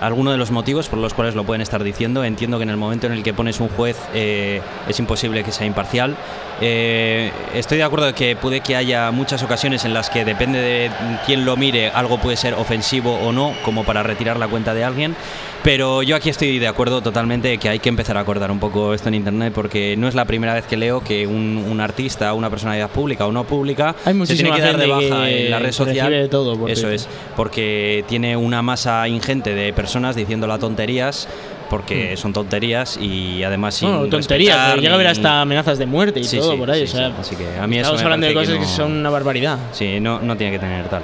algunos 0.00 0.34
de 0.34 0.38
los 0.38 0.50
motivos 0.50 0.88
por 0.88 0.98
los 0.98 1.14
cuales 1.14 1.34
lo 1.34 1.44
pueden 1.44 1.62
estar 1.62 1.82
diciendo. 1.82 2.24
Entiendo 2.24 2.58
que 2.58 2.64
en 2.64 2.70
el 2.70 2.76
momento 2.76 3.06
en 3.06 3.14
el 3.14 3.22
que 3.22 3.34
pones 3.34 3.60
un 3.60 3.68
juez 3.68 3.96
eh, 4.14 4.60
es 4.88 4.98
imposible 4.98 5.42
que 5.42 5.52
sea 5.52 5.66
imparcial. 5.66 6.16
Eh, 6.60 7.30
estoy 7.54 7.78
de 7.78 7.84
acuerdo 7.84 8.14
que 8.14 8.34
puede 8.34 8.60
que 8.60 8.76
haya 8.76 9.10
muchas 9.10 9.42
ocasiones 9.42 9.84
en 9.84 9.92
las 9.92 10.08
que 10.08 10.24
depende 10.24 10.60
de 10.60 10.90
quién 11.26 11.44
lo 11.44 11.56
mire, 11.56 11.90
algo 11.90 12.18
puede 12.18 12.36
ser 12.36 12.54
ofensivo 12.54 13.14
o 13.14 13.32
no, 13.32 13.54
como 13.64 13.84
para 13.84 14.02
retirar 14.02 14.38
la 14.38 14.48
cuenta 14.48 14.72
de 14.72 14.84
alguien. 14.84 15.14
Pero 15.62 16.02
yo 16.02 16.14
aquí 16.14 16.30
estoy 16.30 16.58
de 16.58 16.68
acuerdo 16.68 17.02
totalmente 17.02 17.58
que 17.58 17.68
hay 17.68 17.80
que 17.80 17.88
empezar 17.88 18.16
a 18.16 18.20
acordar 18.20 18.50
un 18.50 18.60
poco 18.60 18.94
esto 18.94 19.08
en 19.08 19.14
Internet 19.14 19.52
porque 19.52 19.96
no 19.96 20.06
es 20.06 20.14
la 20.14 20.24
primera 20.24 20.54
vez 20.54 20.64
que 20.64 20.76
leo 20.76 21.02
que 21.02 21.26
un, 21.26 21.64
un 21.68 21.80
artista, 21.80 22.32
una 22.34 22.48
personalidad 22.48 22.88
pública 22.88 23.26
o 23.26 23.32
no 23.32 23.44
pública, 23.44 23.94
Hay 24.04 24.14
se 24.26 24.34
tiene 24.34 24.52
que 24.52 24.60
dar 24.60 24.76
de 24.76 24.86
baja 24.86 25.28
en 25.28 25.50
la 25.50 25.58
red 25.58 25.72
social. 25.72 26.12
de 26.12 26.28
todo 26.28 26.56
por 26.56 26.70
Eso 26.70 26.88
es, 26.88 27.08
porque 27.34 28.04
tiene 28.08 28.36
una 28.36 28.62
masa 28.62 29.06
ingente 29.08 29.54
de 29.54 29.72
personas 29.72 30.14
diciendo 30.14 30.46
las 30.46 30.60
tonterías 30.60 31.28
porque 31.68 32.16
son 32.16 32.32
tonterías 32.32 32.96
y 32.96 33.42
además 33.42 33.74
sin 33.74 33.88
Bueno, 33.90 34.06
tonterías, 34.08 34.74
que 34.74 34.80
llega 34.80 34.92
a 34.92 34.94
haber 34.94 35.06
hasta 35.08 35.40
amenazas 35.42 35.78
de 35.78 35.86
muerte 35.86 36.20
y 36.20 36.24
Sí, 36.24 36.38
todo 36.38 36.52
sí, 36.52 36.58
por 36.58 36.70
ahí. 36.70 36.86
sí, 36.86 36.94
o 36.94 36.96
sea, 36.98 37.08
sí. 37.10 37.14
Así 37.20 37.36
que 37.36 37.46
a 37.58 37.66
mí 37.66 37.76
eso 37.76 37.82
estamos 37.94 38.00
me 38.00 38.04
hablando 38.04 38.26
de 38.26 38.34
cosas 38.34 38.54
que, 38.54 38.60
no- 38.60 38.66
son 38.68 38.92
una 38.92 39.10
barbaridad. 39.10 39.58
Sí, 39.72 40.00
no, 40.00 40.20
no 40.20 40.36
tiene 40.36 40.52
que 40.52 40.58
tener 40.58 40.88
tal. 40.88 41.02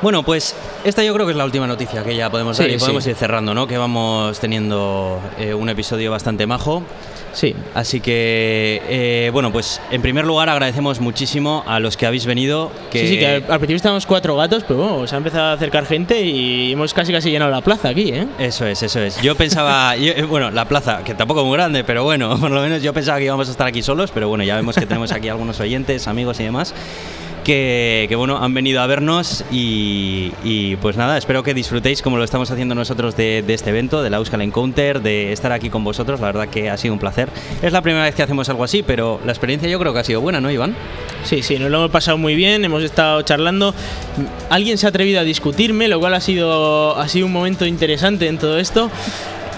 Bueno, 0.00 0.22
pues 0.22 0.54
esta 0.84 1.02
yo 1.02 1.12
creo 1.14 1.26
que 1.26 1.32
es 1.32 1.36
la 1.38 1.44
última 1.44 1.66
noticia 1.66 2.04
que 2.04 2.14
ya 2.14 2.30
podemos 2.30 2.56
dar 2.56 2.68
Sí, 2.68 2.74
y 2.74 2.78
podemos 2.78 3.02
sí. 3.04 3.10
ir 3.10 3.16
cerrando, 3.16 3.52
¿no? 3.54 3.66
Que 3.66 3.76
vamos 3.78 4.38
teniendo 4.38 5.20
eh, 5.38 5.54
un 5.54 5.68
episodio 5.68 6.10
bastante 6.10 6.46
majo. 6.46 6.82
Sí, 7.32 7.54
Así 7.74 8.00
que, 8.00 8.80
eh, 8.88 9.30
bueno, 9.32 9.52
pues 9.52 9.80
en 9.90 10.00
primer 10.02 10.24
lugar 10.24 10.48
agradecemos 10.48 10.98
muchísimo 11.00 11.62
a 11.66 11.78
los 11.78 11.96
que 11.96 12.06
habéis 12.06 12.26
venido. 12.26 12.70
Que... 12.90 13.00
Sí, 13.00 13.08
sí, 13.08 13.18
que 13.18 13.26
al, 13.26 13.34
al 13.42 13.58
principio 13.58 13.76
estábamos 13.76 14.06
cuatro 14.06 14.34
gatos, 14.36 14.64
pero 14.66 14.80
bueno, 14.80 15.06
se 15.06 15.14
ha 15.14 15.18
empezado 15.18 15.44
a 15.46 15.52
acercar 15.52 15.84
gente 15.84 16.20
y 16.22 16.72
hemos 16.72 16.94
casi 16.94 17.12
casi 17.12 17.30
llenado 17.30 17.50
la 17.50 17.60
plaza 17.60 17.90
aquí, 17.90 18.08
¿eh? 18.10 18.26
Eso 18.38 18.66
es, 18.66 18.82
eso 18.82 19.00
es. 19.00 19.20
Yo 19.20 19.34
pensaba, 19.36 19.94
yo- 19.98 20.12
eh, 20.12 20.22
bueno, 20.22 20.50
la 20.50 20.64
plaza, 20.66 21.04
que 21.04 21.14
tampoco 21.14 21.40
es 21.40 21.46
muy 21.46 21.56
grande, 21.56 21.84
pero 21.84 22.02
bueno, 22.02 22.36
por 22.40 22.50
lo 22.50 22.60
menos 22.62 22.82
yo 22.82 22.92
pensaba 22.94 23.18
que 23.18 23.24
íbamos 23.26 23.48
a 23.48 23.50
estar 23.52 23.66
aquí 23.66 23.82
solos, 23.82 24.10
pero 24.12 24.28
bueno, 24.28 24.42
ya 24.42 24.56
vemos 24.56 24.74
que 24.76 24.86
tenemos 24.86 25.12
aquí 25.12 25.28
algunos 25.28 25.60
oyentes, 25.60 26.08
amigos 26.08 26.40
y 26.40 26.44
demás. 26.44 26.74
Que, 27.44 28.06
que, 28.10 28.16
bueno, 28.16 28.36
han 28.44 28.52
venido 28.52 28.82
a 28.82 28.86
vernos 28.86 29.42
y, 29.50 30.32
y, 30.44 30.76
pues 30.76 30.98
nada, 30.98 31.16
espero 31.16 31.42
que 31.42 31.54
disfrutéis 31.54 32.02
como 32.02 32.18
lo 32.18 32.24
estamos 32.24 32.50
haciendo 32.50 32.74
nosotros 32.74 33.16
de, 33.16 33.42
de 33.46 33.54
este 33.54 33.70
evento, 33.70 34.02
de 34.02 34.10
la 34.10 34.18
Euskal 34.18 34.42
Encounter, 34.42 35.00
de 35.00 35.32
estar 35.32 35.50
aquí 35.52 35.70
con 35.70 35.82
vosotros, 35.82 36.20
la 36.20 36.26
verdad 36.26 36.48
que 36.48 36.68
ha 36.68 36.76
sido 36.76 36.92
un 36.92 37.00
placer. 37.00 37.30
Es 37.62 37.72
la 37.72 37.80
primera 37.80 38.04
vez 38.04 38.14
que 38.14 38.22
hacemos 38.22 38.50
algo 38.50 38.64
así, 38.64 38.82
pero 38.82 39.18
la 39.24 39.32
experiencia 39.32 39.66
yo 39.68 39.78
creo 39.78 39.94
que 39.94 40.00
ha 40.00 40.04
sido 40.04 40.20
buena, 40.20 40.40
¿no, 40.42 40.50
Iván? 40.50 40.74
Sí, 41.24 41.42
sí, 41.42 41.58
nos 41.58 41.70
lo 41.70 41.78
hemos 41.78 41.90
pasado 41.90 42.18
muy 42.18 42.34
bien, 42.34 42.64
hemos 42.64 42.82
estado 42.82 43.22
charlando. 43.22 43.74
Alguien 44.50 44.76
se 44.76 44.86
ha 44.86 44.90
atrevido 44.90 45.20
a 45.20 45.24
discutirme, 45.24 45.88
lo 45.88 45.98
cual 46.00 46.14
ha 46.14 46.20
sido, 46.20 46.98
ha 46.98 47.08
sido 47.08 47.26
un 47.26 47.32
momento 47.32 47.64
interesante 47.64 48.28
en 48.28 48.36
todo 48.36 48.58
esto. 48.58 48.90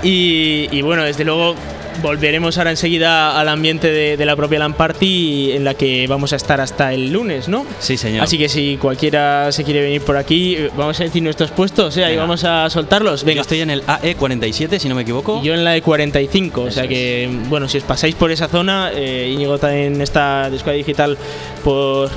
Y, 0.02 0.68
y 0.70 0.82
bueno, 0.82 1.02
desde 1.02 1.24
luego 1.24 1.56
volveremos 2.02 2.56
ahora 2.58 2.70
enseguida 2.70 3.38
al 3.38 3.48
ambiente 3.48 3.90
de, 3.90 4.16
de 4.16 4.24
la 4.24 4.36
propia 4.36 4.58
LAN 4.58 4.74
Party 4.74 5.52
en 5.52 5.64
la 5.64 5.74
que 5.74 6.06
vamos 6.06 6.32
a 6.32 6.36
estar 6.36 6.60
hasta 6.60 6.92
el 6.94 7.12
lunes, 7.12 7.48
¿no? 7.48 7.66
Sí, 7.78 7.96
señor. 7.96 8.24
Así 8.24 8.38
que 8.38 8.48
si 8.48 8.76
cualquiera 8.76 9.52
se 9.52 9.64
quiere 9.64 9.80
venir 9.82 10.02
por 10.02 10.16
aquí, 10.16 10.54
eh, 10.56 10.70
vamos 10.76 10.98
a 11.00 11.04
decir 11.04 11.22
nuestros 11.22 11.50
puestos, 11.50 11.86
o 11.86 11.90
sea, 11.90 12.10
y 12.12 12.16
vamos 12.16 12.44
a 12.44 12.68
soltarlos. 12.70 13.20
Yo 13.20 13.26
Venga, 13.26 13.42
estoy 13.42 13.60
en 13.60 13.70
el 13.70 13.82
AE47, 13.86 14.78
si 14.78 14.88
no 14.88 14.94
me 14.94 15.02
equivoco. 15.02 15.40
y 15.42 15.46
yo 15.46 15.54
en 15.54 15.64
la 15.64 15.72
de 15.72 15.82
45, 15.82 16.60
o 16.62 16.70
sea 16.70 16.84
Eso 16.84 16.88
que, 16.88 17.28
bueno, 17.48 17.68
si 17.68 17.78
os 17.78 17.84
pasáis 17.84 18.14
por 18.14 18.30
esa 18.30 18.48
zona, 18.48 18.90
eh, 18.94 19.30
Íñigo 19.32 19.58
también 19.58 20.00
está 20.00 20.48
de 20.50 20.56
Escuela 20.56 20.76
Digital 20.76 21.16
por... 21.64 22.10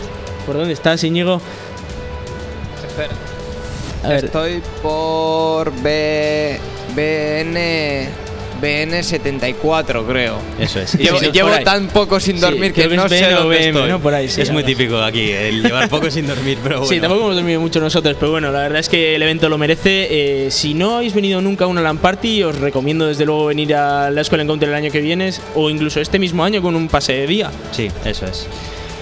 ¿Por 0.46 0.58
dónde 0.58 0.74
estás, 0.74 1.02
Íñigo? 1.06 1.42
Espera. 2.86 3.14
A 4.04 4.08
ver, 4.10 4.26
Estoy 4.26 4.62
por 4.82 5.72
B, 5.82 6.60
BN, 6.94 8.10
BN74, 8.64 10.06
creo. 10.08 10.40
Eso 10.60 10.80
es. 10.80 10.94
Llevo, 10.94 11.50
tan 11.64 11.88
poco 11.88 12.20
sin 12.20 12.40
dormir 12.40 12.74
que 12.74 12.88
que 12.88 12.96
no 12.96 13.06
es 13.06 13.12
sé 13.12 13.22
BN 13.22 13.34
o 13.34 13.40
dónde 13.42 13.58
BM, 13.58 13.68
estoy. 13.68 13.90
¿no? 13.90 14.00
Por 14.00 14.14
ahí, 14.14 14.30
sí, 14.30 14.42
es 14.42 14.52
muy 14.52 14.64
típico 14.64 15.02
aquí, 15.02 15.32
el 15.32 15.62
llevar 15.62 15.90
poco 15.90 16.10
sin 16.10 16.28
dormir, 16.28 16.58
pero 16.64 16.80
bueno. 16.80 16.90
Sí, 16.90 17.00
tampoco 17.00 17.24
hemos 17.24 17.36
dormido 17.36 17.60
mucho 17.60 17.80
nosotros, 17.80 18.16
pero 18.20 18.32
bueno, 18.32 18.52
la 18.52 18.62
verdad 18.62 18.80
es 18.80 18.90
que 18.90 19.16
el 19.16 19.22
evento 19.22 19.50
lo 19.50 19.58
merece. 19.58 20.08
Eh, 20.10 20.52
si 20.52 20.74
no 20.74 20.98
habéis 20.98 21.14
venido 21.14 21.42
nunca 21.42 21.66
a 21.66 21.68
una 21.68 21.82
LAN 21.82 21.98
Party, 21.98 22.44
os 22.44 22.58
recomiendo 22.58 23.08
desde 23.08 23.26
luego 23.26 23.48
venir 23.48 23.76
a 23.76 24.10
la 24.10 24.22
Escuela 24.22 24.44
Encounter 24.44 24.70
el 24.70 24.76
año 24.76 24.92
que 24.92 25.02
viene 25.02 25.32
o 25.56 25.70
incluso 25.70 26.00
este 26.00 26.20
mismo 26.20 26.44
año 26.44 26.62
con 26.62 26.76
un 26.76 26.88
pase 26.88 27.14
de 27.14 27.28
día. 27.28 27.52
Sí, 27.72 27.90
eso 28.06 28.26
es. 28.26 28.48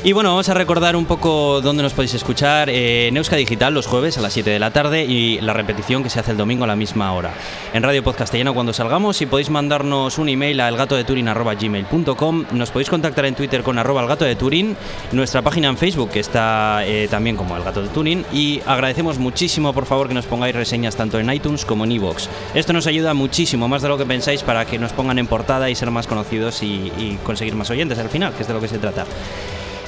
Y 0.04 0.14
bueno, 0.14 0.30
vamos 0.30 0.50
a 0.50 0.56
recordar 0.56 0.96
un 0.96 1.06
poco 1.06 1.62
dónde 1.62 1.84
nos 1.84 1.94
podéis 1.94 2.16
escuchar. 2.16 2.72
Eh, 2.72 3.10
en 3.10 3.18
Euska 3.18 3.36
Digital 3.36 3.72
los 3.72 3.86
jueves 3.86 4.18
a 4.18 4.22
las 4.22 4.34
7 4.34 4.50
de 4.50 4.58
la 4.58 4.72
tarde 4.72 5.06
y 5.06 5.40
la 5.42 5.54
repetición 5.54 6.02
que 6.02 6.10
se 6.10 6.20
hace 6.20 6.32
el 6.32 6.38
domingo 6.38 6.64
a 6.64 6.68
la 6.68 6.76
misma 6.76 7.14
hora. 7.14 7.36
En 7.72 7.84
Radio 7.84 8.04
Podcastellano 8.04 8.56
cuando 8.56 8.74
salgamos 8.74 9.22
y 9.22 9.28
podéis 9.28 9.52
mandarnos 9.52 10.18
un 10.18 10.30
email 10.30 10.60
a 10.60 10.70
elgatodeturin.gmail.com 10.70 12.46
Nos 12.54 12.72
podéis 12.72 12.90
contactar 12.90 13.26
en 13.26 13.36
Twitter 13.36 13.62
con 13.62 13.78
arroba 13.78 14.02
el 14.02 14.08
gato 14.08 14.26
de 14.26 14.36
Turín, 14.36 14.76
nuestra 15.12 15.44
página 15.44 15.68
en 15.68 15.78
Facebook 15.78 16.10
que 16.10 16.20
está 16.20 16.84
eh, 16.84 17.08
también 17.08 17.38
como 17.38 17.56
el 17.56 17.64
gato 17.64 17.84
de 17.84 17.90
Turín 17.90 18.26
y 18.34 18.60
agradecemos 18.66 19.20
muchísimo 19.20 19.72
por 19.72 19.86
favor 19.86 20.08
que 20.08 20.16
nos 20.16 20.26
pongáis 20.26 20.56
reseñas 20.56 20.96
tanto 20.96 21.20
en 21.20 21.32
iTunes 21.32 21.64
como 21.64 21.84
en 21.84 21.92
iVoox. 21.92 22.28
Esto 22.56 22.74
nos 22.74 22.88
ayuda 22.88 23.14
muchísimo, 23.14 23.68
más 23.68 23.84
de 23.84 23.90
lo 23.90 24.00
que 24.00 24.08
pensáis, 24.08 24.42
para 24.42 24.66
que 24.66 24.80
nos 24.80 24.94
pongan 24.94 25.20
en 25.20 25.28
portada 25.28 25.70
y 25.70 25.76
ser 25.76 25.92
más 25.92 26.08
conocidos 26.08 26.64
y, 26.64 26.92
y 26.98 27.20
conseguir 27.24 27.54
más 27.54 27.70
oyentes 27.70 28.00
al 28.00 28.10
final, 28.10 28.34
que 28.34 28.42
es 28.42 28.48
de 28.48 28.54
lo 28.56 28.62
que 28.62 28.68
se 28.68 28.80
trata. 28.80 29.06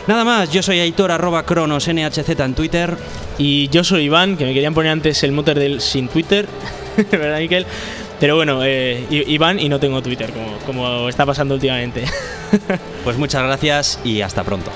Nada 0.05 0.25
más, 0.25 0.51
yo 0.51 0.61
soy 0.61 0.79
Aitor 0.79 1.11
arroba 1.11 1.45
cronos 1.45 1.87
nhz 1.87 2.29
en 2.39 2.53
Twitter. 2.55 2.97
Y 3.37 3.69
yo 3.69 3.83
soy 3.83 4.03
Iván, 4.03 4.37
que 4.37 4.45
me 4.45 4.53
querían 4.53 4.73
poner 4.73 4.91
antes 4.91 5.23
el 5.23 5.31
motor 5.31 5.57
del 5.57 5.81
sin 5.81 6.07
Twitter, 6.07 6.47
¿verdad, 7.11 7.39
Miquel? 7.39 7.65
Pero 8.19 8.35
bueno, 8.35 8.61
eh, 8.63 9.05
Iván 9.09 9.59
y 9.59 9.69
no 9.69 9.79
tengo 9.79 10.01
Twitter, 10.01 10.31
como, 10.31 10.57
como 10.65 11.09
está 11.09 11.25
pasando 11.25 11.55
últimamente. 11.55 12.05
Pues 13.03 13.17
muchas 13.17 13.41
gracias 13.41 13.99
y 14.05 14.21
hasta 14.21 14.43
pronto. 14.43 14.71